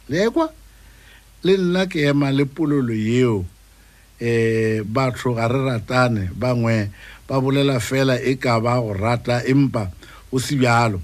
lekwa 0.09 0.51
le 1.43 1.57
nna 1.57 1.85
ke 1.85 2.05
ema 2.05 2.29
le 2.31 2.45
polelo 2.45 2.93
yeo 2.93 3.45
eh 4.21 4.83
batho 4.85 5.33
ga 5.33 5.47
re 5.47 5.59
ratane 5.65 6.29
bangwe 6.37 6.89
ba 7.27 7.41
bolela 7.41 7.79
fela 7.79 8.21
e 8.21 8.35
ka 8.37 8.59
ba 8.61 8.77
go 8.81 8.93
rata 8.93 9.41
empa 9.47 9.89
o 10.31 10.37
se 10.39 10.55
bjalo 10.55 11.01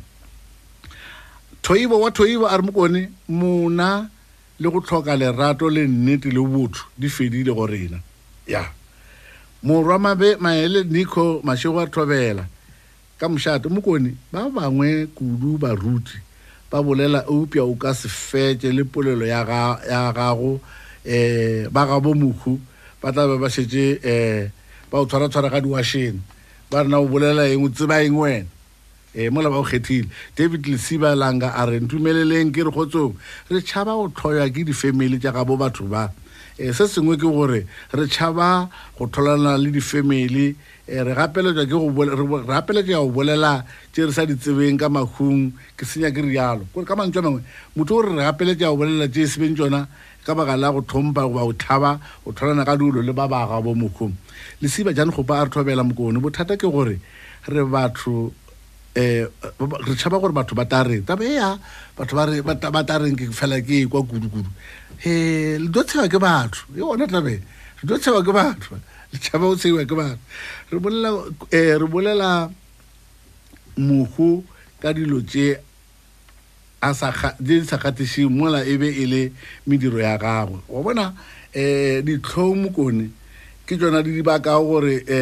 thoibo 1.64 2.00
wa 2.00 2.12
thoibo 2.14 2.46
a 2.48 2.58
re 2.58 2.64
mokone 2.64 3.10
mona 3.28 4.10
le 4.60 4.70
go 4.70 4.80
tlhoka 4.82 5.16
lerato 5.18 5.66
le 5.74 5.88
nnete 5.90 6.30
le 6.30 6.42
botho 6.46 6.86
di 6.98 7.10
fedile 7.10 7.50
go 7.54 7.66
rena 7.66 7.98
ya 8.48 8.64
morwa 9.64 9.98
mabe 10.00 10.38
maele 10.38 10.84
nico 10.84 11.42
mashego 11.44 11.80
a 11.82 11.88
thobela 11.90 12.46
yeah. 12.46 12.60
ka 13.22 13.30
mošate 13.30 13.69
mokone 13.69 14.17
ba 14.34 14.49
bangwe 14.49 15.05
kudu 15.13 15.53
baruti 15.61 16.17
ba 16.74 16.82
bolela 16.82 17.22
eupša 17.30 17.61
o 17.69 17.76
ka 17.78 17.93
se 17.93 18.09
fetse 18.09 18.74
le 18.74 18.82
polelo 18.82 19.22
ya 19.30 19.45
gago 20.17 20.57
um 20.57 21.67
ba 21.69 21.82
gabo 21.86 22.17
mohu 22.17 22.57
ba 22.97 23.13
tlabe 23.13 23.38
ba 23.38 23.45
šetse 23.45 23.84
um 24.01 24.09
eh, 24.09 24.49
ba 24.89 24.97
o 24.97 25.05
tshwaratshwara 25.05 25.53
ka 25.53 25.61
diwašene 25.61 26.17
ba 26.74 26.82
rena 26.82 26.97
o 26.97 27.05
bolela 27.05 27.45
eng 27.45 27.61
o 27.61 27.69
tseba 27.69 28.01
eng 28.01 28.17
wena 28.17 28.49
um 29.13 29.30
mola 29.30 29.53
ba 29.53 29.61
o 29.61 29.65
kgethile 29.69 30.09
david 30.34 30.65
lesiba 30.65 31.13
langa 31.13 31.53
a 31.53 31.61
re 31.69 31.78
ntumeleleng 31.78 32.49
ke 32.49 32.65
re 32.65 32.74
kgotsong 32.74 33.13
re 33.53 33.61
tšhaba 33.61 33.93
go 34.01 34.09
tlhoya 34.09 34.49
ke 34.49 34.65
difemeli 34.65 35.22
tša 35.22 35.30
gabo 35.30 35.53
batho 35.61 35.86
ba 35.86 36.09
um 36.57 36.74
se 36.74 36.89
sengwe 36.89 37.22
ke 37.22 37.30
gore 37.30 37.69
re 37.93 38.03
tšhaba 38.09 38.65
go 38.97 39.05
tholana 39.13 39.61
le 39.61 39.69
difemeli 39.69 40.57
Eh, 40.90 41.04
re 41.04 41.14
gapeletswa 41.14 41.62
ke 41.62 41.70
gapeletswa 42.48 42.90
ya 42.92 42.98
go 42.98 43.12
bolela 43.12 43.64
tse 43.94 44.02
re 44.02 44.12
sa 44.12 44.26
di 44.26 44.34
tsebeng 44.34 44.80
ka 44.82 44.90
makhung 44.90 45.54
ke 45.78 45.86
senya 45.86 46.10
ke 46.10 46.26
rialo 46.26 46.66
kore 46.74 46.84
ka 46.90 46.96
mantswe 46.98 47.22
a 47.22 47.22
mangwe 47.22 47.46
motho 47.78 48.02
o 48.02 48.02
re 48.02 48.10
re 48.18 48.26
gapeletswa 48.26 48.66
ya 48.66 48.70
go 48.74 48.78
bolela 48.82 49.06
tse 49.06 49.30
sebeng 49.30 49.54
tsona 49.54 49.86
ka 50.26 50.34
baka 50.34 50.58
la 50.58 50.72
go 50.74 50.82
thompa 50.82 51.22
goba 51.30 51.46
go 51.46 51.54
thaba 51.54 52.02
go 52.26 52.32
tshwanana 52.34 52.66
ka 52.66 52.74
dilo 52.74 52.98
le 52.98 53.14
ba 53.14 53.30
baga 53.30 53.62
bo 53.62 53.78
mokhung 53.78 54.18
lesiba 54.58 54.90
jan 54.90 55.14
gopa 55.14 55.46
a 55.46 55.46
re 55.46 55.52
thobela 55.54 55.86
mokone 55.86 56.18
bothata 56.18 56.58
ke 56.58 56.66
gore 56.66 56.98
re 57.46 57.62
batho 57.62 58.34
um 58.98 59.70
re 59.86 59.94
tšhaba 59.94 60.18
gore 60.18 60.34
batho 60.34 60.58
ba 60.58 60.66
ta 60.66 60.82
reng 60.82 61.06
taba 61.06 61.22
ea 61.30 61.62
batho 61.94 62.18
ba 62.42 62.82
ta 62.82 62.98
reng 62.98 63.14
ke 63.14 63.30
fela 63.30 63.62
ke 63.62 63.86
e 63.86 63.86
kwa 63.86 64.02
kudukudu 64.02 64.50
um 64.50 65.62
le 65.62 65.70
do 65.70 65.86
tshewa 65.86 66.10
ke 66.10 66.18
batho 66.18 66.66
e 66.74 66.82
one 66.82 67.06
tabe 67.06 67.38
re 67.38 67.86
do 67.86 68.02
tshewa 68.02 68.26
ke 68.26 68.34
batho 68.34 68.82
tšhaba 69.20 69.47
o 69.51 69.55
tsheiwa 69.55 69.84
ke 69.86 69.95
batho 69.95 70.20
re 70.72 70.78
bolela 70.80 71.09
eh, 71.51 71.76
re 71.76 71.88
bolela 71.88 72.47
mohu 73.78 74.43
ka 74.80 74.93
dilo 74.95 75.20
tse 75.22 75.59
di 77.39 77.62
sa 77.64 77.78
gatise 77.78 78.26
mola 78.30 78.64
e 78.66 78.74
be 78.78 78.88
e 78.89 79.05
le 79.05 79.24
mediro 79.68 79.99
ya 79.99 80.16
gagwe 80.18 80.59
go 80.68 80.82
bona 80.84 81.12
eh 81.53 82.01
ditlhomo 82.01 82.72
kone 82.72 83.12
ke 83.68 83.76
tsona 83.76 84.01
di 84.03 84.16
dibaka 84.22 84.55
gore 84.57 85.03
um 85.03 85.14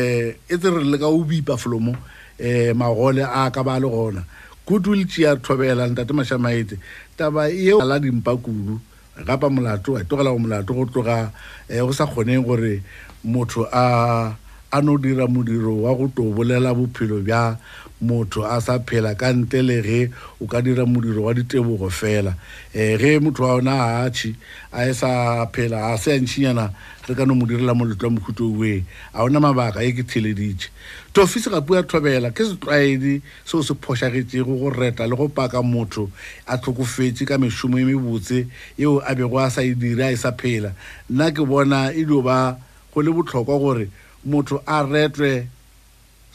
e 0.47 0.53
tse 0.55 0.69
re 0.69 0.83
le 0.85 0.97
ka 0.97 1.09
o 1.09 1.25
bipa 1.25 1.57
folomo 1.57 1.93
um 2.37 2.77
magole 2.77 3.25
a 3.25 3.49
ka 3.51 3.63
ba 3.65 3.79
le 3.81 3.89
gona 3.89 4.21
kudu 4.65 4.93
le 4.93 5.03
tšea 5.05 5.35
thobela 5.41 5.89
ntate 5.89 6.13
mašamaete 6.13 6.77
taba 7.17 7.49
eo 7.49 7.81
dimpa 7.99 8.37
kudu 8.37 8.79
gapa 9.25 9.49
molato 9.49 9.93
wa 9.97 10.03
togela 10.07 10.31
go 10.31 10.39
molato 10.39 10.71
go 10.73 10.85
tloga 10.85 11.33
eh, 11.67 11.81
go 11.83 11.91
sa 11.91 12.07
kgoneng 12.07 12.45
gore 12.45 12.79
motho 13.23 13.65
a 13.71 14.35
a 14.71 14.81
no 14.83 14.97
dira 14.97 15.27
modiro 15.27 15.75
wa 15.77 15.95
go 15.95 16.07
tobolela 16.07 16.75
bophelo 16.75 17.21
bja 17.23 17.57
motho 18.03 18.45
a 18.45 18.61
sa 18.61 18.77
phela 18.79 19.17
ka 19.17 19.33
ntle 19.33 19.65
le 19.65 19.81
ge 19.81 20.11
o 20.39 20.47
ka 20.47 20.61
dira 20.61 20.85
modiro 20.85 21.23
wa 21.25 21.33
ditebogo 21.33 21.89
fela 21.89 22.37
um 22.73 22.97
ge 22.99 23.17
motho 23.19 23.43
wa 23.43 23.55
ona 23.57 23.71
aatšhi 24.05 24.35
a 24.71 24.87
e 24.87 24.93
sa 24.93 25.45
phela 25.51 25.89
a 25.89 25.97
se 25.97 26.13
a 26.13 26.19
ntšhinyana 26.21 26.69
re 27.09 27.13
ka 27.17 27.25
no 27.25 27.33
mo 27.35 27.49
direla 27.49 27.73
moletlwa 27.73 28.13
mokhutho 28.13 28.45
oee 28.61 28.85
a 29.11 29.23
ona 29.25 29.41
mabaka 29.41 29.81
e 29.81 29.91
ke 29.91 30.05
theleditše 30.05 30.69
tofise 31.13 31.49
ga 31.49 31.65
pua 31.65 31.81
thobela 31.83 32.29
ke 32.29 32.45
setlwaedi 32.45 33.21
seo 33.49 33.65
se 33.65 33.73
phošagetšego 33.73 34.53
go 34.53 34.69
reta 34.69 35.09
le 35.09 35.17
go 35.17 35.27
paka 35.27 35.65
motho 35.65 36.11
a 36.45 36.61
tlhokofetse 36.61 37.25
ka 37.25 37.41
mešomo 37.41 37.81
e 37.81 37.89
mebotse 37.89 38.47
yeo 38.77 39.01
a 39.01 39.17
bego 39.17 39.41
a 39.41 39.49
sa 39.49 39.65
e 39.65 39.73
dire 39.73 40.13
a 40.13 40.13
e 40.13 40.15
sa 40.15 40.29
phela 40.31 40.71
nna 41.09 41.33
ke 41.33 41.41
bona 41.41 41.89
e 41.91 42.05
dio 42.05 42.21
ba 42.21 42.68
go 42.93 42.99
le 43.05 43.11
botlhokwa 43.15 43.55
gore 43.63 43.85
motho 44.29 44.57
a 44.65 44.77
retwe 44.91 45.31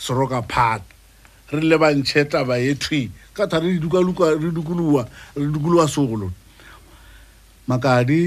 seroka 0.05 0.41
park 0.53 0.83
re 1.53 1.61
lebantšhe 1.69 2.21
taba 2.33 2.55
ye 2.65 2.73
thwi 2.83 3.01
ka 3.37 3.43
thare 3.51 3.67
re 3.67 3.79
dukuluwa 3.79 5.89
sogolo 5.95 6.29
makadi 7.69 8.21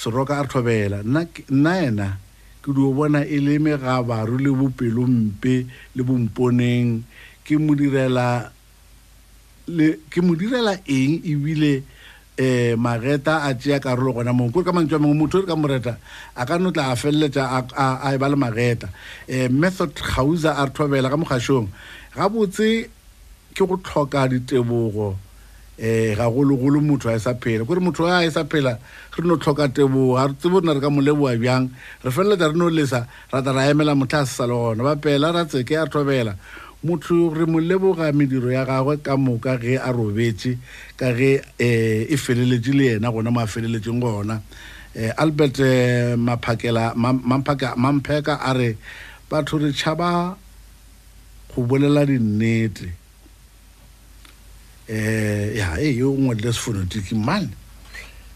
seroka 0.00 0.32
a 0.38 0.44
tlhobela 0.48 0.98
nna 1.50 1.74
ena 1.88 2.08
ke 2.62 2.68
dio 2.76 2.88
bona 2.96 3.20
e 3.24 3.36
le 3.44 3.52
megabaru 3.64 4.36
le 4.44 4.50
bopelompe 4.58 5.54
le 5.96 6.02
bomponeng 6.08 6.90
ke 7.44 7.58
modirela 10.22 10.76
eng 10.98 11.14
ebile 11.32 11.74
eh 12.40 12.74
mareta 12.76 13.44
a 13.46 13.52
tšea 13.58 13.80
karolo 13.80 14.12
gona 14.16 14.32
moo 14.32 14.48
kore 14.50 14.64
ka 14.64 14.72
mantse 14.72 14.94
a 14.94 14.98
mongwe 14.98 15.16
motho 15.20 15.36
o 15.38 15.40
re 15.42 15.46
ka 15.46 15.56
moreta 15.60 15.92
a 16.34 16.46
ka 16.48 16.56
no 16.56 16.70
tla 16.72 16.92
a 16.92 16.96
feleletša 16.96 17.44
a 17.76 18.14
e 18.14 18.16
ba 18.16 18.26
le 18.32 18.36
mareta 18.36 18.88
um 19.28 19.60
method 19.60 19.92
gausa 19.92 20.56
a 20.56 20.64
re 20.64 20.72
thobela 20.72 21.12
ka 21.12 21.20
mogašong 21.20 21.68
gabotse 22.16 22.88
ke 23.52 23.60
go 23.60 23.76
tlhoka 23.76 24.24
ditebogo 24.32 25.20
um 25.76 26.14
gagologolo 26.16 26.80
motho 26.80 27.12
a 27.12 27.16
e 27.20 27.20
sa 27.20 27.36
phela 27.36 27.66
kore 27.68 27.80
motho 27.84 28.08
a 28.08 28.24
e 28.24 28.30
sa 28.32 28.48
phela 28.48 28.72
re 28.72 29.20
no 29.20 29.36
tlhoka 29.36 29.68
tebogo 29.68 30.16
ga 30.16 30.24
re 30.32 30.32
tsebo 30.40 30.64
rona 30.64 30.72
re 30.72 30.80
ka 30.80 30.88
mo 30.88 31.04
leboa 31.04 31.36
bjang 31.36 31.68
re 32.00 32.08
feleletša 32.08 32.52
re 32.56 32.56
no 32.56 32.72
lesa 32.72 33.04
ra 33.28 33.42
tla 33.44 33.52
ra 33.52 33.68
emela 33.68 33.92
motlha 33.92 34.24
a 34.24 34.24
se 34.24 34.32
sa 34.40 34.48
le 34.48 34.56
gona 34.56 34.80
bapela 34.80 35.28
ra 35.28 35.44
tseke 35.44 35.76
a 35.76 35.84
re 35.84 35.92
thobela 35.92 36.32
motho 36.82 37.28
re 37.34 37.44
mo 37.46 37.60
leboga 37.60 38.10
mediro 38.12 38.50
ya 38.50 38.64
gagwe 38.64 38.96
ka 39.02 39.16
moka 39.16 39.58
ge 39.60 39.76
a 39.76 39.92
robetse 39.92 40.56
ka 40.96 41.12
ge 41.12 41.42
eh, 41.58 42.06
e 42.08 42.16
feleletše 42.16 42.72
le 42.72 42.84
yena 42.96 43.12
gona 43.12 43.28
mo 43.30 43.40
a 43.40 43.46
feleletšeng 43.46 44.00
gona 44.00 44.40
um 44.96 45.12
albert 45.18 45.60
eh, 45.60 46.16
maphakela 46.16 46.94
mampheka 46.96 48.38
a 48.40 48.52
re 48.56 48.76
batho 49.28 49.58
re 49.60 49.72
tšhaba 49.72 50.36
go 51.54 51.60
bolela 51.62 52.06
dinnete 52.08 52.88
um 54.88 55.56
ya 55.56 55.76
e 55.76 55.92
yo 55.98 56.12
ngwadile 56.16 56.52
sefonotiki 56.52 57.14
mane 57.14 57.59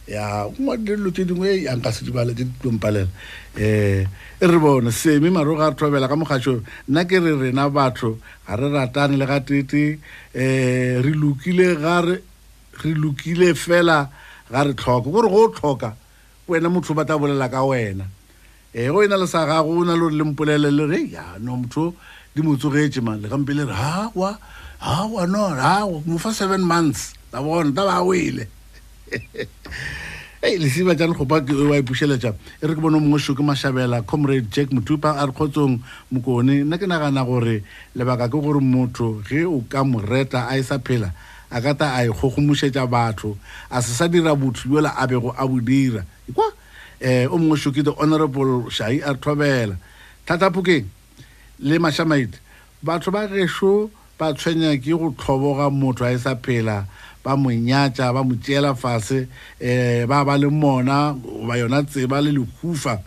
ya 0.06 0.48
kuma 0.56 0.76
dilo 0.76 1.08
tse 1.10 1.24
dingwe 1.24 1.62
ya 1.64 1.72
nka 1.76 1.92
se 1.92 2.04
dibale 2.04 2.34
tse 2.36 2.44
ditlompalela 2.44 3.08
um 3.08 3.10
eh, 3.56 4.04
e 4.40 4.44
re 4.46 4.58
bone 4.60 4.92
seme 4.92 5.32
maro 5.32 5.56
ga 5.56 5.72
re 5.72 5.76
thobela 5.80 6.08
ka 6.08 6.16
mogatšo 6.16 6.60
nna 6.92 7.08
ke 7.08 7.16
re 7.24 7.32
rena 7.40 7.70
batho 7.72 8.20
ga 8.44 8.52
re 8.56 8.68
ratane 8.68 9.16
le 9.16 9.24
eh, 9.24 9.28
ga 9.32 9.38
tete 9.40 9.98
um 10.36 11.00
re 11.00 11.12
lokile 11.16 11.68
gare 11.80 12.20
re 12.84 12.90
lokile 12.92 13.56
fela 13.56 14.10
ga 14.52 14.60
re 14.64 14.74
tlhoka 14.76 15.08
gore 15.08 15.28
go 15.32 15.48
o 15.48 15.48
tlhoka 15.48 15.96
wena 16.48 16.68
motho 16.68 16.92
ba 16.92 17.04
tla 17.08 17.16
bolela 17.16 17.48
ka 17.48 17.64
wena 17.64 18.04
um 18.76 18.92
go 18.92 19.00
e 19.04 19.08
na 19.08 19.16
le 19.16 19.24
sa 19.26 19.48
gago 19.48 19.72
o 19.72 19.84
na 19.88 19.96
le 19.96 20.04
gore 20.04 20.12
le 20.20 20.24
mpolele 20.24 20.68
le 20.68 20.84
re 20.84 21.00
ya 21.08 21.40
no 21.40 21.56
motho 21.64 21.96
di 22.36 22.42
mo 22.44 22.60
tsogetse 22.60 23.00
man 23.00 23.24
le 23.24 23.28
kampe 23.32 23.56
le 23.56 23.64
re 23.64 23.72
hawa 23.72 24.36
hawa 24.84 25.24
no 25.24 25.48
hawa 25.48 25.96
mo 26.04 26.18
fa 26.20 26.28
seven 26.28 26.60
months 26.60 27.16
ta 27.32 27.40
bona 27.40 27.72
ta 27.72 27.88
ba 27.88 28.04
wele 28.04 28.63
ei 30.44 30.58
lesiba 30.60 30.92
jaanong 30.94 31.16
go 31.16 31.24
pake 31.24 31.52
o 31.56 31.72
a 31.72 31.80
ipušela 31.80 32.16
jang 32.20 32.36
e 32.60 32.66
re 32.68 32.74
ke 32.76 32.80
bone 32.80 33.00
mongwe 33.00 33.20
soke 33.20 33.40
mashabela 33.42 34.04
comrade 34.04 34.44
jack 34.52 34.68
mothupa 34.76 35.16
a 35.16 35.24
re 35.26 35.32
kgotsong 35.32 35.80
mokone 36.12 36.64
nna 36.64 36.76
ke 36.78 36.84
nagana 36.86 37.24
gore 37.24 37.64
lebaka 37.96 38.28
ke 38.28 38.36
gore 38.40 38.60
motho 38.60 39.22
ge 39.24 39.44
o 39.48 39.64
ka 39.68 39.80
moreta 39.84 40.44
a 40.46 40.58
e 40.60 40.62
sa 40.62 40.76
phela 40.78 41.12
a 41.50 41.60
ka 41.64 41.72
ta 41.72 41.96
a 41.96 42.04
e 42.04 42.12
kgogomošetša 42.12 42.84
batho 42.86 43.32
a 43.72 43.80
se 43.80 43.92
sa 43.96 44.04
dira 44.08 44.36
botho 44.36 44.68
yola 44.68 44.92
a 44.92 45.06
bego 45.08 45.32
a 45.32 45.46
bo 45.48 45.56
dira 45.64 46.04
kwa 46.32 46.52
um 47.24 47.32
o 47.32 47.36
mongwe 47.40 47.56
soke 47.56 47.80
the 47.80 47.92
honorable 47.96 48.68
shai 48.68 49.00
a 49.00 49.16
re 49.16 49.16
thobela 49.18 49.76
thatapokeng 50.28 50.84
le 51.60 51.76
mashamaite 51.80 52.36
batho 52.84 53.08
ba 53.10 53.24
gešo 53.28 53.88
ba 54.20 54.32
tshwenya 54.36 54.76
ke 54.76 54.92
go 54.92 55.08
tlhoboga 55.16 55.72
motho 55.72 56.04
a 56.04 56.12
e 56.12 56.18
sa 56.20 56.36
phela 56.36 56.84
ba 57.24 57.40
mo 57.40 57.48
nyatsa 57.48 58.12
ba 58.12 58.20
mo 58.20 58.36
tseela 58.36 58.76
fase 58.76 59.24
um 59.56 60.04
ba 60.04 60.20
ba 60.28 60.36
le 60.36 60.52
mona 60.52 61.16
goba 61.16 61.56
yona 61.56 61.80
tseba 61.88 62.20
le 62.20 62.36
lekhufa 62.36 63.00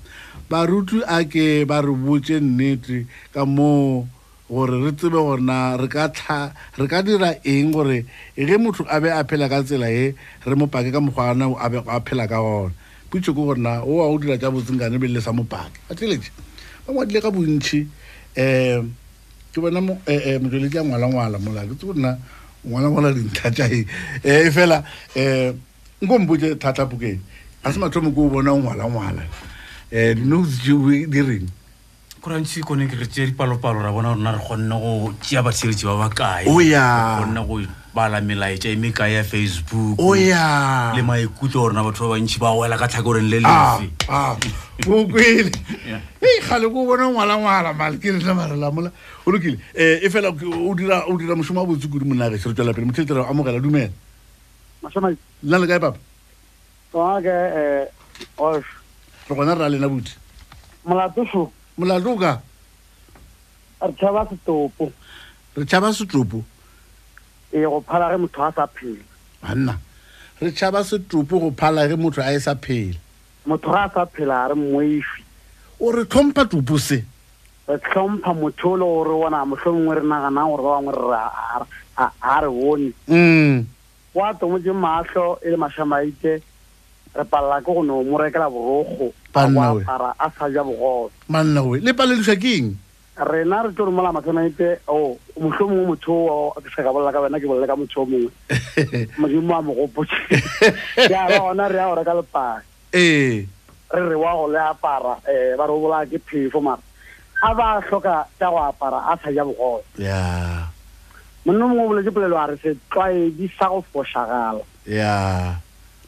barutu 0.49 1.05
a 1.05 1.21
ke 1.29 1.61
ba 1.69 1.77
re 1.85 1.93
botse 1.93 2.41
nnete 2.41 3.05
ka 3.29 3.45
moo 3.45 4.09
gore 4.49 4.79
re 4.89 4.91
tsebe 4.97 5.19
gorena 5.21 5.77
re 5.77 5.85
ka 5.93 6.99
dira 7.05 7.37
eng 7.45 7.69
gore 7.69 8.05
ge 8.33 8.55
motho 8.57 8.87
a 8.89 8.97
be 9.03 9.09
a 9.13 9.21
phela 9.27 9.45
ka 9.45 9.61
tsela 9.61 9.85
e 9.93 10.15
re 10.47 10.55
mopake 10.57 10.89
ka 10.89 10.97
mokgwa 11.03 11.35
anao 11.37 11.53
a 11.59 11.67
bego 11.69 11.85
a 11.91 12.01
phela 12.01 12.25
ka 12.25 12.41
gona 12.41 12.73
putso 13.13 13.35
ke 13.37 13.41
gorena 13.45 13.83
o 13.85 14.01
a 14.01 14.05
o 14.09 14.17
dira 14.17 14.33
tsa 14.39 14.49
botsengkane 14.49 14.97
bele 14.97 15.19
le 15.21 15.21
sa 15.21 15.29
mopake 15.29 15.77
atlelee 15.93 16.31
ba 16.89 16.89
ngwadile 16.89 17.21
ka 17.21 17.29
bontšhi 17.29 17.79
um 18.39 18.87
ke 19.53 19.57
bona 19.61 19.77
eh, 20.09 20.39
motsweledi 20.41 20.79
a 20.81 20.81
ngwala-ngwala 20.87 21.37
molake 21.43 21.75
tse 21.77 21.85
gorena 21.85 22.15
ngwana 22.69 22.89
bona 22.89 23.11
dinthatae 23.13 23.85
e 24.23 24.29
eh, 24.29 24.51
fela 24.51 24.77
um 25.15 25.21
eh, 25.21 25.53
nkompotse 26.01 26.55
thatlhapokeng 26.59 27.19
ga 27.63 27.71
se 27.73 27.79
matho 27.79 28.01
mo 28.01 28.11
ke 28.11 28.19
o 28.19 28.29
bona 28.29 28.53
o 28.53 28.59
ngwala-ngwala 28.59 29.23
um 29.23 29.31
eh, 29.91 30.13
dinose 30.15 30.59
jewe 30.65 31.07
di 31.07 31.21
reng 31.21 31.47
korantsi 32.21 32.61
kone 32.61 32.87
ke 32.91 32.99
re 32.99 33.07
tea 33.07 33.25
dipalopalo 33.27 33.79
ra 33.81 33.91
bona 33.91 34.13
gorena 34.13 34.35
re 34.35 34.41
kgonne 34.43 34.69
go 34.81 35.13
tea 35.23 35.41
batsheletsi 35.43 35.87
ba 35.87 35.95
bakae 35.95 36.45
oyagonne 36.47 37.39
oh, 37.39 37.45
go 37.47 37.63
bala 37.97 38.21
melaetša 38.29 38.69
e 38.69 38.75
mekae 38.77 39.09
ya 39.13 39.23
facebook 39.25 39.97
o 39.99 40.09
oh, 40.11 40.15
ya 40.17 40.25
yeah. 40.27 40.95
le 40.95 41.01
maikutlo 41.07 41.61
gorena 41.63 41.83
batho 41.87 42.05
ba 42.09 42.13
bantši 42.15 42.39
ba 42.43 42.53
wela 42.53 42.77
ka 42.77 42.87
tlhakoreng 42.93 43.25
le 43.31 43.39
ah, 43.41 43.41
lefe 43.41 44.05
ah, 44.05 44.37
ah. 44.37 44.37
okele 44.85 45.51
e 46.29 46.33
kgale 46.45 46.69
ko 46.69 46.85
bona 46.89 47.09
ngwalangwala 47.09 47.73
male 47.73 47.97
ke 47.97 48.13
renamarela 48.13 48.69
mola 48.71 48.91
o 49.25 49.31
lokile 49.33 49.57
um 49.57 50.05
e 50.05 50.09
fela 50.13 50.29
o 50.29 50.75
dira 50.77 51.35
mošomo 51.35 51.59
wa 51.59 51.65
botse 51.73 51.89
kudu 51.89 52.05
monagese 52.05 52.49
re 52.49 52.53
tswela 52.53 52.73
pele 52.73 52.85
mothetere 52.85 53.25
amogela 53.25 53.59
dumela 53.59 53.89
nna 55.43 55.57
le 55.57 55.67
kae 55.67 55.79
papa 55.81 55.97
eh, 57.25 57.87
re 59.29 59.35
gona 59.35 59.55
re 59.57 59.61
ra 59.65 59.69
lena 59.73 59.89
bote 59.89 60.13
molato 60.85 62.13
ka 62.17 62.37
re 63.81 63.89
tšhaba 63.97 64.21
setopo 64.29 64.93
re 65.57 65.65
tšhaba 65.65 65.89
setopo 65.97 66.43
e 67.51 67.61
go 67.65 67.81
phala 67.87 68.09
ge 68.13 68.17
motho 68.19 68.39
a 68.43 68.51
sa 68.51 68.65
phele 68.67 69.03
anna 69.43 69.79
re 70.41 70.51
tšhaba 70.51 70.81
setupu 70.87 71.39
go 71.41 71.49
phala 71.57 71.87
ge 71.89 71.95
motho 71.99 72.21
a 72.21 72.33
e 72.35 72.39
sa 72.39 72.53
phele 72.55 72.97
motho 73.47 73.71
ga 73.71 73.85
a 73.87 73.93
sa 73.93 74.03
phela 74.05 74.35
a 74.43 74.47
re 74.51 74.55
mmoifi 74.55 75.21
o 75.79 75.91
re 75.91 76.03
tlhompha 76.11 76.43
tupu 76.51 76.79
se 76.79 76.99
re 77.67 77.77
tlhompha 77.77 78.33
motho 78.35 78.73
o 78.75 78.79
le 78.79 78.85
gore 78.85 79.13
ona 79.27 79.45
motlho 79.47 79.71
ngwe 79.75 79.95
re 79.95 80.03
naganang 80.03 80.49
gore 80.51 80.61
ba 80.63 80.75
bangwe 80.75 81.63
ga 81.95 82.39
re 82.43 82.49
one 82.51 82.85
um 83.07 83.15
hmm. 83.15 83.57
oa 84.15 84.33
tomotse 84.39 84.71
maatlho 84.73 85.39
e 85.45 85.47
le 85.49 85.57
mašamaite 85.57 86.33
re 87.15 87.23
palela 87.31 87.63
ke 87.63 87.71
go 87.71 87.81
ne 87.83 87.93
o 87.95 88.03
morekela 88.03 88.51
borogo 88.51 89.13
aara 89.37 90.11
a 90.19 90.27
sa 90.37 90.51
ja 90.51 90.63
bogolo 90.67 91.11
mannawe 91.31 91.79
le 91.79 91.91
paledišwa 91.95 92.35
ke 92.35 92.51
eng 92.59 92.69
rena 93.17 93.61
re 93.61 93.73
tlo 93.73 93.85
re 93.85 93.91
mola 93.91 94.11
matshanaite 94.11 94.81
o 94.85 95.17
oh, 95.17 95.17
mo 95.37 95.83
motho 95.89 96.13
o 96.13 96.53
ke 96.61 96.69
se 96.69 96.83
ga 96.85 96.93
bolla 96.93 97.09
ka 97.11 97.21
wena 97.21 97.39
ke 97.41 97.49
bolela 97.49 97.65
ka 97.65 97.75
motho 97.75 98.05
o 98.05 98.05
mongwe 98.05 98.29
modimo 99.17 99.57
a 99.57 99.61
mo 99.61 99.73
gopotse 99.73 100.21
ya 101.11 101.25
ba 101.33 101.41
ona 101.49 101.67
re 101.67 101.79
a 101.81 101.89
ora 101.89 102.03
ka 102.05 102.13
lepaka 102.13 102.61
eh 102.93 103.45
re 103.89 104.01
re 104.09 104.15
wa 104.15 104.33
go 104.37 104.45
le 104.51 104.59
a 104.61 104.73
para 104.77 105.17
eh 105.25 105.57
ba 105.57 105.65
re 105.65 105.73
o 105.73 105.89
ke 106.05 106.21
phefo 106.21 106.61
mara 106.61 106.81
a 107.41 107.53
ba 107.55 107.81
hloka 107.81 108.25
ta 108.37 108.49
go 108.53 108.61
apara 108.61 109.09
a 109.09 109.17
sa 109.17 109.33
ja 109.33 109.41
bogobe 109.45 109.81
ya 109.97 110.69
monna 111.45 111.65
mongwe 111.65 111.83
o 111.83 111.89
boletse 111.89 112.13
polelo 112.13 112.37
a 112.37 112.53
re 112.53 112.57
se 112.61 112.77
di 113.33 113.49
sa 113.57 113.73
go 113.73 113.81
fošagala 113.81 114.61
ya 114.85 115.57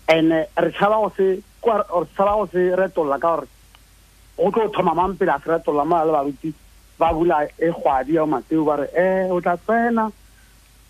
ene 0.05 0.45
re 0.53 0.69
tsaba 0.77 1.01
go 1.01 1.09
se 1.17 1.41
kwa 1.57 1.81
re 1.81 2.05
tsaba 2.13 2.37
go 2.37 2.45
se 2.53 2.75
retolla 2.77 3.17
ka 3.17 3.33
gore 3.33 3.47
go 4.37 4.49
tlo 4.53 4.69
thoma 4.69 4.93
mampela 4.93 5.17
pele 5.17 5.33
a 5.33 5.41
se 5.41 5.49
retolla 5.57 5.83
mo 5.89 6.05
le 6.05 6.13
baruti 6.13 6.53
ba 6.99 7.13
bula 7.13 7.47
e 7.57 7.71
kgwadi 7.71 8.15
ya 8.19 8.25
mateo 8.27 8.65
ba 8.67 8.75
re 8.75 8.87
eh 8.93 9.31
o 9.31 9.39
tla 9.41 9.55
tsena 9.57 10.11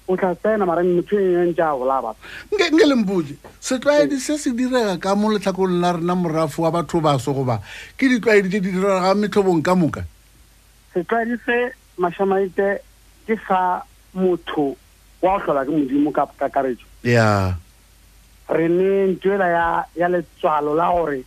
o 0.10 0.16
tla 0.18 0.34
tsena 0.36 0.66
mara 0.66 0.82
motho 0.84 1.14
e 1.16 1.46
ntse 1.54 1.62
a 1.62 1.78
bolaba 1.78 2.16
nke 2.52 2.66
nke 2.74 2.84
le 2.90 2.96
mpotse 2.98 3.36
setlwaedi 3.62 4.18
se 4.20 4.34
se 4.42 4.50
direga 4.58 4.98
ka 4.98 5.14
mo 5.16 5.30
letlhakolong 5.30 5.78
la 5.82 5.94
rena 5.94 6.16
morafo 6.18 6.64
wa 6.66 6.72
batho 6.74 6.98
baso 7.00 7.30
goba 7.34 7.62
ke 7.94 8.10
ditlwaedi 8.10 8.50
tse 8.50 8.60
di 8.60 8.72
direga 8.74 9.14
metlhobong 9.14 9.62
ka 9.62 9.76
moka 9.78 10.02
setlwaedi 10.98 11.38
se 11.46 11.72
mashamaite 12.02 12.82
ke 13.30 13.38
sa 13.48 13.86
motho 14.18 14.74
wa 15.22 15.38
go 15.38 15.40
tlhola 15.46 15.62
ke 15.66 15.70
modimo 15.70 16.10
ka 16.12 16.26
karetso 16.50 16.90
ya 17.06 17.54
re 18.50 18.66
ne 18.66 19.14
ntuela 19.14 19.46
ya 19.46 19.86
ya 19.94 20.10
letswalo 20.10 20.74
la 20.74 20.90
gore 20.90 21.22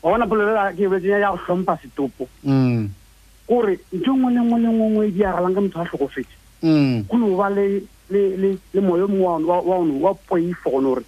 wa 0.00 0.16
bona 0.16 0.24
polelela 0.26 0.72
ke 0.72 0.88
betsenya 0.88 1.20
ya 1.20 1.36
go 1.36 1.38
tlhompha 1.44 1.76
setopo 1.76 2.24
mm 2.40 3.03
gore 3.48 3.78
ntho 3.92 4.12
e 4.12 4.16
ngwe 4.16 4.30
le 4.34 4.40
ngwe 4.44 4.58
le 4.62 4.68
ngwe 4.74 4.86
e 4.86 4.90
ngwe 4.92 5.04
e 5.08 5.10
di 5.14 5.22
agalang 5.28 5.54
ka 5.56 5.60
motho 5.60 5.80
a 5.80 5.84
tlhokofetse 5.88 6.34
go 6.62 6.66
mm. 6.66 6.94
no 7.20 7.28
ba 7.36 7.48
le 7.50 8.80
moyo 8.80 9.06
mongwe 9.08 10.00
wa 10.04 10.12
poifono 10.26 10.88
gore 10.92 11.04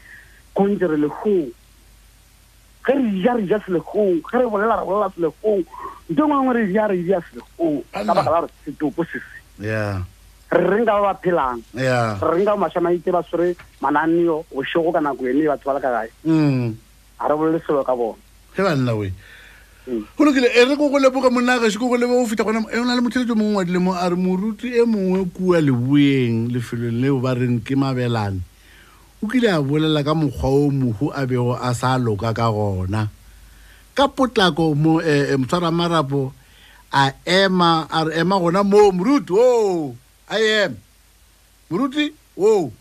kontse 0.53 0.85
re 0.87 0.97
legong 1.01 1.49
ge 2.85 2.93
re 2.93 3.03
ja 3.25 3.33
re 3.35 3.43
ja 3.49 3.59
selegong 3.65 4.21
ge 4.21 4.37
re 4.37 4.47
bolela 4.53 4.77
re 4.77 4.85
bolela 4.85 5.09
selegong 5.17 5.65
ntho 6.13 6.23
ngwe 6.29 6.37
le 6.37 6.43
ngwe 6.45 6.55
re 6.61 6.73
ja 6.77 6.85
re 6.93 6.97
ja 7.09 7.19
selegong 7.31 7.77
ka 7.93 8.05
baka 8.05 8.31
la 8.31 8.41
gore 8.45 8.53
setopo 8.65 9.01
sese 9.05 9.37
re 10.53 10.65
renka 10.71 10.93
ba 10.93 11.01
ba 11.09 11.15
phelang 11.23 11.61
re 11.73 12.35
renka 12.37 12.53
ba 12.53 12.61
mašhamaite 12.69 13.09
ba 13.17 13.25
swere 13.25 13.57
mananeo 13.81 14.45
bosogo 14.53 14.93
ka 14.93 15.01
nako 15.01 15.25
ene 15.25 15.49
batho 15.49 15.65
ba 15.73 15.77
le 15.77 15.81
ka 15.81 15.91
gae 15.97 16.09
ga 16.25 16.31
mm. 16.31 16.69
re 17.25 17.33
bolele 17.35 17.61
selo 17.65 17.81
ka 17.81 17.97
bone 17.97 18.21
ge 18.53 18.61
banna 18.63 18.93
oe 18.93 19.11
go 19.87 20.25
lokile 20.25 20.49
e 20.55 20.65
re 20.65 20.77
ko 20.77 20.89
go 20.91 20.99
leboga 20.99 21.31
monagaši 21.31 21.79
ko 21.79 21.89
go 21.89 21.97
leboga 21.97 22.23
go 22.23 22.27
fitlha 22.27 22.45
gona 22.45 22.67
e 22.75 22.83
na 22.85 22.95
le 22.95 23.01
motlheletso 23.01 23.35
mongwe 23.39 23.63
ngwadile 23.63 23.79
mo 23.79 23.93
a 23.95 24.09
re 24.11 24.17
moruti 24.17 24.69
e 24.75 24.83
mongwe 24.83 25.25
kua 25.31 25.61
leboeng 25.63 26.51
lefelong 26.51 26.99
leo 27.01 27.21
ba 27.23 27.35
reng 27.35 27.63
ke 27.63 27.77
mabelane 27.79 28.41
o 29.23 29.27
kile 29.31 29.47
a 29.47 29.63
bolela 29.63 30.03
ka 30.03 30.15
mokgwa 30.15 30.51
o 30.51 30.71
mohu 30.71 31.13
a 31.15 31.25
bego 31.27 31.55
a 31.55 31.71
sa 31.75 31.99
loka 32.03 32.35
ka 32.35 32.51
gona 32.51 33.07
ka 33.95 34.09
potlako 34.11 34.75
mo 34.75 34.99
e, 35.01 35.35
e, 35.35 35.37
motshwara 35.39 35.71
marapo 35.71 36.33
a 36.91 37.15
ema 37.23 37.87
a 37.87 38.11
re 38.11 38.19
ema 38.19 38.39
gona 38.43 38.67
moo 38.67 38.91
moruti 38.91 39.33
o 39.39 39.95
a 40.27 40.35
ema 40.41 40.75
moruti 41.71 42.11
o 42.35 42.73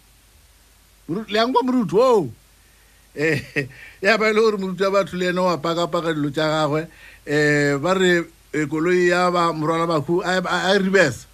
le 1.30 1.38
yang 1.38 1.54
kwa 1.54 1.62
moruti 1.62 1.96
o 2.02 2.30
ya 4.02 4.18
ba 4.18 4.30
ile 4.30 4.40
gore 4.42 4.58
moruta 4.58 4.92
batho 4.92 5.18
le 5.18 5.30
ene 5.30 5.40
wa 5.40 5.58
pakapaka 5.58 6.14
dilo 6.14 6.30
tša 6.30 6.48
gagwe 6.52 6.82
um 7.28 7.82
ba 7.82 7.94
re 7.94 8.22
eh, 8.56 8.68
koloi 8.68 9.08
ya 9.12 9.32
ba 9.32 9.52
morwala 9.54 9.88
bakhu 9.88 10.22
a 10.24 10.72
rebesa 10.84 11.26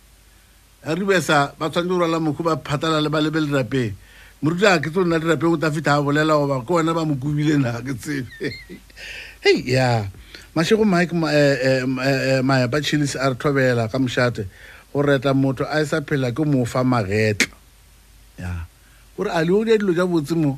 a 0.86 0.94
rebesa 0.96 1.54
ba 1.58 1.70
tshwanetse 1.70 1.90
go 1.90 1.98
rwala 2.02 2.18
mokhu 2.20 2.42
ba 2.44 2.58
phatala 2.58 3.02
le 3.02 3.10
ba 3.10 3.20
lebe 3.22 3.40
lerapeng 3.42 3.94
moruta 4.42 4.74
a 4.74 4.82
ke 4.82 4.90
tso 4.92 5.02
nna 5.06 5.18
lerapeng 5.22 5.54
o 5.54 5.58
ta 5.58 5.70
fitlha 5.72 5.98
a 5.98 6.02
bolela 6.02 6.38
goba 6.38 6.62
ke 6.66 6.70
wena 6.74 6.94
ba 6.94 7.06
mo 7.06 7.16
kubile 7.18 7.58
na 7.58 7.82
ke 7.82 7.94
tsebe 7.98 8.30
hei 9.46 9.58
ya 9.66 10.06
mashego 10.56 10.86
mike 10.86 11.14
maapa 11.14 12.78
eh, 12.78 12.84
chilis 12.86 13.16
a 13.18 13.30
re 13.34 13.36
thobela 13.38 13.90
ka 13.90 13.98
mošate 13.98 14.46
go 14.94 15.02
reta 15.02 15.34
motho 15.34 15.66
a 15.66 15.82
e 15.82 15.86
sa 15.86 16.02
phela 16.02 16.30
ke 16.34 16.42
mofa 16.46 16.82
magetla 16.86 17.54
ya 18.40 18.66
gore 19.18 19.30
a 19.34 19.42
leo 19.46 19.66
dia 19.66 19.78
dilo 19.82 19.94
tja 19.98 20.06
botse 20.06 20.34
mo 20.38 20.58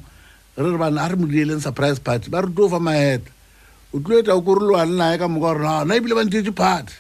re 0.58 0.70
re 0.72 0.78
bana 0.78 1.02
a 1.04 1.10
re 1.10 1.16
modieleng 1.16 1.62
surprise 1.62 1.98
party 2.00 2.30
ba 2.30 2.42
re 2.46 2.54
to 2.54 2.70
fa 2.70 2.78
maeta 2.80 3.30
o 3.92 3.98
tlo 4.00 4.20
eta 4.20 4.34
o 4.36 4.42
korolowane 4.42 4.94
naye 4.96 5.18
ka 5.18 5.28
moka 5.28 5.50
gore 5.54 5.64
nana 5.66 5.96
ebile 5.96 6.14
ba 6.16 6.24
ntiete 6.24 6.54
party 6.54 6.94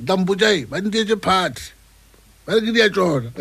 ntlampojae 0.00 0.66
ba 0.68 0.76
ntiete 0.80 1.16
party 1.16 1.62
ba 2.44 2.52
re 2.54 2.60
ke 2.60 2.68
dia 2.72 2.90
tsona 2.92 3.32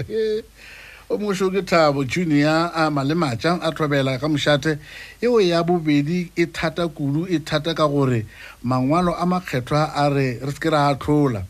o 1.11 1.17
moso 1.19 1.51
ke 1.51 1.67
thabo 1.67 2.07
junior 2.07 2.71
a 2.71 2.87
malematša 2.91 3.59
a 3.59 3.71
thobela 3.75 4.15
ka 4.23 4.27
mošate 4.31 4.79
eo 5.19 5.35
ya 5.43 5.63
bobedi 5.67 6.31
e 6.35 6.45
thata 6.47 6.87
kudu 6.87 7.27
e 7.27 7.39
thata 7.43 7.75
ka 7.75 7.83
gore 7.91 8.23
mangwalo 8.63 9.11
a 9.19 9.25
makgethwa 9.27 9.91
a 9.95 10.07
re 10.09 10.39
re 10.39 10.51
seke 10.55 10.71
re 10.71 10.79
a 10.79 10.87
tlhola 11.03 11.43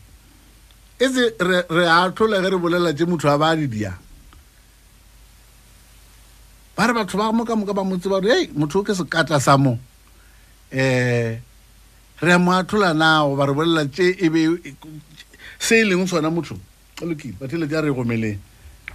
etse 0.98 1.38
re 1.70 1.86
a 1.86 2.02
tlhola 2.10 2.42
ge 2.42 2.50
re 2.50 2.58
bolela 2.58 2.90
tse 2.90 3.04
motho 3.06 3.30
a 3.30 3.38
ba 3.38 3.54
a 3.54 3.56
di 3.56 3.68
diang 3.70 4.01
ba 6.76 6.86
re 6.86 6.92
batho 6.94 7.18
ba 7.18 7.32
moka 7.32 7.54
moka 7.54 7.74
ba 7.74 7.84
motse 7.84 8.08
ba 8.08 8.20
re 8.20 8.32
hei 8.32 8.46
motho 8.56 8.80
o 8.80 8.82
ke 8.82 8.92
sekata 8.96 9.38
sa 9.40 9.56
mo 9.56 9.76
um 10.72 11.34
re 12.22 12.36
mo 12.40 12.52
athola 12.56 12.94
nao 12.94 13.36
ba 13.36 13.44
re 13.46 13.52
bolela 13.52 13.84
tse 13.84 14.16
ebe 14.16 14.40
se 15.60 15.82
e 15.82 15.84
leng 15.84 16.08
sona 16.08 16.30
motho 16.32 16.56
alokile 17.02 17.36
bathelete 17.36 17.76
a 17.76 17.82
re 17.82 17.92
gomeleng 17.92 18.38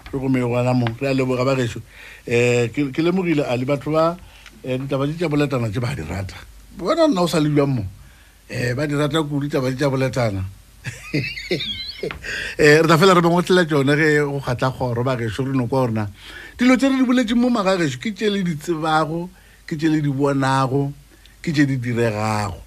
re 0.09 0.17
gomegana 0.17 0.73
mo 0.73 0.87
re 0.97 1.07
a 1.07 1.13
leboga 1.13 1.45
ba 1.45 1.53
geso 1.55 1.77
um 1.77 1.85
eh, 2.25 2.69
ke 2.73 2.97
lemogile 3.05 3.45
a 3.45 3.53
le 3.55 3.65
batho 3.65 3.93
ba 3.93 4.17
eh, 4.65 4.77
ditaba 4.81 5.05
di 5.05 5.13
tsa 5.13 5.29
boletana 5.29 5.69
tse 5.69 5.79
ba 5.79 5.93
di 5.93 6.01
rata 6.01 6.33
bona 6.77 7.05
nna 7.07 7.21
o 7.21 7.27
sa 7.29 7.37
le 7.37 7.49
jwang 7.53 7.77
mo 7.77 7.85
um 7.85 8.73
ba 8.73 8.87
di 8.89 8.95
rata 8.97 9.21
kuru 9.21 9.45
ditaba 9.45 9.69
di 9.69 9.77
tsa 9.77 9.85
boletana 9.85 10.41
um 10.41 11.23
re 12.57 12.81
ta 12.89 12.97
fela 12.97 13.13
re 13.13 13.21
bangwe 13.21 13.45
tlela 13.45 13.69
tsone 13.69 13.93
ge 13.93 14.17
go 14.25 14.41
kgatlha 14.41 14.73
kgoro 14.73 15.01
ba 15.05 15.13
geso 15.13 15.45
re 15.45 15.53
noko 15.53 15.77
gorena 15.77 16.09
dilo 16.57 16.75
tse 16.77 16.89
re 16.89 16.97
di 16.97 17.05
boletseng 17.05 17.37
mo 17.37 17.49
magagešo 17.53 18.01
ke 18.01 18.09
tše 18.17 18.33
le 18.33 18.41
di 18.41 18.55
tsebago 18.57 19.29
ke 19.69 19.77
tše 19.77 19.89
le 19.93 20.01
di 20.01 20.09
bonago 20.09 20.89
ke 21.37 21.53
tše 21.53 21.69
di 21.69 21.77
diregago 21.77 22.57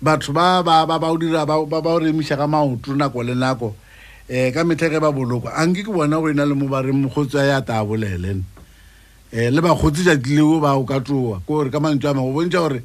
batho 0.00 0.32
ba 0.32 0.64
ba 0.64 0.88
ba 0.88 0.96
ba 0.96 1.12
o 1.12 1.18
dira 1.20 1.44
ba 1.44 1.60
ba 1.60 1.76
o 1.84 1.98
remiša 2.00 2.40
ka 2.40 2.48
maoto 2.48 2.96
nako 2.96 3.20
le 3.28 3.36
nako 3.36 3.76
um 4.24 4.52
ka 4.56 4.64
metlha 4.64 4.88
ge 4.88 4.96
ba 4.96 5.12
bolokwa 5.12 5.52
a 5.52 5.68
nke 5.68 5.84
ke 5.84 5.92
bona 5.92 6.16
go 6.16 6.32
e 6.32 6.32
na 6.32 6.48
le 6.48 6.56
mo 6.56 6.64
ba 6.64 6.80
reng 6.80 6.96
mokgotsi 7.04 7.36
a 7.36 7.44
ya 7.44 7.60
ta 7.60 7.84
bolelena 7.84 8.40
um 8.40 8.44
eh, 9.36 9.52
le 9.52 9.60
bakgotsi 9.60 10.00
jatlileo 10.08 10.64
ba 10.64 10.80
o 10.80 10.88
ka 10.88 10.96
toa 11.04 11.44
ko 11.44 11.60
gore 11.60 11.68
ka 11.68 11.76
mantswe 11.76 12.08
a 12.08 12.16
mago 12.16 12.32
bontšha 12.32 12.56
gore 12.56 12.80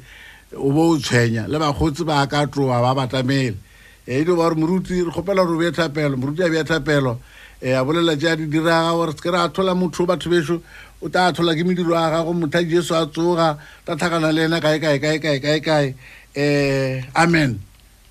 o 0.52 0.68
bo 0.68 0.92
o 0.92 0.98
tshwenya 1.00 1.48
le 1.48 1.56
bakgotsi 1.56 2.04
ba 2.04 2.28
ka 2.28 2.44
toa 2.44 2.84
ba 2.84 2.92
batamele 2.92 3.56
um 3.56 4.04
eh, 4.04 4.20
e 4.20 4.20
dio 4.20 4.36
ba 4.36 4.52
gore 4.52 4.56
moruti 4.60 5.00
re 5.00 5.08
kgopela 5.08 5.48
gore 5.48 5.56
o 5.56 5.60
bethapelo 5.64 6.14
moruti 6.20 6.44
a 6.44 6.52
bethapelo 6.52 7.12
um 7.16 7.20
e 7.60 7.70
a 7.72 7.84
bolela 7.84 8.16
ja 8.18 8.34
di 8.36 8.46
diraga 8.48 8.92
gore 8.92 9.12
se 9.12 9.20
ke 9.22 9.30
re 9.32 9.38
a 9.38 9.48
thola 9.48 9.74
motho 9.74 10.02
o 10.02 10.06
batho 10.06 10.28
beso 10.28 10.62
o 11.00 11.08
tla 11.08 11.32
thola 11.32 11.54
ke 11.54 11.64
mediro 11.64 11.96
a 11.96 12.10
gago 12.12 12.32
motho 12.36 12.58
a 12.60 12.64
jesu 12.64 12.92
a 12.94 13.06
tsoga 13.06 13.56
ta 13.84 13.94
thakana 13.96 14.30
le 14.32 14.44
ena 14.44 14.60
kaekaekaekaekaekae 14.60 15.88
um 15.88 15.94
eh, 16.36 17.02
amen 17.16 17.58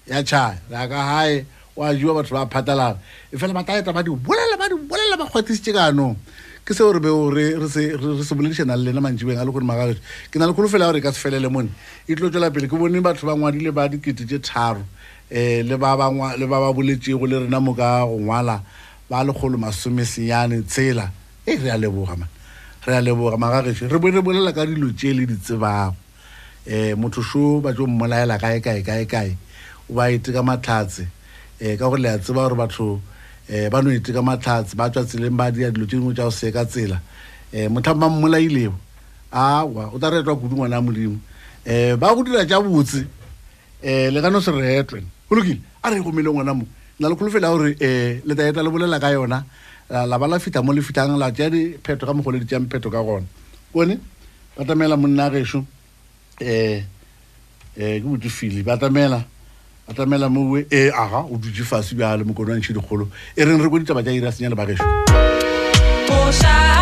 ya 0.09 0.23
chaya 0.23 0.57
reaka 0.65 0.97
gae 0.97 1.45
oa 1.77 1.93
jiwa 1.93 2.17
batho 2.17 2.33
ba 2.33 2.49
phatalaga 2.49 2.97
e 3.31 3.37
fela 3.37 3.53
mataeta 3.53 3.93
ba 3.93 4.01
di 4.01 4.09
bolela 4.09 4.57
ba 4.57 4.65
di 4.65 4.81
bolela 4.81 5.13
ba 5.13 5.29
kgwatisitse 5.29 5.69
kanong 5.77 6.17
ke 6.65 6.73
seo 6.73 6.89
re 6.89 6.97
beo 6.99 7.29
re 7.29 7.69
se 7.69 8.33
boledišana 8.33 8.73
le 8.73 8.89
lena 8.89 9.01
mantsibeng 9.01 9.37
a 9.37 9.45
le 9.45 9.51
kore 9.53 9.61
magaeso 9.61 10.01
ke 10.33 10.41
na 10.41 10.49
le 10.49 10.57
kgolo 10.57 10.65
fela 10.65 10.89
gore 10.89 10.97
e 10.97 11.05
ka 11.05 11.13
se 11.13 11.21
felele 11.21 11.53
mone 11.53 11.69
e 12.09 12.17
tlo 12.17 12.33
tswela 12.33 12.49
pele 12.49 12.65
ke 12.65 12.73
bone 12.73 12.97
batho 12.97 13.29
ba 13.29 13.37
ngwadile 13.37 13.69
ba 13.69 13.85
diketetse 13.85 14.41
tharo 14.41 14.81
um 15.29 15.69
le 15.69 15.77
ba 15.77 15.93
ba 15.93 16.73
boletsego 16.73 17.29
le 17.29 17.45
rena 17.45 17.61
mo 17.61 17.77
ka 17.77 18.09
go 18.09 18.17
ngwala 18.17 18.65
ba 19.09 19.23
legolo 19.23 19.57
masomeseyane 19.57 20.63
tsela 20.65 21.11
e 21.45 21.55
re 21.61 21.69
a 21.69 21.77
leboga 21.77 22.17
ma 22.17 22.25
re 22.85 22.95
a 22.97 23.01
leboga 23.01 23.37
magageso 23.37 23.85
re 23.87 23.99
bone 23.99 24.21
bolela 24.21 24.51
ka 24.53 24.65
dilo 24.65 24.89
tseele 24.97 25.25
ditsebago 25.25 25.93
um 26.65 26.73
eh, 26.73 26.93
motho 26.97 27.21
so 27.21 27.61
ba 27.61 27.71
jo 27.71 27.85
mmolaela 27.85 28.39
kae 28.41 28.59
kae 28.59 28.81
kae 28.81 29.05
kae 29.05 29.37
o 29.89 29.93
ba 29.93 30.09
ete 30.11 30.33
ka 30.33 30.41
matlhatse 30.41 31.05
um 31.61 31.77
ka 31.77 31.85
gore 31.89 31.99
le 32.01 32.09
a 32.09 32.17
tseba 32.17 32.49
gore 32.49 32.57
batho 32.57 32.97
um 33.49 33.69
ba 33.69 33.77
no 33.85 33.91
ete 33.93 34.09
ka 34.11 34.21
matlhatse 34.25 34.73
ba 34.75 34.89
tswa 34.89 35.05
tseleng 35.05 35.37
ba 35.37 35.51
dia 35.53 35.69
dilo 35.69 35.85
tse 35.85 35.97
dingwe 36.01 36.13
tsa 36.17 36.23
go 36.25 36.31
seye 36.33 36.49
ka 36.51 36.65
tsela 36.65 36.97
um 37.53 37.69
motlhamo 37.77 37.99
ba 38.01 38.09
mmolailego 38.09 38.73
awa 39.31 39.91
o 39.93 39.99
tla 39.99 40.09
reetwa 40.09 40.33
kudu 40.35 40.55
ngwana 40.57 40.81
modimo 40.81 41.19
um 41.69 41.97
ba 41.99 42.15
go 42.17 42.23
dira 42.25 42.41
ja 42.49 42.57
botse 42.57 43.05
um 43.85 44.09
le 44.09 44.21
kano 44.21 44.41
se 44.41 44.49
reetwe 44.51 45.03
golokile 45.29 45.61
a 45.85 45.93
re 45.93 46.01
e 46.01 46.01
gomele 46.01 46.29
ngwana 46.33 46.53
moe 46.57 46.65
la 46.99 47.09
le 47.09 47.15
kolofela 47.15 47.49
gore 47.49 47.67
um 47.71 47.75
eh, 47.79 48.21
letaeta 48.25 48.63
le 48.63 48.69
bolela 48.69 48.99
ka 48.99 49.11
yona 49.11 49.43
la 49.89 50.17
ba 50.17 50.27
la 50.27 50.39
fita 50.39 50.61
mo 50.61 50.71
la 50.71 51.31
tšea 51.31 51.49
dipheto 51.49 52.05
ka 52.05 52.13
pheto 52.69 52.89
ka 52.89 53.01
gona 53.03 53.25
kone 53.73 53.99
ba 54.57 54.63
tamela 54.65 54.95
monna 54.95 55.29
gešo 55.29 55.57
um 55.59 55.65
eh, 56.41 56.83
eh, 57.77 57.99
ke 58.01 58.61
ba 58.63 58.77
tamela 58.77 59.23
ba 59.87 59.93
tamela 59.93 60.29
e 60.71 60.89
aga 60.89 61.25
o 61.29 61.37
dutse 61.37 61.63
fase 61.63 61.93
bjale 61.95 62.23
dikgolo 62.23 63.09
e 63.35 63.43
reng 63.43 63.61
re 63.65 64.75
tša 64.77 66.74